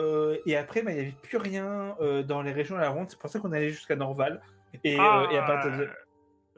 et 0.46 0.56
après, 0.56 0.82
bah, 0.82 0.90
il 0.90 0.94
n'y 0.94 1.00
avait 1.00 1.14
plus 1.22 1.38
rien 1.38 1.96
dans 2.26 2.42
les 2.42 2.52
régions 2.52 2.76
à 2.76 2.80
la 2.80 2.90
ronde. 2.90 3.06
C'est 3.08 3.18
pour 3.18 3.30
ça 3.30 3.38
qu'on 3.38 3.52
allait 3.52 3.70
jusqu'à 3.70 3.94
Norval. 3.94 4.40
Et, 4.82 4.96
ah, 4.98 5.28
et 5.30 5.38
à 5.38 5.42
partir 5.42 5.76
de... 5.78 5.88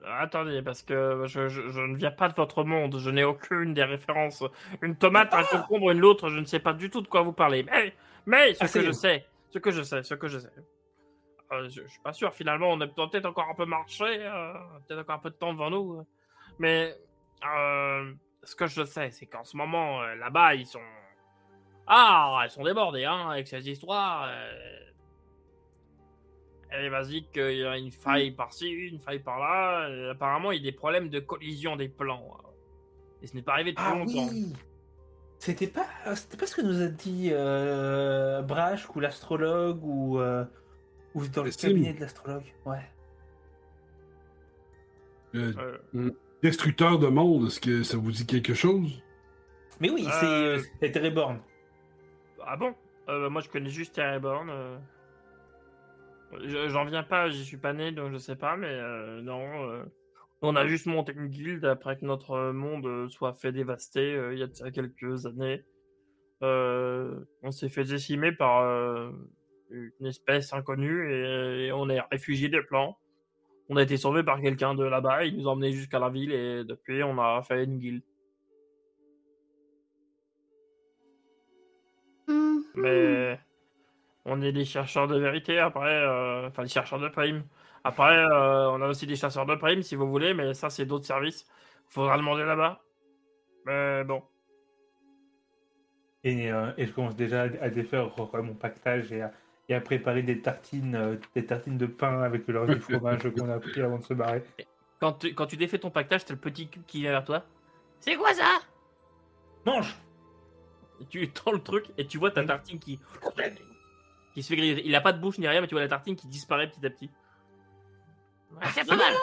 Attendez, 0.06 0.62
parce 0.62 0.82
que 0.82 1.24
je, 1.26 1.48
je, 1.48 1.80
ne 1.80 1.96
viens 1.96 2.10
pas 2.10 2.28
de 2.28 2.34
votre 2.34 2.64
monde, 2.64 2.98
je 2.98 3.10
n'ai 3.10 3.24
aucune 3.24 3.74
des 3.74 3.84
références. 3.84 4.44
Une 4.80 4.96
tomate, 4.96 5.32
un 5.34 5.44
concombre, 5.44 5.90
une 5.90 6.04
autre, 6.04 6.28
je 6.28 6.40
ne 6.40 6.44
sais 6.44 6.58
pas 6.58 6.72
du 6.72 6.90
tout 6.90 7.00
de 7.00 7.08
quoi 7.08 7.22
vous 7.22 7.32
parlez. 7.32 7.62
Mais, 7.62 7.94
mais 8.26 8.54
ce 8.54 8.64
ah, 8.64 8.68
que 8.68 8.82
je 8.82 8.90
sais, 8.90 9.26
ce 9.50 9.58
que 9.58 9.70
je 9.70 9.82
sais, 9.82 10.02
ce 10.02 10.14
que 10.14 10.28
je 10.28 10.38
sais. 10.38 10.52
Euh, 11.52 11.68
je, 11.68 11.82
ne 11.82 11.88
suis 11.88 12.00
pas 12.00 12.12
sûr, 12.12 12.32
finalement, 12.32 12.70
on 12.70 12.80
est 12.80 12.88
peut-être 12.88 13.26
encore 13.26 13.48
un 13.48 13.54
peu 13.54 13.66
marché, 13.66 14.04
euh, 14.04 14.54
peut-être 14.86 15.00
encore 15.00 15.16
un 15.16 15.18
peu 15.18 15.30
de 15.30 15.34
temps 15.34 15.52
devant 15.52 15.70
nous. 15.70 16.06
Mais 16.58 16.96
euh, 17.44 18.12
ce 18.42 18.56
que 18.56 18.66
je 18.66 18.84
sais, 18.84 19.10
c'est 19.10 19.26
qu'en 19.26 19.44
ce 19.44 19.56
moment, 19.56 20.02
là-bas, 20.02 20.54
ils 20.54 20.66
sont. 20.66 20.80
Ah, 21.86 22.42
ils 22.44 22.50
sont 22.50 22.62
débordés, 22.62 23.04
hein, 23.04 23.30
avec 23.30 23.48
ces 23.48 23.68
histoires 23.68 24.28
vas-y 26.90 27.24
qu'il 27.32 27.58
y 27.58 27.64
a 27.64 27.76
une 27.76 27.90
faille 27.90 28.30
par-ci, 28.30 28.68
une 28.70 29.00
faille 29.00 29.20
par-là. 29.20 30.10
Apparemment, 30.10 30.52
il 30.52 30.64
y 30.64 30.68
a 30.68 30.70
des 30.70 30.76
problèmes 30.76 31.08
de 31.08 31.20
collision 31.20 31.76
des 31.76 31.88
plans. 31.88 32.38
Et 33.22 33.26
ce 33.26 33.34
n'est 33.34 33.42
pas 33.42 33.52
arrivé 33.52 33.72
depuis 33.72 33.84
ah 33.86 33.94
longtemps. 33.94 34.28
Oui. 34.30 34.52
C'était 35.38 35.66
pas, 35.66 35.86
c'était 36.14 36.36
pas 36.36 36.46
ce 36.46 36.54
que 36.54 36.62
nous 36.62 36.82
a 36.82 36.86
dit 36.86 37.30
euh, 37.32 38.42
Brash 38.42 38.88
ou 38.94 39.00
l'astrologue 39.00 39.82
ou, 39.82 40.20
euh, 40.20 40.44
ou 41.14 41.26
dans 41.26 41.42
le 41.42 41.50
cabinet 41.50 41.92
de 41.92 42.00
l'astrologue. 42.00 42.44
Ouais. 42.64 42.88
Euh, 45.34 45.78
destructeur 46.42 46.98
de 46.98 47.08
monde, 47.08 47.46
est-ce 47.46 47.58
que 47.60 47.82
ça 47.82 47.96
vous 47.96 48.12
dit 48.12 48.24
quelque 48.24 48.54
chose? 48.54 49.02
Mais 49.80 49.90
oui, 49.90 50.06
c'est 50.78 50.92
Terreborn. 50.92 51.40
Ah 52.46 52.56
bon? 52.56 52.74
Moi, 53.08 53.40
je 53.40 53.48
connais 53.48 53.70
juste 53.70 53.94
Terreborn. 53.94 54.48
J'en 56.40 56.84
viens 56.86 57.02
pas, 57.02 57.30
j'y 57.30 57.44
suis 57.44 57.58
pas 57.58 57.72
né, 57.72 57.92
donc 57.92 58.12
je 58.12 58.18
sais 58.18 58.36
pas, 58.36 58.56
mais 58.56 58.68
euh, 58.68 59.20
non. 59.20 59.70
Euh, 59.70 59.84
on 60.40 60.56
a 60.56 60.66
juste 60.66 60.86
monté 60.86 61.12
une 61.12 61.28
guilde 61.28 61.64
après 61.64 61.96
que 61.96 62.04
notre 62.04 62.50
monde 62.50 63.08
soit 63.10 63.34
fait 63.34 63.52
dévaster 63.52 64.14
euh, 64.14 64.32
il 64.32 64.40
y 64.40 64.42
a 64.42 64.70
quelques 64.70 65.26
années. 65.26 65.64
on 66.40 67.50
s'est 67.50 67.68
fait 67.68 67.84
décimer 67.84 68.32
par 68.32 68.64
une 69.70 70.06
espèce 70.06 70.52
inconnue 70.52 71.12
et, 71.12 71.70
on 71.72 71.88
est 71.88 72.00
réfugié 72.10 72.48
des 72.48 72.62
plans. 72.62 72.98
On 73.68 73.76
a 73.76 73.82
été 73.82 73.96
sauvé 73.96 74.22
par 74.22 74.40
quelqu'un 74.40 74.74
de 74.74 74.84
là-bas, 74.84 75.24
il 75.24 75.36
nous 75.36 75.48
a 75.48 75.52
emmenés 75.52 75.72
jusqu'à 75.72 75.98
la 75.98 76.08
ville 76.10 76.32
et 76.32 76.64
depuis 76.64 77.02
on 77.02 77.18
a 77.18 77.42
fait 77.42 77.64
une 77.64 77.78
guilde. 77.78 78.02
Mm-hmm. 82.26 82.62
Mais 82.76 83.38
on 84.24 84.40
est 84.40 84.52
des 84.52 84.64
chercheurs 84.64 85.08
de 85.08 85.18
vérité 85.18 85.58
après, 85.58 85.90
euh, 85.90 86.48
enfin 86.48 86.62
des 86.62 86.68
chercheurs 86.68 87.00
de 87.00 87.08
prime. 87.08 87.44
Après, 87.84 88.16
euh, 88.16 88.70
on 88.70 88.80
a 88.80 88.88
aussi 88.88 89.06
des 89.06 89.16
chasseurs 89.16 89.46
de 89.46 89.56
prime 89.56 89.82
si 89.82 89.96
vous 89.96 90.08
voulez, 90.08 90.34
mais 90.34 90.54
ça 90.54 90.70
c'est 90.70 90.86
d'autres 90.86 91.06
services. 91.06 91.46
Faudra 91.88 92.16
demander 92.16 92.44
là-bas. 92.44 92.80
Mais 93.66 94.04
bon. 94.04 94.22
Et, 96.24 96.52
euh, 96.52 96.70
je 96.78 96.90
commence 96.92 97.16
déjà 97.16 97.42
à 97.42 97.68
défaire 97.68 98.10
mon 98.42 98.54
pactage 98.54 99.10
et 99.12 99.22
à, 99.22 99.80
préparer 99.80 100.22
des 100.22 100.40
tartines, 100.40 101.18
des 101.34 101.46
tartines 101.46 101.78
de 101.78 101.86
pain 101.86 102.22
avec 102.22 102.46
le 102.46 102.74
du 102.74 102.80
fromage 102.80 103.22
qu'on 103.34 103.48
a 103.48 103.58
pris 103.58 103.80
avant 103.80 103.98
de 103.98 104.04
se 104.04 104.12
barrer. 104.12 104.42
Quand 105.00 105.14
tu, 105.14 105.34
quand 105.34 105.46
tu 105.46 105.56
défais 105.56 105.78
ton 105.78 105.90
pactage, 105.90 106.26
t'as 106.26 106.34
le 106.34 106.40
petit 106.40 106.68
cube 106.68 106.82
qui 106.86 107.00
vient 107.00 107.10
vers 107.10 107.24
toi. 107.24 107.42
C'est 108.00 108.16
quoi 108.16 108.34
ça? 108.34 108.60
Mange 109.64 109.96
Tu 111.08 111.28
tends 111.30 111.52
le 111.52 111.60
truc 111.60 111.86
et 111.96 112.06
tu 112.06 112.18
vois 112.18 112.30
ta 112.30 112.44
tartine 112.44 112.78
qui 112.78 113.00
qui 114.34 114.42
se 114.42 114.48
fait 114.48 114.56
griller. 114.56 114.82
Il 114.84 114.94
a 114.94 115.00
pas 115.00 115.12
de 115.12 115.20
bouche 115.20 115.38
ni 115.38 115.46
rien, 115.46 115.60
mais 115.60 115.66
tu 115.66 115.74
vois 115.74 115.82
la 115.82 115.88
tartine 115.88 116.16
qui 116.16 116.26
disparaît 116.26 116.68
petit 116.68 116.84
à 116.84 116.90
petit. 116.90 117.10
Ah, 118.60 118.68
c'est 118.74 118.86
pas 118.86 118.96
mal 118.96 119.14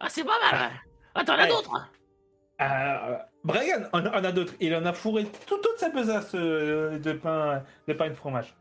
Ah, 0.00 0.06
c'est 0.08 0.24
pas 0.24 0.38
mal 0.50 0.70
Ah, 1.14 1.24
t'en 1.24 1.34
as 1.34 1.46
d'autres 1.46 1.90
euh, 2.58 3.16
Brian 3.44 3.82
en, 3.92 4.02
a 4.02 4.32
d'autres. 4.32 4.54
Il 4.60 4.74
en 4.74 4.86
a 4.86 4.92
fourré 4.94 5.26
toute 5.46 5.66
sa 5.76 5.90
besace 5.90 6.32
euh, 6.34 6.98
de 6.98 7.12
pain, 7.12 7.62
de 7.86 7.92
pain 7.92 8.06
et 8.06 8.10
de 8.10 8.14
fromage. 8.14 8.56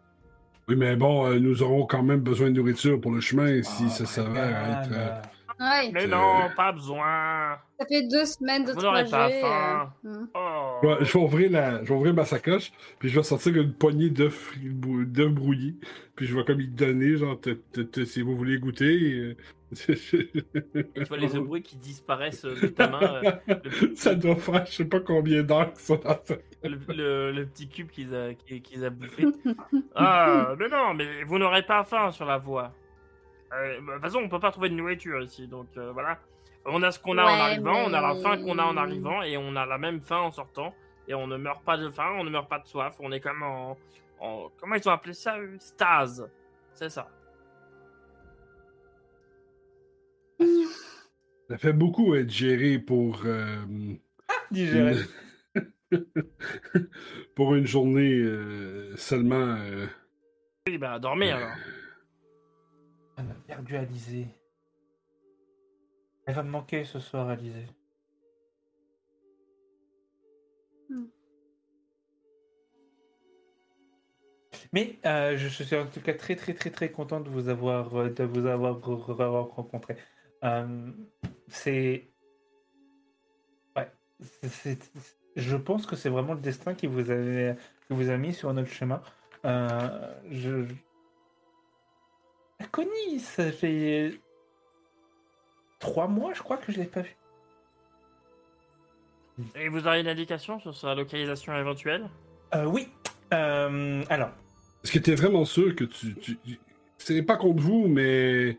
Oui, 0.68 0.76
mais 0.76 0.97
bon, 0.97 1.28
euh, 1.28 1.39
nous 1.39 1.64
aurons 1.64 1.86
quand 1.86 2.03
même 2.03 2.20
besoin 2.20 2.49
de 2.49 2.56
nourriture 2.56 2.99
pour 2.99 3.12
le 3.12 3.22
chemin 3.22 3.64
si 3.64 3.86
ah, 3.86 3.89
ça 3.89 4.06
s'avère 4.06 4.82
être. 4.82 4.89
Ouais. 5.60 5.89
Mais 5.93 6.06
non, 6.08 6.49
pas 6.56 6.72
besoin. 6.74 7.58
Ça 7.80 7.86
fait 7.86 8.03
deux 8.08 8.26
semaines 8.26 8.66
de 8.66 8.74
Vous 8.74 8.82
n'aurez 8.82 9.06
trajet. 9.06 9.41
pas 9.41 9.47
faim. 9.47 9.91
euh, 10.06 10.10
hmm. 10.10 10.28
Oh. 10.36 10.80
Ouais, 10.84 10.97
je, 11.01 11.14
vais 11.14 11.20
ouvrir 11.24 11.51
la, 11.51 11.84
je 11.84 11.89
vais 11.89 11.95
ouvrir 11.95 12.14
ma 12.14 12.26
sacoche, 12.26 12.72
puis 12.99 13.10
je 13.10 13.16
vais 13.16 13.24
sortir 13.24 13.56
une 13.56 13.74
poignée 13.74 14.10
d'œufs 14.10 14.53
brou- 14.62 15.06
d'œufs 15.06 15.32
brouillés, 15.32 15.76
puis 16.16 16.26
je 16.26 16.36
vais 16.36 16.43
comme 16.43 16.60
y 16.62 16.68
donner, 16.68 17.18
genre, 17.18 17.39
te- 17.39 17.51
te- 17.51 17.82
te- 17.82 18.03
si 18.06 18.22
vous 18.22 18.36
voulez 18.36 18.58
goûter. 18.60 19.14
euh, 19.14 19.36
Et 19.89 19.95
tu 19.95 21.03
vois 21.08 21.18
les 21.18 21.36
œufs 21.36 21.41
bruits 21.43 21.64
qui 21.64 21.76
disparaissent 21.78 22.45
euh, 22.45 22.56
de 22.62 22.68
ta 22.68 22.88
main. 22.88 23.22
euh, 23.24 23.32
le, 23.64 23.95
ça 23.95 24.14
doit 24.16 24.36
faire 24.36 24.66
je 24.66 24.72
sais 24.72 24.86
pas 24.86 24.99
combien 24.99 25.41
d'heures 25.43 25.72
qu'ils 25.74 25.82
sont 25.82 25.95
dans 26.03 26.18
ça. 26.24 26.36
le- 26.64 26.80
le- 26.93 27.32
le 27.32 27.45
petit 27.45 27.68
cube 27.68 27.89
qu'ils 27.89 28.14
a, 28.16 28.34
qu'ils- 28.36 28.62
qu'ils 28.62 28.86
a 28.86 28.89
bouffé. 28.89 29.26
Ah, 29.95 30.53
mais 30.60 30.68
non, 30.70 30.93
mais 30.93 31.24
vous 31.24 31.38
n'aurez 31.39 31.64
pas 31.64 31.84
faim 31.84 32.12
sur 32.12 32.26
la 32.26 32.38
voie. 32.38 32.74
Euh, 33.56 33.80
bah, 33.82 33.93
de 33.93 33.93
toute 33.93 34.01
façon, 34.03 34.20
on 34.20 34.30
peut 34.30 34.39
pas 34.39 34.51
trouver 34.51 34.70
de 34.70 34.76
nourriture 34.76 35.22
ici, 35.22 35.47
donc 35.47 35.68
euh, 35.78 35.91
voilà. 35.91 36.20
On 36.66 36.82
a 36.84 36.91
ce 36.91 36.99
qu'on 36.99 37.18
a 37.18 37.24
en 37.24 37.28
arrivant, 37.39 37.76
on 37.86 37.93
a 37.93 38.01
la 38.01 38.16
faim 38.16 38.38
qu'on 38.43 38.58
a 38.58 38.64
en 38.64 38.76
arrivant, 38.78 39.22
et 39.22 39.38
on 39.38 39.56
a 39.56 39.66
la 39.66 39.78
même 39.78 40.01
faim 40.01 40.18
en 40.22 40.32
sortant. 40.32 40.74
Et 41.08 41.14
on 41.14 41.28
ne 41.28 41.38
meurt 41.38 41.64
pas 41.64 41.78
de 41.78 41.89
faim, 41.91 42.16
on 42.18 42.24
ne 42.24 42.30
meurt 42.32 42.49
pas 42.49 42.58
de 42.60 42.68
soif. 42.68 42.95
On 42.99 43.12
est 43.12 43.20
comme 43.20 43.43
en. 43.43 43.78
en- 44.20 44.49
comment 44.60 44.74
ils 44.76 44.89
ont 44.89 44.91
appelé 44.91 45.14
ça 45.14 45.39
eux 45.39 45.56
Stase. 45.60 46.28
C'est 46.74 46.89
ça. 46.89 47.08
Ça 51.49 51.58
fait 51.60 51.74
beaucoup 51.74 52.16
être 52.16 52.32
géré 52.32 52.80
pour, 52.80 53.22
euh, 53.26 53.56
Digéré. 54.51 54.95
pour 57.36 57.53
une 57.53 57.68
journée 57.68 58.16
euh, 58.16 58.95
seulement. 58.97 59.56
euh, 59.60 59.86
Oui, 60.68 60.80
bah 60.80 60.97
dormez 60.97 61.32
alors. 61.32 61.56
On 63.18 63.30
a 63.30 63.34
perdu 63.47 63.78
Alizé. 63.78 64.28
Elle 66.26 66.36
va 66.36 66.43
me 66.43 66.49
manquer 66.49 66.84
ce 66.84 66.99
soir, 66.99 67.30
Alizé. 67.30 67.66
Hmm. 70.89 71.05
Mais 74.74 74.99
euh, 75.05 75.38
je, 75.38 75.47
suis 75.47 75.76
en 75.76 75.86
tout 75.86 76.01
cas 76.01 76.13
très 76.13 76.36
très 76.36 76.53
très 76.53 76.70
très 76.70 76.91
content 76.91 77.22
de 77.22 77.30
vous 77.30 77.49
avoir 77.49 77.95
euh, 77.95 78.09
de 78.09 78.24
vous 78.24 78.45
avoir, 78.45 78.80
re- 78.80 79.05
re- 79.05 79.24
avoir 79.24 79.47
rencontré. 79.47 79.95
Euh, 80.43 80.91
c'est 81.47 82.09
ouais, 83.76 83.89
je 85.36 85.55
pense 85.55 85.86
que 85.86 85.95
c'est 85.95 86.09
vraiment 86.09 86.34
le 86.34 86.41
destin 86.41 86.74
qui 86.74 86.88
vous 86.88 87.11
a 87.11 87.53
qui 87.88 87.93
vous 87.93 88.09
a 88.09 88.18
mis 88.18 88.34
sur 88.34 88.53
notre 88.53 88.72
chemin. 88.72 89.01
Euh, 89.45 90.13
je 90.32 90.66
Connie, 92.72 93.20
ça 93.20 93.51
fait 93.51 94.20
trois 95.80 96.07
mois, 96.07 96.34
je 96.34 96.41
crois 96.41 96.57
que 96.57 96.72
je 96.72 96.80
l'ai 96.80 96.86
pas 96.86 97.01
vu. 97.01 97.16
Et 99.55 99.68
vous 99.70 99.86
aurez 99.86 99.99
une 99.99 100.07
indication 100.07 100.59
sur 100.59 100.76
sa 100.76 100.95
localisation 100.95 101.55
éventuelle? 101.57 102.09
Euh, 102.53 102.66
oui. 102.66 102.88
Euh, 103.34 104.03
alors, 104.09 104.30
Est-ce 104.84 104.93
que 104.93 104.99
tu 104.99 105.11
es 105.11 105.16
vraiment 105.16 105.43
sûr 105.45 105.76
que 105.76 105.84
tu. 105.84 106.16
tu... 106.16 106.38
tu- 106.38 106.59
C'est 106.97 107.22
pas 107.24 107.36
contre 107.36 107.61
vous, 107.61 107.88
mais. 107.88 108.57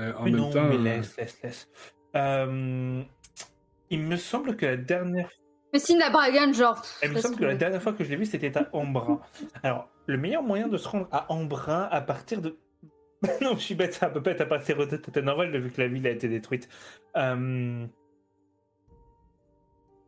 euh, 0.00 0.12
en 0.16 0.24
mais 0.24 0.30
même 0.32 0.40
non, 0.40 0.50
temps. 0.50 0.64
mais 0.64 0.78
laisse, 0.78 1.16
laisse, 1.16 1.40
laisse. 1.42 1.68
Euh, 2.16 3.02
il 3.90 4.00
me 4.00 4.16
semble 4.16 4.56
que 4.56 4.66
la 4.66 4.76
dernière 4.76 5.30
Mais 5.72 5.78
si 5.78 5.96
la 5.96 6.10
Bragan, 6.10 6.52
genre. 6.52 6.82
Il 7.02 7.10
me 7.10 7.20
semble 7.20 7.36
que 7.36 7.44
la 7.44 7.54
dernière 7.54 7.80
fois 7.82 7.92
que 7.92 8.02
je 8.02 8.10
l'ai 8.10 8.16
vu, 8.16 8.26
c'était 8.26 8.56
à 8.58 8.68
Embrun. 8.72 9.20
Alors, 9.62 9.88
le 10.06 10.16
meilleur 10.18 10.42
moyen 10.42 10.66
de 10.66 10.76
se 10.78 10.88
rendre 10.88 11.06
à 11.12 11.30
Embrun 11.32 11.88
à 11.92 12.00
partir 12.00 12.42
de. 12.42 12.58
non, 13.40 13.54
je 13.54 13.60
suis 13.60 13.74
bête, 13.74 13.94
ça 13.94 14.08
peut 14.10 14.22
pas 14.22 14.32
être 14.32 14.40
à 14.40 14.46
partir 14.46 14.76
de 14.76 14.96
Tatanorval, 14.96 15.56
vu 15.56 15.70
que 15.70 15.80
la 15.80 15.88
ville 15.88 16.06
a 16.06 16.10
été 16.10 16.28
détruite. 16.28 16.68
Euh, 17.16 17.86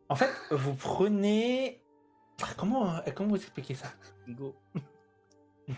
En 0.08 0.16
fait, 0.16 0.30
vous 0.50 0.74
prenez. 0.74 1.80
Ah, 2.42 2.48
Comment, 2.56 2.96
euh, 2.96 3.00
comment 3.14 3.30
vous 3.30 3.36
expliquer 3.36 3.74
ça? 3.74 3.88
Go. 4.28 4.54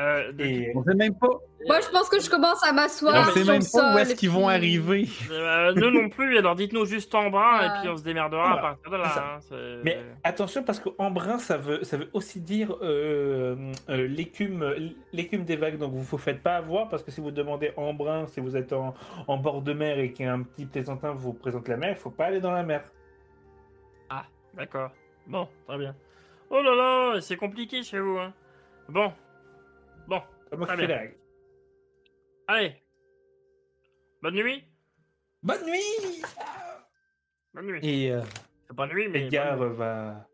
euh, 0.00 0.32
de- 0.32 0.44
Et... 0.44 0.72
On 0.76 0.82
sait 0.84 0.94
même 0.94 1.14
pas, 1.18 1.28
Moi, 1.66 1.80
je 1.80 1.88
pense 1.90 2.08
que 2.08 2.20
je 2.20 2.30
commence 2.30 2.62
à 2.64 2.70
on 2.70 2.74
m'asseoir. 2.74 3.32
sait 3.32 3.42
sur 3.44 3.52
même 3.52 3.60
le 3.62 3.72
pas 3.72 3.94
où 3.94 3.98
est-ce 3.98 4.14
qu'ils 4.14 4.30
vont 4.30 4.48
arriver. 4.48 5.08
Euh, 5.30 5.72
nous 5.74 5.90
non 5.90 6.08
plus, 6.08 6.38
alors 6.38 6.54
dites-nous 6.54 6.84
juste 6.86 7.14
en 7.14 7.30
bras 7.30 7.66
et 7.66 7.80
puis 7.80 7.88
on 7.88 7.96
se 7.96 8.02
démerdera 8.04 8.42
Voilà. 8.52 8.58
à 8.58 8.60
partir 8.74 8.90
de 8.92 8.96
là. 8.96 9.38
Hein, 9.52 9.80
Mais 9.84 9.98
attention 10.24 10.62
parce 10.62 10.78
que 10.78 10.88
Embrun, 10.98 11.38
ça 11.38 11.56
veut, 11.56 11.82
ça 11.84 11.96
veut 11.96 12.08
aussi 12.12 12.40
dire 12.40 12.76
euh, 12.82 13.56
euh, 13.88 14.06
l'écume, 14.06 14.72
l'écume 15.12 15.44
des 15.44 15.56
vagues. 15.56 15.78
Donc 15.78 15.92
vous 15.92 16.02
vous 16.02 16.18
faites 16.18 16.42
pas 16.42 16.56
avoir 16.56 16.88
parce 16.88 17.02
que 17.02 17.10
si 17.10 17.20
vous 17.20 17.30
demandez 17.32 17.72
Embrun, 17.76 18.26
si 18.28 18.40
vous 18.40 18.56
êtes 18.56 18.72
en, 18.72 18.94
en 19.26 19.36
bord 19.36 19.62
de 19.62 19.72
mer 19.72 19.98
et 19.98 20.12
qu'un 20.12 20.42
petit 20.42 20.66
plaisantin 20.66 21.10
vous 21.12 21.32
présente 21.32 21.66
la 21.68 21.76
mer, 21.76 21.90
il 21.90 21.96
faut 21.96 22.10
pas 22.10 22.26
aller 22.26 22.40
dans 22.40 22.52
la 22.52 22.62
mer. 22.62 22.82
D'accord. 24.54 24.90
Bon, 25.26 25.46
très 25.68 25.78
bien. 25.78 25.94
Oh 26.50 26.60
là 26.62 26.74
là, 26.74 27.20
c'est 27.20 27.36
compliqué 27.36 27.82
chez 27.82 28.00
vous. 28.00 28.18
Hein. 28.18 28.32
Bon. 28.88 29.12
Comme 30.50 30.66
Très 30.66 30.86
bien. 30.86 31.00
allez. 32.46 32.76
Bonne 34.22 34.34
nuit. 34.34 34.64
Bonne 35.42 35.64
nuit. 35.66 36.22
Bonne 37.54 37.66
nuit. 37.66 37.80
Et 37.82 38.12
euh, 38.12 38.22
C'est 38.66 38.76
pas 38.76 38.86
nuit, 38.86 39.08
mais. 39.08 39.26
Edgar 39.26 39.56
bonne 39.56 39.70
nuit. 39.70 39.76
va, 39.76 40.28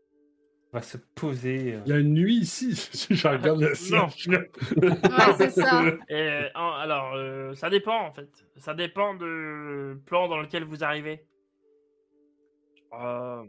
va 0.71 0.81
se 0.81 0.97
poser. 0.97 1.73
euh. 1.75 1.81
Il 1.85 1.89
y 1.89 1.93
a 1.95 1.99
une 1.99 2.13
nuit 2.13 2.37
ici. 2.37 2.73
je 3.11 3.27
regarde 3.27 3.61
le 3.61 3.75
ciel. 3.75 4.01
Ouais, 4.77 5.33
c'est 5.37 5.51
ça. 5.51 5.83
Et, 6.09 6.47
en- 6.55 6.71
alors, 6.73 7.13
euh, 7.15 7.53
ça 7.55 7.69
dépend 7.69 7.99
en 8.07 8.11
fait. 8.13 8.29
Ça 8.57 8.73
dépend 8.73 9.13
du 9.13 9.95
plan 10.05 10.27
dans 10.27 10.39
lequel 10.39 10.63
vous 10.63 10.83
arrivez. 10.83 11.25
Euh, 12.93 13.43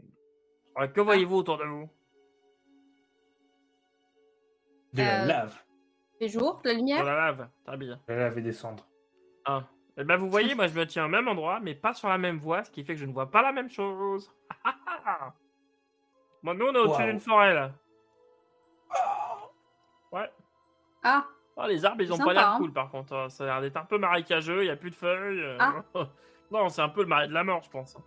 euh, 0.79 0.87
que 0.87 1.01
voyez-vous 1.01 1.37
autour 1.37 1.57
de 1.57 1.63
vous? 1.63 1.89
De 4.93 5.01
la 5.01 5.23
Euh, 5.23 5.25
lave. 5.25 5.63
Les 6.19 6.29
jours, 6.29 6.59
la 6.63 6.71
Dans 6.71 6.77
lumière. 6.77 7.03
la 7.03 7.15
lave. 7.15 7.47
Très 7.65 7.77
bien. 7.77 7.99
La 8.07 8.15
lave 8.15 8.37
et 8.37 8.41
des 8.41 8.53
cendres. 8.53 8.85
Ah. 9.45 9.63
Eh 9.97 10.03
ben, 10.03 10.15
vous 10.17 10.29
voyez, 10.29 10.53
moi 10.55 10.67
je 10.67 10.73
me 10.77 10.85
tiens 10.85 11.05
au 11.05 11.07
même 11.09 11.27
endroit, 11.27 11.59
mais 11.59 11.73
pas 11.75 11.93
sur 11.93 12.07
la 12.09 12.17
même 12.17 12.37
voie, 12.37 12.63
ce 12.63 12.69
qui 12.71 12.83
fait 12.83 12.93
que 12.93 12.99
je 12.99 13.05
ne 13.05 13.13
vois 13.13 13.31
pas 13.31 13.41
la 13.41 13.51
même 13.51 13.69
chose. 13.69 14.31
bon, 16.43 16.53
nous 16.53 16.65
on 16.67 16.73
est 16.73 16.77
au-dessus 16.79 17.03
d'une 17.05 17.19
forêt 17.19 17.53
là. 17.53 17.71
Ouais. 20.11 20.31
Ah, 21.03 21.25
Oh, 21.59 21.63
les 21.67 21.83
arbres 21.85 22.01
ils 22.03 22.13
ont 22.13 22.17
Sympa, 22.17 22.25
pas 22.29 22.33
l'air 22.33 22.49
hein. 22.51 22.57
cool 22.59 22.71
par 22.71 22.91
contre. 22.91 23.13
hein. 23.15 23.29
Ça 23.29 23.43
a 23.43 23.47
l'air 23.47 23.61
d'être 23.61 23.77
un 23.77 23.85
peu 23.85 23.97
marécageux, 23.97 24.63
il 24.63 24.67
y 24.67 24.69
a 24.69 24.75
plus 24.75 24.91
de 24.91 24.95
feuilles. 24.95 25.41
euh, 25.41 25.57
Ah. 25.59 25.73
non, 26.51 26.69
c'est 26.69 26.83
un 26.83 26.89
peu 26.89 27.01
le 27.01 27.07
marais 27.07 27.27
de 27.27 27.33
la 27.33 27.43
mort, 27.43 27.63
je 27.63 27.69
pense. 27.71 27.97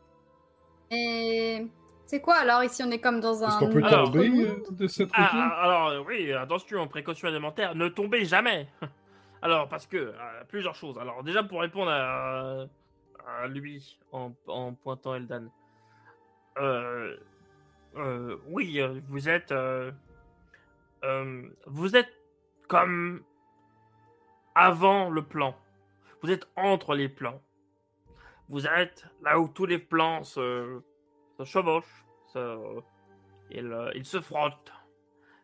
et. 0.92 1.66
C'est 2.10 2.20
quoi 2.20 2.38
alors 2.38 2.64
Ici, 2.64 2.82
on 2.84 2.90
est 2.90 2.98
comme 2.98 3.20
dans 3.20 3.44
un. 3.44 3.48
Est-ce 3.50 3.58
qu'on 3.60 3.70
peut 3.70 3.84
Alors- 3.84 4.10
tomber 4.10 4.28
euh, 4.44 4.56
de 4.72 4.88
cette 4.88 5.10
Ah, 5.12 5.30
ah, 5.32 5.62
alors 5.62 5.86
euh, 5.90 6.02
oui, 6.04 6.32
attention, 6.32 6.88
précaution 6.88 7.28
élémentaire, 7.28 7.76
ne 7.76 7.86
tombez 7.86 8.24
jamais. 8.24 8.66
alors 9.42 9.68
parce 9.68 9.86
que 9.86 9.96
euh, 9.96 10.12
plusieurs 10.48 10.74
choses. 10.74 10.98
Alors 10.98 11.22
déjà 11.22 11.44
pour 11.44 11.60
répondre 11.60 11.92
à, 11.92 12.64
à 13.42 13.46
lui 13.46 13.96
en, 14.10 14.32
en 14.48 14.74
pointant 14.74 15.14
Eldan. 15.14 15.44
Euh, 16.58 17.16
euh, 17.96 18.36
oui, 18.48 18.80
vous 19.08 19.28
êtes 19.28 19.52
euh, 19.52 19.92
euh, 21.04 21.42
vous 21.66 21.94
êtes 21.94 22.12
comme 22.66 23.22
avant 24.56 25.10
le 25.10 25.22
plan. 25.22 25.54
Vous 26.22 26.32
êtes 26.32 26.48
entre 26.56 26.96
les 26.96 27.08
plans. 27.08 27.40
Vous 28.48 28.66
êtes 28.66 29.06
là 29.22 29.38
où 29.38 29.46
tous 29.46 29.64
les 29.66 29.78
plans 29.78 30.24
se, 30.24 30.82
se 31.44 31.50
chevauchent, 31.50 32.04
se, 32.26 32.80
ils, 33.50 33.66
euh, 33.72 33.90
ils 33.94 34.04
se 34.04 34.20
frottent. 34.20 34.72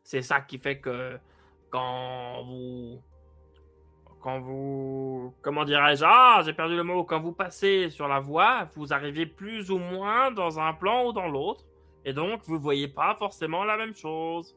C'est 0.03 0.23
ça 0.23 0.41
qui 0.41 0.59
fait 0.59 0.81
que 0.81 1.19
quand 1.71 2.45
vous. 2.45 3.03
Quand 4.21 4.41
vous. 4.41 5.35
Comment 5.43 5.65
dirais-je 5.65 6.05
Ah, 6.07 6.43
j'ai 6.45 6.53
perdu 6.53 6.77
le 6.77 6.83
mot. 6.85 7.05
Quand 7.05 7.21
vous 7.21 7.33
passez 7.33 7.91
sur 7.91 8.09
la 8.09 8.21
voie, 8.21 8.69
vous 8.75 8.93
arrivez 8.93 9.27
plus 9.27 9.71
ou 9.71 9.79
moins 9.79 10.31
dans 10.31 10.59
un 10.61 10.73
plan 10.75 11.07
ou 11.07 11.13
dans 11.13 11.29
l'autre. 11.29 11.65
Et 12.05 12.13
donc, 12.13 12.43
vous 12.45 12.59
voyez 12.59 12.89
pas 12.89 13.17
forcément 13.17 13.65
la 13.65 13.77
même 13.77 13.95
chose. 13.95 14.57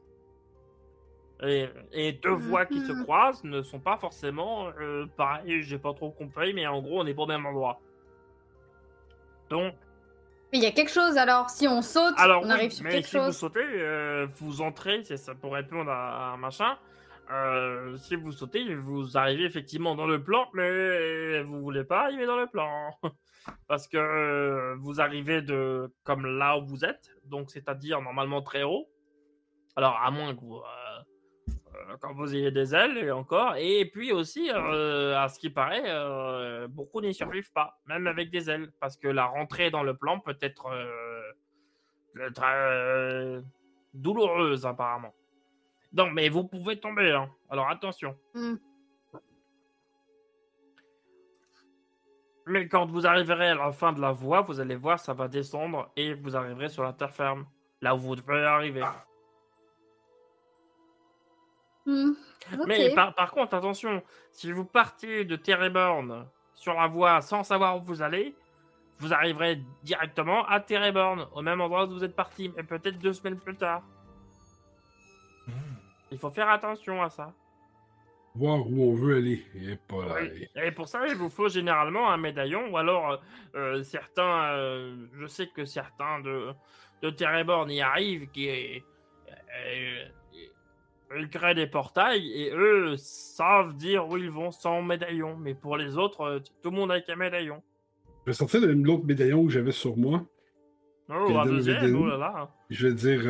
Et, 1.41 1.67
et 1.93 2.11
deux 2.13 2.33
voies 2.33 2.65
qui 2.65 2.81
se 2.81 2.91
Mhm. 2.91 3.03
croisent 3.03 3.43
ne 3.45 3.61
sont 3.61 3.79
pas 3.79 3.97
forcément 3.97 4.67
euh, 4.79 5.05
pareilles. 5.17 5.63
J'ai 5.63 5.79
pas 5.79 5.93
trop 5.93 6.11
compris, 6.11 6.53
mais 6.53 6.67
en 6.67 6.81
gros, 6.81 6.99
on 7.01 7.05
est 7.07 7.13
pas 7.13 7.23
au 7.23 7.27
même 7.27 7.45
endroit. 7.45 7.79
Donc, 9.49 9.73
Mais 10.51 10.57
il 10.57 10.63
y 10.63 10.67
a 10.67 10.71
quelque 10.71 10.91
chose 10.91 11.17
alors. 11.17 11.49
Si 11.49 11.67
on 11.67 11.81
saute, 11.81 12.15
alors, 12.17 12.41
on 12.41 12.45
oui, 12.45 12.51
arrive 12.51 12.71
sur 12.71 12.83
mais 12.83 12.91
quelque 12.91 13.07
si 13.07 13.17
vous 13.17 13.31
sautez, 13.31 13.63
euh, 13.63 14.27
vous 14.39 14.61
entrez, 14.61 15.03
c'est 15.03 15.17
ça 15.17 15.35
pour 15.35 15.53
répondre 15.53 15.91
à, 15.91 16.29
à 16.29 16.33
un 16.33 16.37
machin. 16.37 16.77
Euh, 17.31 17.95
si 17.97 18.15
vous 18.15 18.31
sautez, 18.31 18.73
vous 18.73 19.15
arrivez 19.15 19.45
effectivement 19.45 19.95
dans 19.95 20.07
le 20.07 20.23
plan, 20.23 20.47
mais 20.53 21.43
vous 21.43 21.61
voulez 21.61 21.83
pas 21.83 22.01
arriver 22.05 22.25
dans 22.25 22.37
le 22.37 22.47
plan. 22.47 22.91
Parce 23.67 23.87
que 23.87 23.97
euh, 23.97 24.75
vous 24.79 24.99
arrivez 24.99 25.41
de 25.41 25.93
comme 26.03 26.25
là 26.25 26.57
où 26.57 26.65
vous 26.65 26.83
êtes, 26.83 27.11
donc 27.25 27.51
c'est-à-dire 27.51 28.01
normalement 28.01 28.41
très 28.41 28.63
haut. 28.63 28.89
Alors, 29.75 29.99
à 30.03 30.09
moins 30.09 30.35
que 30.35 30.41
vous, 30.41 30.59
quand 31.99 32.13
vous 32.13 32.35
ayez 32.35 32.51
des 32.51 32.73
ailes 32.75 32.97
et 32.97 33.11
encore. 33.11 33.55
Et 33.57 33.89
puis 33.91 34.11
aussi, 34.11 34.49
à 34.49 35.27
ce 35.29 35.39
qui 35.39 35.49
paraît, 35.49 36.67
beaucoup 36.67 37.01
n'y 37.01 37.13
survivent 37.13 37.51
pas, 37.51 37.79
même 37.87 38.07
avec 38.07 38.29
des 38.29 38.49
ailes, 38.49 38.71
parce 38.79 38.97
que 38.97 39.07
la 39.07 39.25
rentrée 39.25 39.69
dans 39.69 39.83
le 39.83 39.95
plan 39.95 40.19
peut 40.19 40.37
être 40.41 40.69
très 42.33 43.41
douloureuse 43.93 44.65
apparemment. 44.65 45.13
Non, 45.93 46.11
mais 46.11 46.29
vous 46.29 46.43
pouvez 46.43 46.79
tomber, 46.79 47.11
hein. 47.11 47.29
alors 47.49 47.69
attention. 47.69 48.15
Hmm. 48.33 48.55
Mais 52.45 52.67
quand 52.67 52.85
vous 52.85 53.05
arriverez 53.05 53.49
à 53.49 53.55
la 53.55 53.71
fin 53.71 53.93
de 53.93 54.01
la 54.01 54.11
voie, 54.11 54.41
vous 54.41 54.59
allez 54.59 54.75
voir, 54.75 54.99
ça 54.99 55.13
va 55.13 55.27
descendre 55.27 55.91
et 55.95 56.13
vous 56.13 56.35
arriverez 56.35 56.69
sur 56.69 56.83
la 56.83 56.93
terre 56.93 57.11
ferme, 57.11 57.45
là 57.81 57.95
où 57.95 57.99
vous 57.99 58.15
devez 58.15 58.43
arriver. 58.43 58.83
Hmm. 61.85 62.13
Mais 62.67 62.93
par, 62.93 63.13
par, 63.15 63.31
contre, 63.31 63.53
attention, 63.53 64.01
si 64.31 64.51
vous 64.51 64.65
partez 64.65 65.25
de 65.25 65.35
Terreborn 65.35 66.25
sur 66.55 66.73
la 66.73 66.87
voie 66.87 67.21
sans 67.21 67.43
savoir 67.43 67.77
où 67.77 67.81
vous 67.81 68.01
allez, 68.01 68.35
vous 68.97 69.13
arriverez 69.13 69.61
directement 69.83 70.45
à 70.47 70.59
Terreborn, 70.59 71.27
au 71.33 71.41
même 71.41 71.61
endroit 71.61 71.85
où 71.85 71.91
vous 71.91 72.03
êtes 72.03 72.15
parti, 72.15 72.51
mais 72.55 72.63
peut-être 72.63 72.99
deux 72.99 73.13
semaines 73.13 73.39
plus 73.39 73.55
tard. 73.55 73.83
Hmm. 75.47 75.51
Il 76.11 76.17
faut 76.17 76.29
faire 76.29 76.49
attention 76.49 77.01
à 77.01 77.09
ça 77.09 77.33
voir 78.35 78.59
où 78.67 78.91
on 78.91 78.93
veut 78.93 79.17
aller. 79.17 79.43
Et, 79.55 79.75
pas 79.75 80.21
et 80.55 80.71
pour 80.71 80.87
ça, 80.87 81.05
il 81.07 81.15
vous 81.15 81.29
faut 81.29 81.49
généralement 81.49 82.09
un 82.09 82.17
médaillon, 82.17 82.71
ou 82.71 82.77
alors 82.77 83.11
euh, 83.11 83.17
euh, 83.55 83.83
certains, 83.83 84.53
euh, 84.53 85.07
je 85.19 85.27
sais 85.27 85.47
que 85.47 85.65
certains 85.65 86.19
de, 86.21 86.53
de 87.01 87.09
Terreborn 87.09 87.69
y 87.69 87.81
arrivent, 87.81 88.29
qui 88.31 88.83
ils 91.17 91.29
créent 91.29 91.55
des 91.55 91.67
portails 91.67 92.31
et 92.31 92.51
eux 92.53 92.95
savent 92.97 93.75
dire 93.75 94.07
où 94.07 94.17
ils 94.17 94.29
vont 94.29 94.51
sans 94.51 94.81
médaillon. 94.81 95.35
Mais 95.37 95.53
pour 95.53 95.77
les 95.77 95.97
autres, 95.97 96.41
tout 96.61 96.69
le 96.69 96.75
monde 96.75 96.91
a 96.91 96.99
un 97.07 97.15
médaillon. 97.15 97.61
Je 98.25 98.31
vais 98.31 98.33
sortir 98.33 98.61
l'autre 98.61 99.05
médaillon 99.05 99.45
que 99.45 99.51
j'avais 99.51 99.71
sur 99.71 99.97
moi. 99.97 100.25
Oh, 101.09 101.35
un 101.35 101.45
deuxième, 101.45 101.95
oh 101.95 102.05
là 102.05 102.17
là. 102.17 102.51
Je 102.69 102.87
vais 102.87 102.93
dire, 102.93 103.21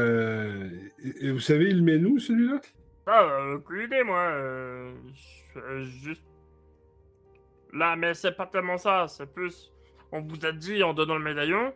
vous 1.32 1.40
savez, 1.40 1.70
il 1.70 1.82
met 1.82 1.98
nous 1.98 2.20
celui-là? 2.20 2.60
Ah, 3.08 3.24
euh, 3.24 3.56
aucune 3.56 3.84
idée, 3.84 4.04
moi. 4.04 4.20
Euh, 4.20 4.94
juste. 5.84 6.24
Là, 7.74 7.96
mais 7.96 8.14
c'est 8.14 8.34
pas 8.34 8.46
tellement 8.46 8.78
ça. 8.78 9.08
C'est 9.08 9.34
plus. 9.34 9.72
On 10.12 10.22
vous 10.22 10.46
a 10.46 10.52
dit 10.52 10.84
en 10.84 10.94
donnant 10.94 11.18
le 11.18 11.24
médaillon, 11.24 11.74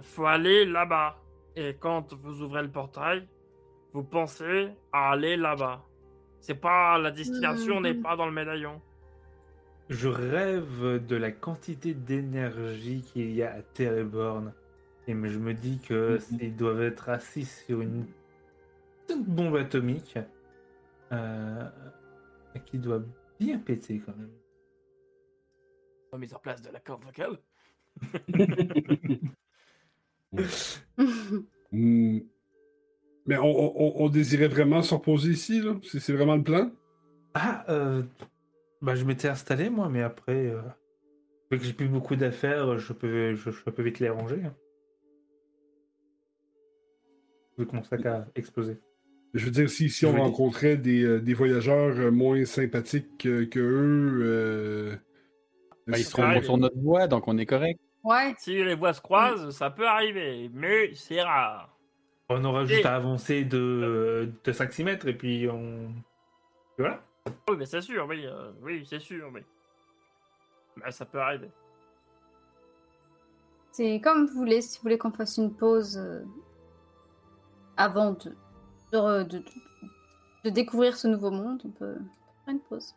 faut 0.00 0.26
aller 0.26 0.64
là-bas. 0.64 1.18
Et 1.56 1.74
quand 1.80 2.12
vous 2.12 2.42
ouvrez 2.42 2.62
le 2.62 2.70
portail, 2.70 3.26
vous 3.96 4.04
pensez 4.04 4.68
à 4.92 5.12
aller 5.12 5.38
là-bas. 5.38 5.82
C'est 6.40 6.60
pas 6.60 6.98
la 6.98 7.10
destination, 7.10 7.80
n'est 7.80 7.94
mhm. 7.94 8.02
pas 8.02 8.14
dans 8.14 8.26
le 8.26 8.32
médaillon. 8.32 8.82
Je 9.88 10.08
rêve 10.08 11.06
de 11.06 11.16
la 11.16 11.32
quantité 11.32 11.94
d'énergie 11.94 13.00
qu'il 13.00 13.32
y 13.32 13.42
a 13.42 13.54
à 13.54 13.62
Terreborn. 13.62 14.52
Et 15.06 15.12
je 15.12 15.38
me 15.38 15.54
dis 15.54 15.78
que 15.78 16.18
mhm. 16.30 16.56
doivent 16.56 16.82
être 16.82 17.08
assis 17.08 17.46
sur 17.46 17.80
une 17.80 18.04
bombe 19.16 19.56
atomique 19.56 20.18
euh, 21.12 21.66
qui 22.66 22.78
doit 22.78 23.02
bien 23.40 23.58
péter 23.58 24.02
quand 24.04 24.14
même. 24.14 24.28
Mise 26.18 26.34
en 26.34 26.38
place 26.38 26.60
de 26.60 26.70
la 26.70 26.80
corde 26.80 27.02
vocale. 27.02 27.38
Hmm. 30.32 31.46
Mais 33.26 33.36
on, 33.38 34.08
désirait 34.08 34.46
vraiment 34.46 34.82
se 34.82 34.94
reposer 34.94 35.30
ici, 35.30 35.60
là 35.60 35.74
C'est 35.82 36.12
vraiment 36.12 36.36
le 36.36 36.44
plan? 36.44 36.70
Ah, 37.34 37.64
euh, 37.68 38.02
bah, 38.80 38.94
je 38.94 39.04
m'étais 39.04 39.28
installé, 39.28 39.68
moi, 39.68 39.88
mais 39.88 40.02
après, 40.02 40.46
euh, 40.46 40.60
vu 41.50 41.58
que 41.58 41.64
j'ai 41.64 41.72
plus 41.72 41.88
beaucoup 41.88 42.14
d'affaires, 42.14 42.78
je 42.78 42.92
peux, 42.92 43.34
je, 43.34 43.50
peux 43.50 43.82
vite 43.82 43.98
les 43.98 44.08
ranger. 44.08 44.42
Hein. 44.44 44.54
Vu 47.58 47.66
que 47.66 47.74
mon 47.74 47.82
sac 47.82 48.06
a 48.06 48.26
explosé. 48.36 48.78
Je 49.34 49.44
veux 49.44 49.50
dire, 49.50 49.68
si, 49.68 49.90
si 49.90 50.06
on 50.06 50.12
rencontrait 50.12 50.76
des, 50.76 51.02
euh, 51.02 51.20
des, 51.20 51.34
voyageurs 51.34 51.98
euh, 51.98 52.10
moins 52.10 52.44
sympathiques 52.44 53.18
que, 53.18 53.44
que 53.44 53.60
eux. 53.60 54.20
Euh... 54.22 54.96
Ben, 55.86 55.98
ils 55.98 56.04
seront 56.04 56.40
sur 56.42 56.56
notre 56.56 56.78
voie, 56.78 57.06
donc 57.06 57.28
on 57.28 57.36
est 57.38 57.46
correct. 57.46 57.78
Ouais. 58.02 58.34
Si 58.38 58.54
les 58.54 58.74
voies 58.74 58.92
se 58.92 59.00
croisent, 59.00 59.50
ça 59.50 59.70
peut 59.70 59.86
arriver, 59.86 60.50
mais 60.52 60.94
c'est 60.94 61.20
rare. 61.20 61.75
On 62.28 62.44
aura 62.44 62.64
juste 62.64 62.86
à 62.86 62.96
avancer 62.96 63.44
de, 63.44 64.32
de 64.42 64.52
5-6 64.52 64.84
mètres 64.84 65.08
et 65.08 65.14
puis 65.16 65.48
on. 65.48 65.92
Voilà. 66.76 67.02
Oui, 67.48 67.56
mais 67.58 67.66
c'est 67.66 67.80
sûr, 67.80 68.06
oui, 68.08 68.24
euh, 68.26 68.52
oui 68.62 68.84
c'est 68.88 69.00
sûr, 69.00 69.30
mais. 69.30 69.44
Mais 70.76 70.90
ça 70.90 71.04
peut 71.06 71.20
arriver. 71.20 71.50
C'est 73.72 74.00
comme 74.00 74.26
vous 74.26 74.34
voulez, 74.34 74.60
si 74.60 74.78
vous 74.78 74.82
voulez 74.82 74.98
qu'on 74.98 75.12
fasse 75.12 75.36
une 75.38 75.54
pause 75.54 76.00
avant 77.76 78.12
de 78.12 78.34
de, 78.92 79.42
de, 80.44 80.50
découvrir 80.50 80.96
ce 80.96 81.08
nouveau 81.08 81.30
monde, 81.30 81.62
on 81.64 81.70
peut 81.70 81.96
faire 82.44 82.54
une 82.54 82.60
pause. 82.60 82.94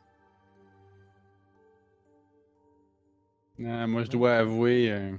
Ah, 3.65 3.88
moi, 3.88 4.03
je 4.03 4.09
dois 4.09 4.36
avouer, 4.36 4.91
euh, 4.91 5.11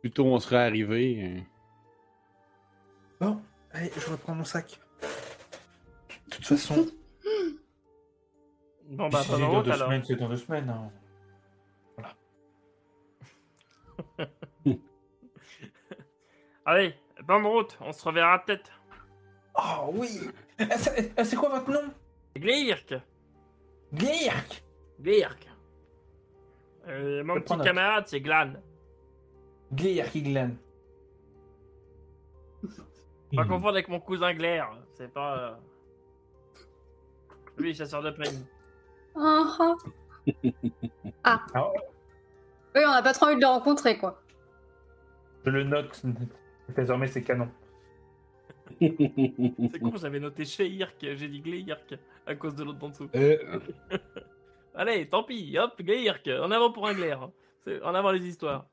plutôt 0.00 0.26
on 0.26 0.38
serait 0.38 0.66
arrivé. 0.66 1.22
Euh. 1.24 1.40
Bon, 3.20 3.40
allez, 3.78 3.92
je 3.96 4.10
reprends 4.10 4.34
mon 4.34 4.44
sac. 4.44 4.80
De 5.00 6.30
toute 6.30 6.46
façon. 6.46 6.86
bon, 8.90 9.08
bah, 9.08 9.22
pendant 9.26 9.52
dans 9.52 9.62
deux 9.62 9.72
semaines, 9.72 10.04
c'est 10.04 10.16
dans 10.16 10.28
deux 10.28 10.36
semaines. 10.36 10.68
Hein. 10.68 10.90
Voilà. 11.96 12.14
allez, 16.64 16.94
bonne 17.24 17.46
route, 17.46 17.78
on 17.80 17.92
se 17.92 18.04
reverra 18.04 18.44
peut-être. 18.44 18.70
Oh 19.54 19.90
oui 19.94 20.20
C'est 20.58 21.36
quoi 21.36 21.48
votre 21.48 21.70
nom? 21.70 21.92
Glirk 22.36 22.94
Glirk 23.92 24.62
Glirk. 25.00 25.48
Euh, 26.86 27.24
mon 27.24 27.40
petit 27.40 27.58
camarade, 27.58 28.04
c'est 28.06 28.20
Glan. 28.20 28.54
Glirk 29.72 30.14
et 30.16 30.22
Pas 33.34 33.44
confondre 33.44 33.68
avec 33.68 33.88
mon 33.88 34.00
cousin 34.00 34.32
Glaire. 34.34 34.70
C'est 34.94 35.12
pas. 35.12 35.38
Euh... 35.38 35.54
Lui, 37.58 37.74
chasseur 37.74 38.02
de 38.02 38.10
prime. 38.10 38.46
Uh 39.16 39.44
ah. 41.24 41.44
ah. 41.54 41.70
Oui, 42.74 42.82
on 42.86 42.90
n'a 42.90 43.02
pas 43.02 43.12
trop 43.12 43.26
envie 43.26 43.36
de 43.36 43.40
le 43.40 43.46
rencontrer, 43.46 43.98
quoi. 43.98 44.22
Je 45.44 45.50
le 45.50 45.64
note. 45.64 46.02
Désormais, 46.76 47.06
c'est 47.06 47.22
canon. 47.22 47.48
C'est 48.80 49.80
con, 49.80 49.96
j'avais 49.96 50.20
noté 50.20 50.44
chez 50.44 50.70
j'ai 51.00 51.28
dit 51.28 51.40
Gleirk 51.40 51.94
à 52.26 52.34
cause 52.34 52.54
de 52.54 52.64
l'autre 52.64 52.84
en 52.84 52.90
dessous. 52.90 53.08
Euh. 53.14 53.58
Allez, 54.74 55.08
tant 55.08 55.24
pis, 55.24 55.58
hop, 55.58 55.80
Gleirk, 55.80 56.28
en 56.28 56.50
avant 56.50 56.70
pour 56.70 56.86
un 56.86 56.92
glaire. 56.92 57.30
En 57.82 57.94
avant 57.94 58.12
les 58.12 58.26
histoires. 58.26 58.66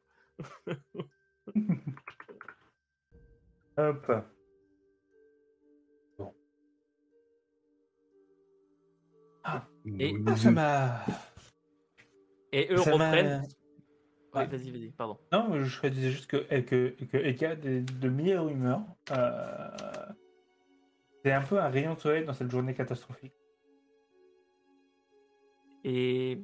hop. 3.78 4.12
Ah, 9.86 9.90
et 10.00 10.16
ça 10.36 10.52
m'a. 10.52 11.06
Et 12.52 12.68
eux 12.72 12.80
reprennent. 12.80 13.44
Ouais. 14.34 14.48
vas-y, 14.48 14.72
vas-y, 14.72 14.92
pardon. 14.92 15.18
Non, 15.32 15.64
je 15.64 15.88
disais 15.88 16.12
juste 16.12 16.28
que, 16.28 16.38
que, 16.62 16.90
que 16.90 17.18
Eka 17.18 17.52
a 17.52 17.56
de 17.56 18.10
meilleures 18.10 18.50
humeurs. 18.50 18.82
Euh, 19.12 19.70
c'est 21.24 21.32
un 21.32 21.42
peu 21.42 21.60
un 21.60 21.70
rayon 21.70 21.94
de 21.94 22.00
soleil 22.00 22.26
dans 22.26 22.34
cette 22.34 22.52
journée 22.52 22.74
catastrophique. 22.74 23.34
Et 25.84 26.40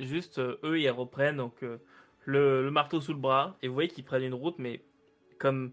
juste, 0.00 0.38
euh, 0.38 0.58
eux, 0.64 0.80
ils 0.80 0.90
reprennent 0.90 1.36
donc 1.36 1.62
euh, 1.62 1.78
le, 2.24 2.70
marteau 2.70 3.00
sous 3.00 3.12
le 3.12 3.18
bras. 3.20 3.56
Et 3.62 3.68
vous 3.68 3.74
voyez 3.74 3.88
qu'ils 3.88 4.04
prennent 4.04 4.24
une 4.24 4.34
route, 4.34 4.58
mais 4.58 4.82
comme 5.38 5.72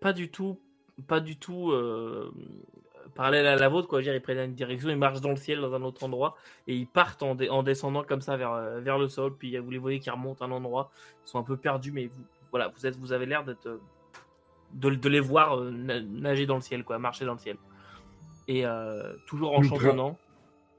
pas 0.00 0.12
du 0.12 0.30
tout, 0.30 0.60
pas 1.06 1.20
du 1.20 1.36
tout 1.36 1.72
parallèle 3.14 3.46
à 3.46 3.56
la 3.56 3.68
vôtre, 3.68 3.88
quoi. 3.88 4.02
Dire, 4.02 4.14
ils 4.14 4.20
prennent 4.20 4.38
une 4.38 4.54
direction, 4.54 4.88
ils 4.88 4.96
marchent 4.96 5.20
dans 5.20 5.30
le 5.30 5.36
ciel 5.36 5.60
dans 5.60 5.74
un 5.74 5.82
autre 5.82 6.04
endroit 6.04 6.36
et 6.66 6.74
ils 6.74 6.86
partent 6.86 7.22
en, 7.22 7.36
en 7.50 7.62
descendant 7.62 8.02
comme 8.02 8.20
ça 8.20 8.36
vers, 8.36 8.52
euh, 8.52 8.80
vers 8.80 8.98
le 8.98 9.08
sol. 9.08 9.34
Puis 9.36 9.56
vous 9.58 9.70
les 9.70 9.78
voyez 9.78 10.00
qui 10.00 10.10
remontent 10.10 10.44
un 10.44 10.50
endroit, 10.50 10.90
ils 11.26 11.30
sont 11.30 11.38
un 11.38 11.42
peu 11.42 11.56
perdus, 11.56 11.92
mais 11.92 12.06
vous, 12.06 12.22
voilà, 12.50 12.68
vous, 12.68 12.86
êtes, 12.86 12.96
vous 12.96 13.12
avez 13.12 13.26
l'air 13.26 13.44
d'être 13.44 13.66
euh, 13.66 13.80
de, 14.72 14.90
de, 14.90 15.08
les 15.08 15.20
voir 15.20 15.58
euh, 15.58 15.70
nager 15.70 16.46
dans 16.46 16.56
le 16.56 16.60
ciel, 16.60 16.84
quoi, 16.84 16.98
marcher 16.98 17.24
dans 17.24 17.34
le 17.34 17.38
ciel. 17.38 17.56
Et 18.46 18.64
toujours 19.26 19.58
en 19.58 19.62
chantonnant. 19.62 20.16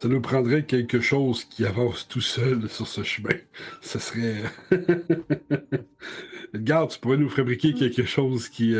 Ça 0.02 0.08
nous 0.08 0.22
prendrait 0.22 0.66
quelque 0.66 1.00
chose 1.00 1.46
qui 1.46 1.68
avance 1.68 2.08
tout 2.08 2.20
seul 2.20 2.68
sur 2.68 2.88
ce 2.88 3.04
chemin. 3.04 3.36
Ça 3.82 4.00
serait. 4.00 4.42
Garde, 6.56 6.90
tu 6.90 7.00
pourrais 7.00 7.18
nous 7.18 7.30
fabriquer 7.30 7.76
quelque 7.76 8.06
chose 8.06 8.50
qui. 8.50 8.76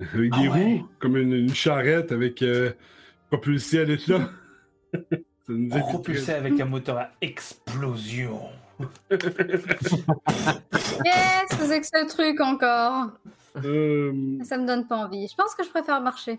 Avec 0.14 0.32
des 0.32 0.46
ah 0.46 0.52
roues, 0.52 0.88
comme 0.98 1.16
une, 1.16 1.54
charrette 1.54 2.10
avec 2.10 2.42
euh, 2.42 2.72
propulsé 3.28 3.80
à 3.80 3.84
l'état. 3.84 4.30
Propulsé 5.46 6.32
avec 6.32 6.58
un 6.58 6.64
moteur 6.64 6.98
à 6.98 7.10
explosion. 7.20 8.48
Yes, 11.04 11.48
c'est 11.50 11.80
que 11.80 11.86
ce 11.86 12.08
truc 12.08 12.40
encore. 12.40 13.10
Euh, 13.56 14.38
Ça 14.42 14.56
me 14.56 14.66
donne 14.66 14.86
pas 14.86 14.96
envie. 14.96 15.28
Je 15.28 15.34
pense 15.34 15.54
que 15.54 15.62
je 15.62 15.68
préfère 15.68 16.00
marcher. 16.00 16.38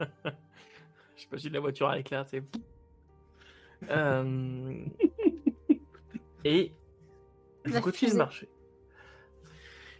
J'imagine 1.16 1.52
la 1.52 1.60
voiture 1.60 1.88
à 1.88 1.96
l'éclair, 1.96 2.24
c'est. 2.26 2.42
Euh, 3.90 4.84
Et 6.44 6.72
vous 7.64 7.72
La 7.72 7.80
continuez 7.80 8.12
de 8.12 8.16
marcher? 8.16 8.48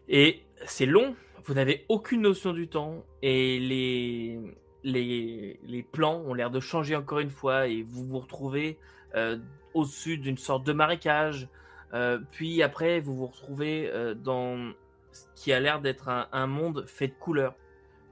Et 0.08 0.42
c'est 0.66 0.86
long, 0.86 1.14
vous 1.44 1.54
n'avez 1.54 1.84
aucune 1.88 2.22
notion 2.22 2.52
du 2.52 2.68
temps, 2.68 3.04
et 3.22 3.58
les, 3.58 4.40
les, 4.84 5.60
les 5.62 5.82
plans 5.82 6.20
ont 6.20 6.34
l'air 6.34 6.50
de 6.50 6.60
changer 6.60 6.96
encore 6.96 7.20
une 7.20 7.30
fois, 7.30 7.66
et 7.68 7.82
vous 7.82 8.04
vous 8.06 8.18
retrouvez 8.18 8.78
euh, 9.14 9.38
au-dessus 9.74 10.18
d'une 10.18 10.38
sorte 10.38 10.64
de 10.64 10.72
marécage, 10.72 11.48
euh, 11.94 12.18
puis 12.30 12.62
après 12.62 13.00
vous 13.00 13.14
vous 13.14 13.26
retrouvez 13.26 13.90
euh, 13.90 14.14
dans 14.14 14.72
ce 15.12 15.24
qui 15.34 15.52
a 15.52 15.60
l'air 15.60 15.80
d'être 15.80 16.08
un, 16.08 16.46
monde 16.46 16.86
fait 16.86 17.08
de 17.08 17.14
couleurs. 17.14 17.54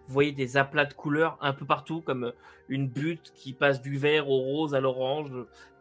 Vous 0.07 0.13
voyez 0.13 0.33
des 0.33 0.57
aplats 0.57 0.85
de 0.85 0.93
couleurs 0.93 1.39
un 1.41 1.53
peu 1.53 1.65
partout, 1.65 2.03
comme 2.03 2.33
une 2.69 2.89
butte 2.89 3.33
qui 3.35 3.53
passe 3.53 3.81
du 3.81 3.97
vert 3.97 4.29
au 4.29 4.39
rose 4.39 4.75
à 4.75 4.81
l'orange, 4.81 5.31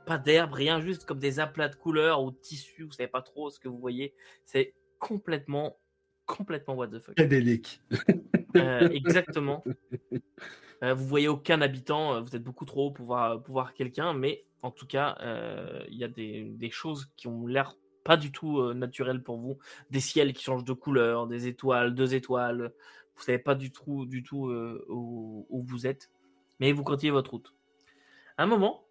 pas 0.06 0.18
d'herbe, 0.18 0.54
rien, 0.54 0.80
juste 0.80 1.06
comme 1.06 1.20
des 1.20 1.40
aplats 1.40 1.68
de 1.68 1.76
couleurs 1.76 2.24
ou 2.24 2.32
de 2.32 2.38
tissu, 2.38 2.84
vous 2.84 2.92
savez 2.92 3.10
pas 3.10 3.22
trop 3.22 3.50
ce 3.50 3.60
que 3.60 3.68
vous 3.68 3.80
voyez. 3.80 4.14
C'est 4.46 4.74
complètement, 5.00 5.78
complètement 6.38 6.76
what 6.76 6.88
the 6.88 7.00
fuck. 7.00 7.16
Cadélique. 7.16 7.82
Euh, 8.56 8.88
exactement. 8.90 9.64
Euh, 10.84 10.94
vous 10.94 11.06
voyez 11.06 11.28
aucun 11.28 11.60
habitant, 11.62 12.14
euh, 12.14 12.22
vous 12.22 12.36
êtes 12.36 12.44
beaucoup 12.44 12.66
trop 12.66 12.88
haut 12.88 12.92
pour 12.92 13.06
voir, 13.06 13.42
pour 13.44 13.54
voir 13.54 13.74
quelqu'un, 13.74 14.14
mais 14.14 14.46
en 14.62 14.72
tout 14.72 14.88
cas, 14.88 15.18
euh, 15.22 15.84
il 15.90 15.98
y 15.98 16.04
a 16.04 16.08
des, 16.08 16.44
des 16.44 16.70
choses 16.70 17.12
qui 17.18 17.28
ont 17.28 17.48
l'air 17.48 17.76
pas 18.06 18.16
du 18.16 18.32
tout 18.32 18.60
euh, 18.60 18.74
naturelles 18.74 19.22
pour 19.22 19.38
vous. 19.38 19.58
Des 19.90 20.00
ciels 20.00 20.32
qui 20.34 20.44
changent 20.44 20.64
de 20.64 20.74
couleur, 20.74 21.28
des 21.28 21.48
étoiles, 21.48 21.94
deux 21.96 22.16
étoiles. 22.16 22.72
Vous 23.16 23.24
savez 23.24 23.40
pas 23.40 23.56
du 23.56 23.72
tout, 23.72 24.06
du 24.06 24.24
tout 24.24 24.48
euh, 24.48 24.86
où, 24.88 25.46
où 25.50 25.62
vous 25.64 25.86
êtes, 25.86 26.10
mais 26.60 26.72
vous 26.72 26.84
continuez 26.84 27.12
votre 27.12 27.32
route. 27.32 27.54
À 28.38 28.44
un 28.44 28.48
moment, 28.48 28.86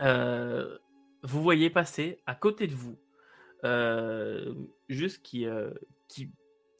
euh, 0.00 0.78
vous 1.22 1.42
voyez 1.42 1.70
passer 1.70 2.20
à 2.26 2.34
côté 2.34 2.66
de 2.66 2.74
vous, 2.74 2.96
euh, 2.96 3.09
juste 4.88 5.22
qui, 5.22 5.46
euh, 5.46 5.70
qui, 6.08 6.30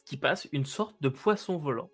qui 0.07 0.17
passe 0.17 0.49
une 0.53 0.65
sorte 0.65 0.97
de 1.01 1.09
poisson 1.09 1.59
volant, 1.59 1.91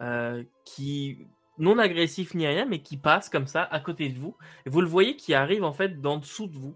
euh, 0.00 0.44
qui 0.64 1.26
non 1.58 1.78
agressif 1.78 2.34
ni 2.34 2.46
rien, 2.46 2.66
mais 2.66 2.80
qui 2.82 2.96
passe 2.96 3.28
comme 3.28 3.46
ça 3.46 3.62
à 3.62 3.80
côté 3.80 4.08
de 4.08 4.18
vous. 4.18 4.36
Et 4.66 4.70
vous 4.70 4.80
le 4.80 4.86
voyez 4.88 5.16
qui 5.16 5.34
arrive 5.34 5.64
en 5.64 5.72
fait 5.72 6.00
d'en 6.00 6.18
dessous 6.18 6.46
de 6.46 6.56
vous 6.56 6.74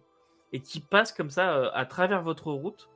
et 0.52 0.60
qui 0.60 0.80
passe 0.80 1.12
comme 1.12 1.30
ça 1.30 1.54
euh, 1.56 1.70
à 1.74 1.84
travers 1.86 2.22
votre 2.22 2.50
route. 2.52 2.88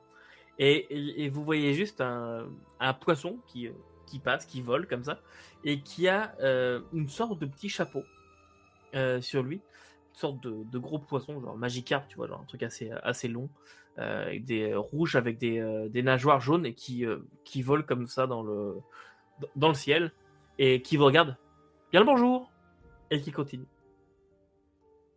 Et, 0.57 1.25
et- 1.25 1.29
vous 1.29 1.43
voyez 1.43 1.73
juste 1.73 2.01
un, 2.01 2.47
un 2.79 2.93
poisson 2.93 3.39
qui, 3.47 3.67
euh, 3.67 3.73
qui 4.07 4.19
passe, 4.19 4.45
qui 4.45 4.61
vole 4.61 4.87
comme 4.87 5.03
ça, 5.03 5.19
et 5.63 5.81
qui 5.81 6.07
a 6.07 6.33
euh, 6.39 6.81
une 6.93 7.09
sorte 7.09 7.39
de 7.39 7.45
petit 7.45 7.69
chapeau 7.69 8.03
euh, 8.95 9.19
sur 9.21 9.43
lui, 9.43 9.55
une 9.57 10.15
sorte 10.15 10.41
de, 10.41 10.79
gros 10.79 10.99
poisson, 10.99 11.41
genre 11.41 11.57
Magikarp, 11.57 12.07
tu 12.07 12.15
vois, 12.15 12.27
genre 12.27 12.39
un 12.41 12.45
truc 12.45 12.63
assez, 12.63 12.89
assez 13.03 13.27
long, 13.27 13.49
euh, 13.49 13.84
avec 13.97 14.45
des 14.45 14.71
euh, 14.71 14.79
rouges 14.79 15.15
avec 15.15 15.37
des, 15.37 15.59
euh, 15.59 15.89
des 15.89 16.03
nageoires 16.03 16.41
jaunes 16.41 16.65
et 16.65 16.73
qui, 16.73 17.05
euh, 17.05 17.19
qui 17.43 17.61
vole 17.61 17.85
comme 17.85 18.07
ça 18.07 18.27
dans 18.27 18.43
le, 18.43 18.75
dans 19.55 19.69
le 19.69 19.73
ciel, 19.73 20.11
et 20.59 20.81
qui 20.81 20.97
vous 20.97 21.05
regarde. 21.05 21.37
Bien 21.91 22.01
le 22.01 22.05
bonjour 22.05 22.51
Et 23.11 23.21
qui 23.21 23.31
continue. 23.31 23.65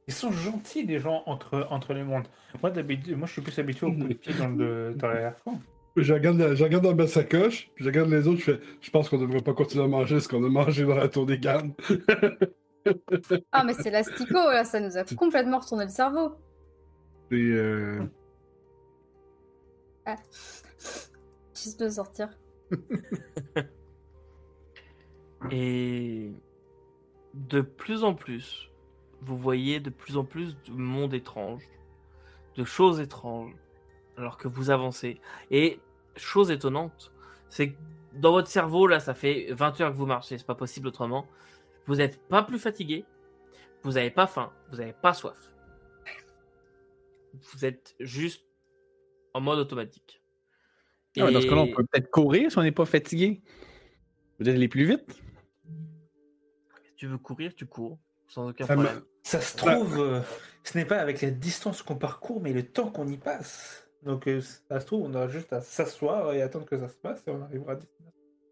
Ils 0.07 0.15
sont 0.15 0.33
gentils, 0.33 0.85
les 0.85 0.99
gens 0.99 1.23
entre, 1.27 1.67
entre 1.71 1.93
les 1.93 2.03
mondes. 2.03 2.29
Moi, 2.63 2.71
d'habitude, 2.71 3.17
moi, 3.17 3.27
je 3.27 3.33
suis 3.33 3.43
plus 3.43 3.59
habitué 3.59 3.87
au 3.87 3.93
coup 3.93 4.09
de 4.09 4.15
pied 4.15 4.33
dans 4.35 4.49
le 4.49 4.95
dans 4.97 5.09
l'arrière-plan. 5.09 5.61
Je 5.97 6.15
regarde, 6.15 6.55
je 6.55 6.65
regarde 6.65 6.85
dans 6.85 6.95
ma 6.95 7.07
sacoche, 7.07 7.71
puis 7.75 7.85
je 7.85 7.91
regarde 7.91 8.09
les 8.09 8.29
autres, 8.29 8.39
je 8.39 8.45
fais 8.45 8.61
je 8.81 8.91
pense 8.91 9.09
qu'on 9.09 9.19
devrait 9.19 9.43
pas 9.43 9.53
continuer 9.53 9.85
à 9.85 9.89
manger 9.89 10.21
ce 10.21 10.29
qu'on 10.29 10.45
a 10.45 10.49
mangé 10.49 10.85
dans 10.85 10.95
la 10.95 11.09
tour 11.09 11.27
des 11.27 11.41
Cannes. 11.41 11.75
Ah, 13.53 13.65
mais 13.65 13.75
c'est 13.75 13.91
l'astico, 13.91 14.35
là, 14.35 14.65
ça 14.65 14.81
nous 14.81 14.97
a 14.97 15.05
complètement 15.05 15.59
retourné 15.59 15.85
le 15.85 15.91
cerveau. 15.91 16.33
C'est 17.31 17.37
euh, 17.37 18.01
Juste 21.55 21.81
de 21.81 21.89
sortir. 21.89 22.31
Et 25.51 26.33
de 27.35 27.61
plus 27.61 28.05
en 28.05 28.15
plus, 28.15 28.71
vous 29.21 29.37
voyez 29.37 29.81
de 29.81 29.91
plus 29.91 30.17
en 30.17 30.25
plus 30.25 30.57
de 30.65 30.73
mondes 30.73 31.15
étranges, 31.15 31.69
de 32.57 32.65
choses 32.65 33.01
étranges, 33.01 33.55
alors 34.17 34.37
que 34.37 34.49
vous 34.49 34.71
avancez. 34.71 35.21
Et 35.51 35.81
chose 36.17 36.51
étonnante, 36.51 37.13
c'est 37.49 37.71
que 37.71 37.77
dans 38.15 38.33
votre 38.33 38.49
cerveau, 38.49 38.87
là, 38.87 39.01
ça 39.01 39.15
fait 39.15 39.49
20 39.53 39.81
heures 39.81 39.93
que 39.93 39.97
vous 39.97 40.07
marchez, 40.07 40.39
c'est 40.39 40.47
pas 40.47 40.55
possible 40.55 40.89
autrement. 40.89 41.27
Vous 41.87 41.97
n'êtes 41.97 42.21
pas 42.29 42.43
plus 42.43 42.59
fatigué, 42.59 43.05
vous 43.83 43.93
n'avez 43.93 44.11
pas 44.11 44.27
faim, 44.27 44.53
vous 44.71 44.79
n'avez 44.79 44.93
pas 44.93 45.15
soif. 45.15 45.53
Vous 47.53 47.65
êtes 47.65 47.95
juste 48.01 48.48
en 49.35 49.41
mode 49.41 49.59
automatique. 49.59 50.23
Ah 51.19 51.31
Dans 51.31 51.41
ce 51.41 51.47
cas-là, 51.47 51.63
on 51.63 51.73
peut 51.73 51.85
peut-être 51.91 52.11
courir 52.11 52.51
si 52.51 52.59
on 52.59 52.63
n'est 52.63 52.71
pas 52.73 52.85
fatigué. 52.85 53.43
Peut-être 54.39 54.55
aller 54.55 54.69
plus 54.69 54.85
vite. 54.85 55.21
Si 56.85 56.95
tu 56.97 57.07
veux 57.07 57.19
courir, 57.19 57.55
tu 57.55 57.67
cours, 57.67 57.99
sans 58.29 58.51
aucun 58.51 58.67
ça 58.67 58.75
problème. 58.75 59.03
Ça 59.23 59.41
se 59.41 59.57
trouve, 59.57 59.99
euh, 59.99 60.21
ce 60.65 60.79
n'est 60.79 60.85
pas 60.85 60.99
avec 60.99 61.21
la 61.21 61.31
distance 61.31 61.83
qu'on 61.83 61.97
parcourt, 61.97 62.41
mais 62.41 62.53
le 62.53 62.63
temps 62.63 62.91
qu'on 62.91 63.09
y 63.09 63.17
passe. 63.17 63.89
Donc, 64.05 64.29
euh, 64.29 64.41
ça 64.69 64.81
se 64.81 64.87
trouve, 64.87 65.03
on 65.05 65.15
aura 65.15 65.29
juste 65.29 65.53
à 65.53 65.61
s'asseoir 65.61 66.33
et 66.33 66.41
attendre 66.43 66.67
que 66.67 66.79
ça 66.79 66.89
se 66.89 66.97
passe 66.97 67.23
et 67.27 67.31
on 67.31 67.43
arrivera 67.43 67.73
à. 67.73 67.79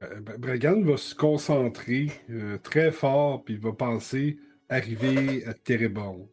Euh, 0.05 0.21
Bre- 0.21 0.39
Bregan 0.39 0.83
va 0.83 0.97
se 0.97 1.15
concentrer 1.15 2.11
euh, 2.31 2.59
très 2.59 2.91
fort, 2.91 3.45
puis 3.45 3.55
il 3.55 3.61
va 3.61 3.73
penser 3.73 4.39
arriver 4.69 5.47
à 5.47 5.55
Téréborn. 5.55 6.27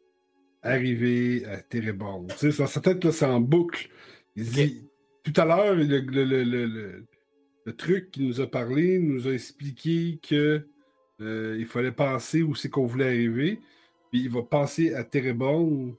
Arriver 0.63 1.45
à 1.45 1.61
Téréborn. 1.61 2.27
Tu 2.27 2.37
sais, 2.37 2.51
ça, 2.51 2.67
sa 2.67 2.81
tête, 2.81 3.03
là, 3.03 3.11
c'est 3.11 3.25
en 3.25 3.39
boucle. 3.39 3.89
Tout 5.23 5.33
à 5.37 5.45
l'heure, 5.45 5.75
le, 5.75 5.83
le- 5.83 5.99
le- 6.25 6.43
le- 6.43 6.65
le- 6.65 7.05
le 7.65 7.75
truc 7.75 8.11
qu'il 8.11 8.27
nous 8.27 8.41
a 8.41 8.47
parlé 8.47 8.99
nous 8.99 9.27
a 9.27 9.31
expliqué 9.31 10.19
que 10.27 10.65
euh, 11.21 11.55
il 11.57 11.65
fallait 11.65 11.91
penser 11.93 12.41
où 12.43 12.55
c'est 12.55 12.69
qu'on 12.69 12.85
voulait 12.85 13.05
arriver. 13.07 13.59
Puis 14.11 14.21
il 14.23 14.29
va 14.29 14.41
penser 14.43 14.93
à 14.93 15.03
Téréborn, 15.03 15.93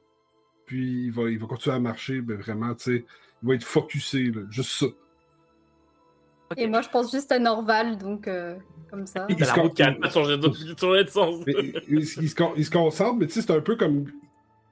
puis 0.66 1.04
il 1.06 1.10
va, 1.12 1.30
il 1.30 1.38
va 1.38 1.46
continuer 1.46 1.76
à 1.76 1.80
marcher, 1.80 2.20
ben, 2.20 2.36
vraiment, 2.36 2.74
tu 2.74 2.84
sais, 2.98 3.04
il 3.42 3.48
va 3.48 3.54
être 3.54 3.64
focusé, 3.64 4.24
là, 4.30 4.42
juste 4.50 4.70
ça. 4.70 4.86
Ok. 4.86 6.58
Et 6.58 6.66
moi, 6.66 6.82
je 6.82 6.88
pense 6.90 7.10
juste 7.10 7.32
à 7.32 7.38
Norval, 7.38 7.96
donc 7.96 8.28
euh, 8.28 8.56
comme 8.90 9.06
ça. 9.06 9.26
Il 9.30 9.36
se 9.36 9.40
la 9.44 9.52
route 9.54 9.70
con- 9.70 9.74
qui 9.74 9.82
a 9.82 9.92
pas 9.92 10.10
changé 10.10 10.36
de, 10.36 10.48
changé 10.78 11.04
de 11.04 11.08
sens. 11.08 11.42
Mais 11.46 12.04
se- 12.04 12.20
il 12.20 12.64
se 12.64 12.70
concentre, 12.70 13.16
mais 13.18 13.26
tu 13.26 13.32
sais, 13.32 13.42
c'est 13.42 13.52
un 13.52 13.60
peu 13.60 13.76
comme. 13.76 14.04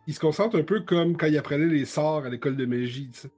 Il 0.07 0.15
se 0.15 0.21
concentre 0.21 0.57
un 0.59 0.63
peu 0.63 0.81
comme 0.81 1.17
quand 1.17 1.27
il 1.29 1.39
apprenait 1.39 1.67
les 1.67 1.85
sorts 1.85 2.25
à 2.25 2.29
l'école 2.29 2.57
de 2.57 2.67
magie, 2.67 3.09
tu 3.13 3.21
sais, 3.21 3.31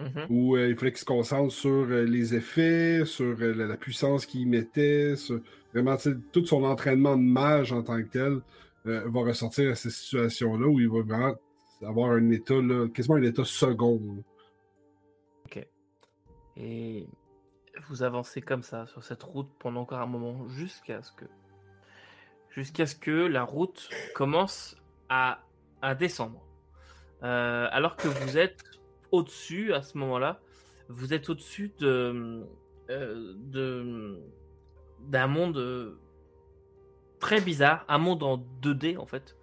Mhm. 0.00 0.26
où 0.30 0.56
euh, 0.56 0.68
il 0.68 0.76
fallait 0.76 0.92
qu'il 0.92 1.00
se 1.00 1.04
concentre 1.04 1.52
sur 1.52 1.70
euh, 1.70 2.04
les 2.04 2.34
effets, 2.34 3.04
sur 3.04 3.36
euh, 3.40 3.52
la, 3.52 3.66
la 3.66 3.76
puissance 3.76 4.24
qu'il 4.24 4.48
mettait, 4.48 5.14
sur 5.16 5.40
vraiment, 5.74 5.96
tout 6.32 6.44
son 6.46 6.64
entraînement 6.64 7.16
de 7.16 7.22
mage 7.22 7.72
en 7.72 7.82
tant 7.82 8.02
que 8.02 8.08
tel 8.08 8.40
va 8.84 9.20
ressortir 9.20 9.70
à 9.70 9.74
ces 9.74 9.90
situations-là 9.90 10.66
où 10.66 10.80
il 10.80 10.88
va 10.88 11.02
vraiment 11.02 11.34
avoir 11.82 12.12
un 12.12 12.30
état, 12.30 12.54
là, 12.54 12.88
quasiment 12.88 13.16
un 13.16 13.22
état 13.22 13.44
second. 13.44 14.00
là. 14.16 15.62
Et 16.56 17.06
vous 17.88 18.02
avancez 18.02 18.40
comme 18.40 18.62
ça 18.62 18.86
sur 18.86 19.04
cette 19.04 19.22
route 19.22 19.48
pendant 19.58 19.82
encore 19.82 20.00
un 20.00 20.06
moment 20.06 20.48
jusqu'à 20.48 21.02
ce 21.02 21.12
que 21.12 21.24
jusqu'à 22.50 22.84
ce 22.84 22.96
que 22.96 23.10
la 23.10 23.44
route 23.44 23.88
commence 24.14 24.76
à, 25.08 25.40
à 25.80 25.94
descendre. 25.94 26.44
Alors 27.22 27.96
que 27.96 28.08
vous 28.08 28.36
êtes 28.36 28.69
au-dessus 29.12 29.72
à 29.72 29.82
ce 29.82 29.98
moment-là, 29.98 30.40
vous 30.88 31.14
êtes 31.14 31.28
au-dessus 31.28 31.72
de 31.78 32.44
euh, 32.90 34.16
d'un 35.00 35.28
monde 35.28 35.56
euh, 35.56 35.96
très 37.20 37.40
bizarre, 37.40 37.84
un 37.88 37.98
monde 37.98 38.22
en 38.22 38.44
2D 38.60 38.98
en 38.98 39.06
fait. 39.06 39.36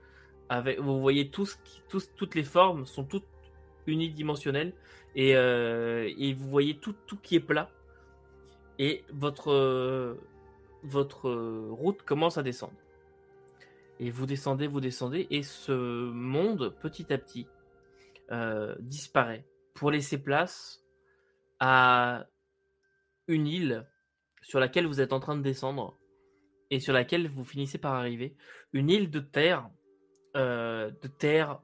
Avec, 0.49 0.79
vous 0.79 0.99
voyez 0.99 1.29
tous, 1.29 1.57
tous, 1.89 2.11
toutes 2.15 2.35
les 2.35 2.43
formes 2.43 2.85
sont 2.85 3.05
toutes 3.05 3.25
unidimensionnelles 3.87 4.73
et, 5.15 5.35
euh, 5.35 6.11
et 6.17 6.33
vous 6.33 6.47
voyez 6.49 6.77
tout, 6.77 6.93
tout 7.07 7.17
qui 7.17 7.35
est 7.35 7.39
plat. 7.39 7.71
Et 8.77 9.03
votre, 9.11 10.17
votre 10.83 11.31
route 11.31 12.03
commence 12.03 12.37
à 12.37 12.43
descendre. 12.43 12.77
Et 13.99 14.11
vous 14.11 14.27
descendez, 14.27 14.67
vous 14.67 14.81
descendez, 14.81 15.25
et 15.31 15.41
ce 15.41 15.71
monde, 16.11 16.75
petit 16.81 17.11
à 17.11 17.17
petit, 17.17 17.47
disparaît 18.79 19.43
pour 19.77 19.91
laisser 19.91 20.17
place 20.17 20.83
à 21.59 22.25
une 23.27 23.45
île 23.45 23.87
sur 24.41 24.59
laquelle 24.59 24.87
vous 24.87 25.01
êtes 25.01 25.13
en 25.13 25.19
train 25.19 25.37
de 25.37 25.43
descendre 25.43 25.99
et 26.71 26.79
sur 26.79 26.93
laquelle 26.93 27.29
vous 27.29 27.43
finissez 27.43 27.77
par 27.77 27.93
arriver. 27.93 28.35
Une 28.73 28.89
île 28.89 29.11
de 29.11 29.19
terre 29.19 29.69
de 30.33 31.07
terre 31.19 31.61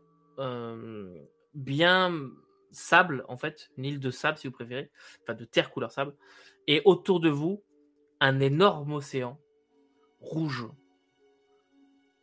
bien 1.54 2.30
sable, 2.72 3.26
en 3.28 3.38
fait, 3.38 3.70
une 3.78 3.86
île 3.86 4.00
de 4.00 4.12
sable 4.12 4.38
si 4.38 4.48
vous 4.48 4.54
préférez, 4.54 4.92
enfin 5.22 5.34
de 5.34 5.46
terre 5.46 5.72
couleur 5.72 5.92
sable, 5.92 6.16
et 6.68 6.82
autour 6.86 7.20
de 7.20 7.30
vous, 7.30 7.64
un 8.20 8.40
énorme 8.40 8.94
océan 8.94 9.40
rouge, 10.20 10.68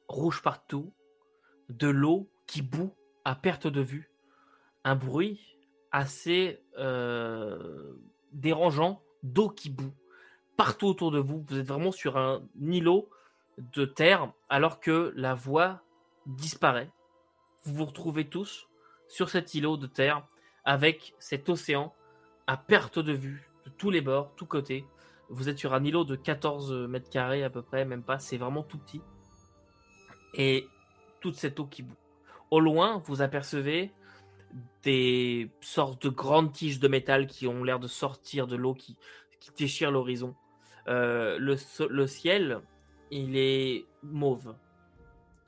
rouge 0.09 0.43
partout, 0.43 0.93
de 1.69 1.89
l'eau 1.89 2.31
qui 2.47 2.63
bout 2.63 2.97
à 3.25 3.35
perte 3.37 3.67
de 3.67 3.81
vue, 3.81 4.11
un 4.83 4.97
bruit 4.97 5.59
assez 5.93 6.63
euh, 6.79 7.93
dérangeant 8.33 9.03
d'eau 9.23 9.49
qui 9.49 9.71
bout 9.71 9.93
partout 10.57 10.89
autour 10.89 11.11
de 11.11 11.19
vous. 11.19 11.45
Vous 11.49 11.59
êtes 11.59 11.67
vraiment 11.67 11.93
sur 11.93 12.17
un 12.17 12.43
îlot 12.61 13.09
de 13.59 13.85
terre 13.85 14.33
alors 14.49 14.81
que 14.81 15.13
la 15.17 15.35
voie 15.35 15.81
disparaît. 16.27 16.91
Vous 17.65 17.75
vous 17.75 17.87
retrouvez 17.87 18.29
tous 18.29 18.69
sur 19.09 19.31
cet 19.31 19.55
îlot 19.55 19.77
de 19.77 19.87
terre 19.87 20.27
avec 20.65 21.15
cet 21.19 21.49
océan 21.49 21.95
à 22.47 22.57
perte 22.57 22.99
de 22.99 23.13
vue 23.13 23.51
de 23.65 23.71
tous 23.71 23.91
les 23.91 24.01
bords, 24.01 24.33
tous 24.37 24.47
côtés. 24.47 24.85
Vous 25.29 25.49
êtes 25.49 25.59
sur 25.59 25.75
un 25.75 25.85
îlot 25.85 26.05
de 26.05 26.17
14 26.17 26.73
mètres 26.89 27.11
carrés 27.11 27.45
à 27.45 27.51
peu 27.51 27.63
près, 27.63 27.85
même 27.85 28.03
pas, 28.03 28.19
c'est 28.19 28.37
vraiment 28.37 28.63
tout 28.63 28.79
petit. 28.79 29.01
Et 30.35 30.69
toute 31.21 31.37
cette 31.37 31.61
eau 31.61 31.67
qui 31.67 31.83
bout. 31.83 31.97
Au 32.51 32.61
loin, 32.61 32.99
vous 32.99 33.23
apercevez 33.23 33.93
des 34.83 35.51
sortes 35.61 36.03
de 36.05 36.09
grandes 36.09 36.53
tiges 36.53 36.81
de 36.81 36.89
métal 36.89 37.27
qui 37.27 37.47
ont 37.47 37.65
l'air 37.65 37.79
de 37.79 37.89
sortir 37.89 38.47
de 38.47 38.57
l'eau, 38.57 38.75
qui, 38.75 38.97
qui 39.41 39.51
déchirent 39.57 39.91
l'horizon. 39.91 40.35
Euh, 40.89 41.39
le, 41.39 41.57
le, 41.89 42.07
ciel, 42.07 42.61
il 43.11 43.37
est 43.37 43.85
mauve, 44.03 44.55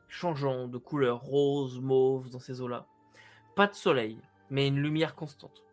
changeant 0.08 0.68
de 0.68 0.78
couleur, 0.78 1.20
rose, 1.20 1.80
mauve 1.80 2.28
dans 2.30 2.38
ces 2.38 2.60
eaux-là. 2.60 2.86
Pas 3.56 3.66
de 3.66 3.74
soleil, 3.74 4.18
mais 4.50 4.68
une 4.68 4.78
lumière 4.78 5.14
constante. 5.14 5.64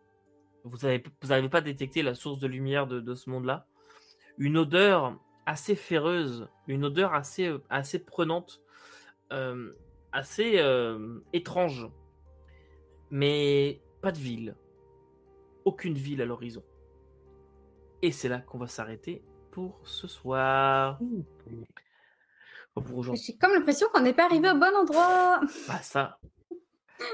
Vous 0.64 0.78
n'avez 0.82 1.02
vous 1.22 1.48
pas 1.48 1.60
détecté 1.60 2.02
la 2.02 2.14
source 2.14 2.38
de 2.38 2.46
lumière 2.46 2.86
de, 2.86 3.14
ce 3.14 3.30
monde-là. 3.30 3.66
Une 4.38 4.58
odeur 4.58 5.16
assez 5.46 5.74
féreuse, 5.74 6.48
une 6.66 6.84
odeur 6.84 7.14
assez, 7.14 7.54
assez 7.70 7.98
prenante, 7.98 8.60
euh, 9.32 9.72
assez 10.12 10.58
euh, 10.58 11.20
étrange. 11.32 11.88
Mais 13.10 13.80
pas 14.02 14.12
de 14.12 14.18
ville. 14.18 14.54
Aucune 15.64 15.94
ville 15.94 16.22
à 16.22 16.24
l'horizon. 16.24 16.62
Et 18.02 18.12
c'est 18.12 18.28
là 18.28 18.38
qu'on 18.38 18.58
va 18.58 18.66
s'arrêter 18.66 19.22
pour 19.50 19.80
ce 19.84 20.06
soir. 20.06 20.98
J'ai 23.14 23.36
comme 23.36 23.52
l'impression 23.52 23.88
qu'on 23.92 24.00
n'est 24.00 24.12
pas 24.12 24.24
arrivé 24.24 24.48
au 24.48 24.54
bon 24.54 24.74
endroit. 24.74 25.40
Bah 25.68 25.80
ça, 25.82 26.18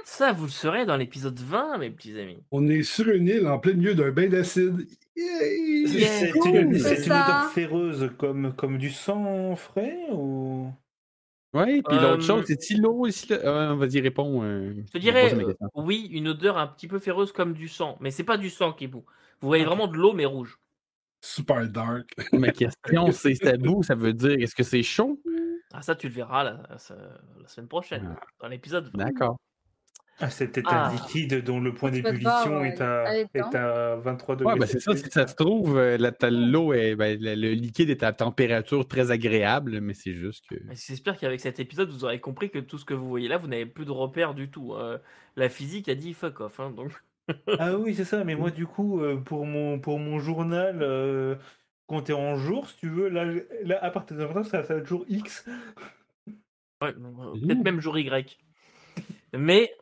ça, 0.05 0.33
vous 0.33 0.45
le 0.45 0.51
saurez 0.51 0.87
dans 0.87 0.97
l'épisode 0.97 1.39
20, 1.39 1.79
mes 1.79 1.91
petits 1.91 2.19
amis. 2.19 2.43
On 2.51 2.69
est 2.69 2.83
sur 2.83 3.09
une 3.09 3.27
île 3.27 3.47
en 3.47 3.59
plein 3.59 3.75
milieu 3.75 3.95
d'un 3.95 4.11
bain 4.11 4.29
d'acide. 4.29 4.87
C'est 5.17 6.33
une, 6.45 6.75
odeur 6.75 7.51
féreuse 7.53 8.11
comme, 8.19 8.55
comme 8.55 8.79
du 8.79 8.91
sang 8.91 9.57
frais 9.57 9.99
ou... 10.13 10.71
Oui, 11.57 11.83
puis 11.83 11.99
l'autre 11.99 12.23
chose, 12.23 12.45
c'est 12.47 12.61
si 12.61 12.77
l'eau. 12.77 13.07
Euh, 13.31 13.75
vas-y, 13.75 14.01
réponds. 14.01 14.43
Euh, 14.43 14.75
je 14.87 14.93
te 14.93 14.99
dirais, 14.99 15.35
euh, 15.35 15.55
oui, 15.75 16.09
une 16.13 16.29
odeur 16.29 16.59
un 16.59 16.67
petit 16.67 16.87
peu 16.87 16.99
féreuse 16.99 17.33
comme 17.33 17.55
du 17.55 17.69
sang, 17.69 17.97
mais 18.01 18.11
c'est 18.11 18.25
pas 18.25 18.37
du 18.37 18.51
sang 18.51 18.73
qui 18.73 18.85
est 18.85 18.89
bout. 18.89 19.05
Vous 19.41 19.49
voyez 19.49 19.65
vraiment 19.65 19.87
de 19.87 19.97
l'eau, 19.97 20.13
mais 20.13 20.27
rouge. 20.27 20.59
Super 21.23 21.67
dark. 21.69 22.11
Ma 22.33 22.51
question, 22.51 23.11
c'est 23.13 23.35
c'est 23.35 23.59
bout, 23.59 23.83
ça 23.83 23.95
veut 23.95 24.13
dire 24.13 24.37
est-ce 24.39 24.55
que 24.55 24.63
c'est 24.63 24.83
chaud? 24.83 25.21
Ah, 25.73 25.81
ça, 25.83 25.95
tu 25.95 26.09
le 26.09 26.15
verras 26.15 26.45
la, 26.45 26.63
la 26.69 27.49
semaine 27.49 27.69
prochaine, 27.69 28.17
ah. 28.17 28.25
dans 28.41 28.49
l'épisode. 28.49 28.91
D'accord. 28.95 29.39
Ah, 30.19 30.31
c'est 30.31 30.57
un 30.67 30.93
liquide 30.93 31.45
dont 31.45 31.61
le 31.61 31.75
point 31.75 31.91
d'ébullition 31.91 32.65
est, 32.65 32.81
à, 32.81 33.19
est 33.19 33.55
à 33.55 33.97
23 33.97 34.37
degrés. 34.37 34.55
Ouais, 34.55 34.59
ben 34.59 34.67
c'est 34.67 34.81
ça, 34.81 34.97
si 34.97 35.11
ça 35.11 35.27
se 35.27 35.35
trouve, 35.35 35.77
euh, 35.77 35.99
l'eau 36.31 36.73
est, 36.73 36.97
ben, 36.97 37.19
le 37.21 37.53
liquide 37.53 37.91
est 37.91 38.03
à 38.03 38.13
température 38.13 38.89
très 38.89 39.11
agréable, 39.11 39.81
mais 39.81 39.93
c'est 39.93 40.15
juste 40.15 40.47
que. 40.49 40.55
J'espère 40.71 41.19
qu'avec 41.19 41.41
cet 41.41 41.61
épisode, 41.61 41.91
vous 41.91 42.05
aurez 42.05 42.19
compris 42.19 42.49
que 42.49 42.59
tout 42.59 42.79
ce 42.79 42.87
que 42.87 42.95
vous 42.95 43.09
voyez 43.09 43.29
là, 43.29 43.37
vous 43.37 43.49
n'avez 43.49 43.67
plus 43.67 43.85
de 43.85 43.91
repères 43.91 44.33
du 44.33 44.49
tout. 44.49 44.73
Hein. 44.75 45.01
La 45.37 45.51
physique 45.51 45.89
a 45.91 45.95
dit 45.95 46.15
fuck 46.15 46.41
off. 46.41 46.61
Hein, 46.61 46.71
donc... 46.71 46.93
ah 47.59 47.75
oui, 47.79 47.95
c'est 47.95 48.05
ça, 48.05 48.25
mais 48.25 48.37
moi, 48.37 48.51
du 48.51 48.67
coup, 48.67 49.03
euh, 49.03 49.17
pour 49.17 49.45
mon, 49.45 49.79
pour 49.79 49.99
mon 49.99 50.19
journal, 50.19 50.79
euh, 50.81 51.35
compter 51.87 52.15
en 52.15 52.37
jours, 52.37 52.71
si 52.71 52.77
tu 52.79 52.89
veux, 52.89 53.09
là, 53.09 53.27
là 53.65 53.79
à 53.85 53.91
partir 53.91 54.17
de 54.17 54.25
maintenant, 54.25 54.45
ça 54.45 54.63
va 54.63 54.77
être 54.77 54.87
jour 54.87 55.05
X. 55.09 55.47
Ouais, 56.83 56.93
peut-être 56.93 57.65
même 57.65 57.81
jour 57.81 57.99
Y. 57.99 58.39
Mais. 59.33 59.73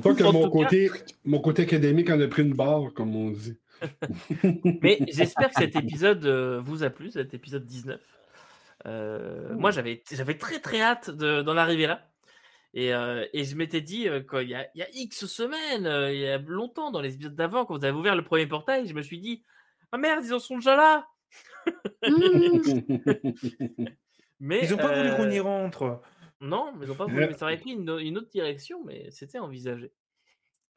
Toi 0.00 0.14
que 0.14 0.22
mon 0.22 0.48
côté, 0.50 0.90
mon 1.24 1.40
côté 1.40 1.62
académique 1.62 2.10
en 2.10 2.20
a 2.20 2.28
pris 2.28 2.42
une 2.42 2.54
barre, 2.54 2.92
comme 2.94 3.14
on 3.16 3.30
dit. 3.30 3.56
Mais 4.82 4.98
j'espère 5.08 5.50
que 5.50 5.56
cet 5.56 5.76
épisode 5.76 6.24
euh, 6.24 6.60
vous 6.60 6.82
a 6.82 6.90
plu, 6.90 7.10
cet 7.10 7.34
épisode 7.34 7.64
19. 7.64 8.00
Euh, 8.86 9.54
moi, 9.56 9.70
j'avais, 9.70 10.02
j'avais 10.10 10.38
très 10.38 10.60
très 10.60 10.80
hâte 10.80 11.10
d'en 11.10 11.56
arriver 11.56 11.86
là. 11.86 12.08
Et, 12.74 12.92
euh, 12.92 13.24
et 13.32 13.44
je 13.44 13.56
m'étais 13.56 13.80
dit, 13.80 14.02
il, 14.02 14.48
y 14.48 14.54
a, 14.54 14.68
il 14.74 14.78
y 14.78 14.82
a 14.82 14.88
X 14.92 15.26
semaines, 15.26 15.88
il 16.12 16.20
y 16.20 16.26
a 16.26 16.36
longtemps, 16.38 16.90
dans 16.90 17.00
les 17.00 17.14
épisodes 17.14 17.34
d'avant, 17.34 17.64
quand 17.64 17.78
vous 17.78 17.84
avez 17.84 17.96
ouvert 17.96 18.14
le 18.14 18.24
premier 18.24 18.46
portail, 18.46 18.86
je 18.86 18.92
me 18.92 19.00
suis 19.00 19.18
dit, 19.18 19.42
ah 19.92 19.98
merde, 19.98 20.22
ils 20.24 20.34
en 20.34 20.38
sont 20.38 20.56
déjà 20.56 20.76
là 20.76 21.06
Mais, 24.38 24.60
ils 24.62 24.70
n'ont 24.70 24.76
pas 24.76 24.94
voulu 24.94 25.16
qu'on 25.16 25.30
y 25.30 25.40
rentre. 25.40 26.02
Non, 26.40 26.72
mais 26.76 26.86
ils 26.86 26.92
ont 26.92 26.96
pas 26.96 27.06
voulu. 27.06 27.32
ça 27.34 27.46
aurait 27.46 27.56
pris 27.56 27.70
une, 27.72 27.88
autre 27.90 28.30
direction, 28.30 28.84
mais 28.84 29.10
c'était 29.10 29.38
envisagé. 29.38 29.92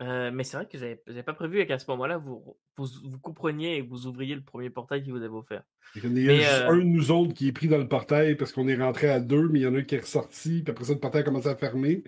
Euh, 0.01 0.31
mais 0.33 0.45
c'est 0.45 0.55
vrai 0.55 0.65
que 0.65 0.77
j'avais 0.77 1.23
pas 1.23 1.33
prévu 1.33 1.65
qu'à 1.65 1.77
ce 1.77 1.85
moment-là, 1.91 2.17
vous, 2.17 2.57
vous, 2.77 3.19
compreniez 3.21 3.77
et 3.77 3.81
vous 3.81 4.07
ouvriez 4.07 4.33
le 4.33 4.41
premier 4.41 4.69
portail 4.69 5.03
qui 5.03 5.11
vous 5.11 5.17
avait 5.17 5.27
offert. 5.27 5.63
Il 5.95 6.05
y 6.05 6.07
en 6.07 6.15
a 6.15 6.35
juste 6.35 6.49
euh 6.49 6.69
un 6.69 6.77
de 6.77 6.83
nous 6.83 7.11
autres 7.11 7.33
qui 7.33 7.49
est 7.49 7.51
pris 7.51 7.67
dans 7.67 7.77
le 7.77 7.87
portail 7.87 8.35
parce 8.35 8.53
qu'on 8.53 8.69
est 8.69 8.77
rentré 8.77 9.09
à 9.09 9.19
deux, 9.19 9.49
mais 9.49 9.59
il 9.59 9.63
y 9.63 9.67
en 9.67 9.75
a 9.75 9.79
un 9.79 9.83
qui 9.83 9.95
est 9.95 9.99
ressorti, 9.99 10.61
puis 10.63 10.71
après 10.71 10.85
ça, 10.85 10.93
le 10.93 10.99
portail 10.99 11.21
a 11.21 11.23
commencé 11.25 11.49
à 11.49 11.55
fermer. 11.55 12.03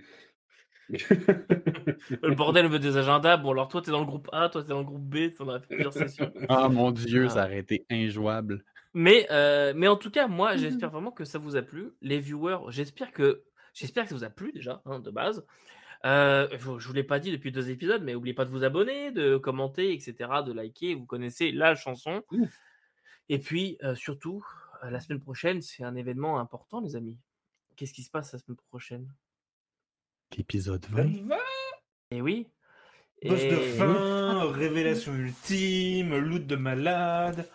le 0.90 2.36
bordel 2.36 2.68
veut 2.68 2.80
des 2.80 2.96
agendas. 2.96 3.38
Bon, 3.38 3.52
alors 3.52 3.68
toi, 3.68 3.82
t'es 3.82 3.92
dans 3.92 4.00
le 4.00 4.06
groupe 4.06 4.30
A, 4.32 4.48
toi, 4.48 4.64
t'es 4.64 4.70
dans 4.70 4.80
le 4.80 4.86
groupe 4.86 5.04
B, 5.04 5.30
on 5.40 5.50
a 5.50 5.60
fait 5.60 5.68
plusieurs 5.68 5.94
sessions. 5.94 6.32
Ah 6.48 6.70
mon 6.70 6.92
dieu, 6.92 7.28
ça 7.28 7.46
aurait 7.46 7.60
été 7.60 7.86
injouable. 7.90 8.64
Mais, 8.94 9.28
euh, 9.32 9.74
mais 9.76 9.88
en 9.88 9.96
tout 9.96 10.12
cas, 10.12 10.28
moi, 10.28 10.56
mmh 10.56 10.58
j'espère 10.58 10.90
vraiment 10.90 11.12
que 11.12 11.26
ça 11.26 11.40
vous 11.40 11.56
a 11.56 11.62
plu. 11.62 11.92
Les 12.02 12.20
viewers, 12.20 12.60
j'espère 12.70 13.12
que, 13.12 13.44
j'espère 13.74 14.04
que 14.04 14.10
ça 14.10 14.16
vous 14.16 14.24
a 14.24 14.30
plu 14.30 14.52
déjà, 14.52 14.82
hein, 14.86 15.00
de 15.00 15.12
base. 15.12 15.46
Euh, 16.04 16.48
je 16.58 16.70
ne 16.70 16.80
vous 16.80 16.94
l'ai 16.94 17.04
pas 17.04 17.20
dit 17.20 17.32
depuis 17.32 17.52
deux 17.52 17.70
épisodes, 17.70 18.04
mais 18.04 18.14
n'oubliez 18.14 18.34
pas 18.34 18.46
de 18.46 18.50
vous 18.50 18.64
abonner, 18.64 19.12
de 19.12 19.38
commenter, 19.38 19.94
etc., 19.94 20.16
de 20.46 20.52
liker. 20.52 20.96
Vous 20.96 21.06
connaissez 21.06 21.52
la 21.52 21.76
chanson. 21.76 22.24
Mmh. 22.32 22.46
Et 23.30 23.40
puis, 23.40 23.78
euh, 23.84 23.96
surtout, 23.96 24.44
la 24.84 25.00
semaine 25.00 25.22
prochaine, 25.22 25.62
c'est 25.62 25.84
un 25.84 25.96
événement 25.96 26.40
important, 26.40 26.82
les 26.82 26.96
amis. 26.96 27.18
Qu'est-ce 27.76 27.94
qui 27.94 28.04
se 28.04 28.10
passe 28.10 28.34
la 28.34 28.40
semaine 28.40 28.58
prochaine? 28.70 29.14
L'épisode 30.36 30.86
20. 30.90 31.30
Et 32.12 32.22
oui. 32.22 32.48
Boss 33.24 33.44
de 33.44 33.56
fin, 33.78 34.52
révélation 34.52 35.14
ultime, 35.14 36.18
loot 36.18 36.46
de 36.46 36.56
malade. 36.56 37.48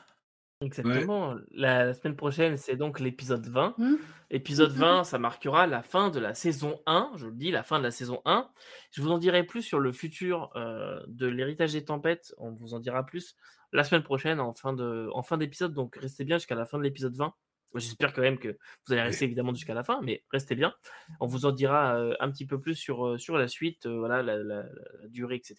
Exactement. 0.63 1.35
La, 1.51 1.93
semaine 1.93 2.17
prochaine, 2.17 2.57
c'est 2.57 2.77
donc 2.77 2.99
l'épisode 2.99 3.47
20. 3.47 3.75
Mmh. 3.77 3.97
Épisode 4.31 4.73
20, 4.73 5.05
ça 5.05 5.19
marquera 5.19 5.67
la 5.67 5.83
fin 5.83 6.09
de 6.09 6.19
la 6.19 6.33
saison 6.35 6.81
1. 6.87 7.13
Je 7.17 7.27
le 7.27 7.35
dis, 7.35 7.51
la 7.51 7.63
fin 7.63 7.79
de 7.79 7.85
la 7.85 7.91
saison 7.91 8.23
1. 8.25 8.49
Je 8.91 9.03
vous 9.03 9.11
en 9.11 9.19
dirai 9.19 9.45
plus 9.45 9.61
sur 9.61 9.81
le 9.81 9.93
futur 9.93 10.51
euh, 10.57 10.99
de 11.09 11.27
l'héritage 11.27 11.73
des 11.73 11.85
tempêtes. 11.85 12.35
On 12.39 12.53
vous 12.53 12.73
en 12.73 12.81
dira 12.81 13.05
plus 13.05 13.37
la 13.73 13.85
semaine 13.85 14.03
prochaine 14.03 14.41
en 14.41 14.55
fin 14.55 14.73
de, 14.73 15.11
en 15.13 15.23
fin 15.23 15.37
d'épisode. 15.37 15.75
Donc 15.75 15.97
restez 15.97 16.25
bien 16.25 16.39
jusqu'à 16.39 16.55
la 16.55 16.65
fin 16.65 16.79
de 16.79 16.83
l'épisode 16.83 17.15
20. 17.15 17.35
J'espère 17.75 18.15
quand 18.15 18.23
même 18.23 18.39
que 18.39 18.57
vous 18.87 18.95
allez 18.95 19.03
rester 19.03 19.27
évidemment 19.27 19.53
jusqu'à 19.53 19.75
la 19.75 19.85
fin, 19.85 20.01
mais 20.03 20.25
restez 20.33 20.55
bien. 20.55 20.73
On 21.21 21.27
vous 21.27 21.45
en 21.45 21.53
dira 21.53 21.97
euh, 21.97 22.15
un 22.19 22.31
petit 22.31 22.47
peu 22.47 22.59
plus 22.59 22.77
sur, 22.77 23.07
euh, 23.07 23.19
sur 23.19 23.37
la 23.37 23.49
suite, 23.49 23.87
voilà, 23.87 24.23
la, 24.23 24.39
la, 24.39 24.65
durée, 25.09 25.37
etc. 25.37 25.57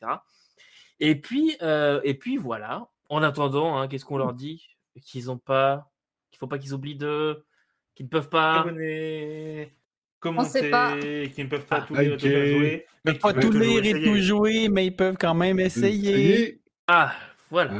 Et 1.00 1.22
puis, 1.22 1.56
et 1.62 2.18
puis 2.18 2.38
voilà. 2.38 2.90
En 3.10 3.22
attendant, 3.22 3.78
hein, 3.78 3.88
qu'est-ce 3.88 4.04
qu'on 4.04 4.18
leur 4.18 4.34
dit? 4.34 4.77
Qu'ils 5.02 5.32
ont 5.32 5.38
pas, 5.38 5.92
qu'il 6.32 6.38
faut 6.38 6.48
pas 6.48 6.58
qu'ils 6.58 6.74
oublient 6.74 6.96
de, 6.96 7.44
qu'ils 7.96 8.06
ne 8.06 8.10
peuvent 8.10 8.30
pas. 8.30 8.66
Commenter, 10.20 11.32
qu'ils 11.34 11.46
ne 11.46 11.50
peuvent 11.50 11.66
pas 11.66 11.84
ah, 11.84 11.86
tout 11.88 11.94
lire 11.94 12.14
et 12.14 12.18
tout 12.18 12.28
jouer? 12.28 12.86
Mais 13.06 13.14
pas 13.14 13.34
tout 13.34 13.52
lire 13.52 13.86
et 13.86 14.04
tout 14.04 14.18
jouer, 14.18 14.68
mais 14.68 14.88
ils 14.88 14.96
peuvent 14.96 15.18
quand 15.20 15.36
même 15.36 15.60
essayer. 15.60 16.60
Ah, 16.88 17.14
voilà. 17.50 17.74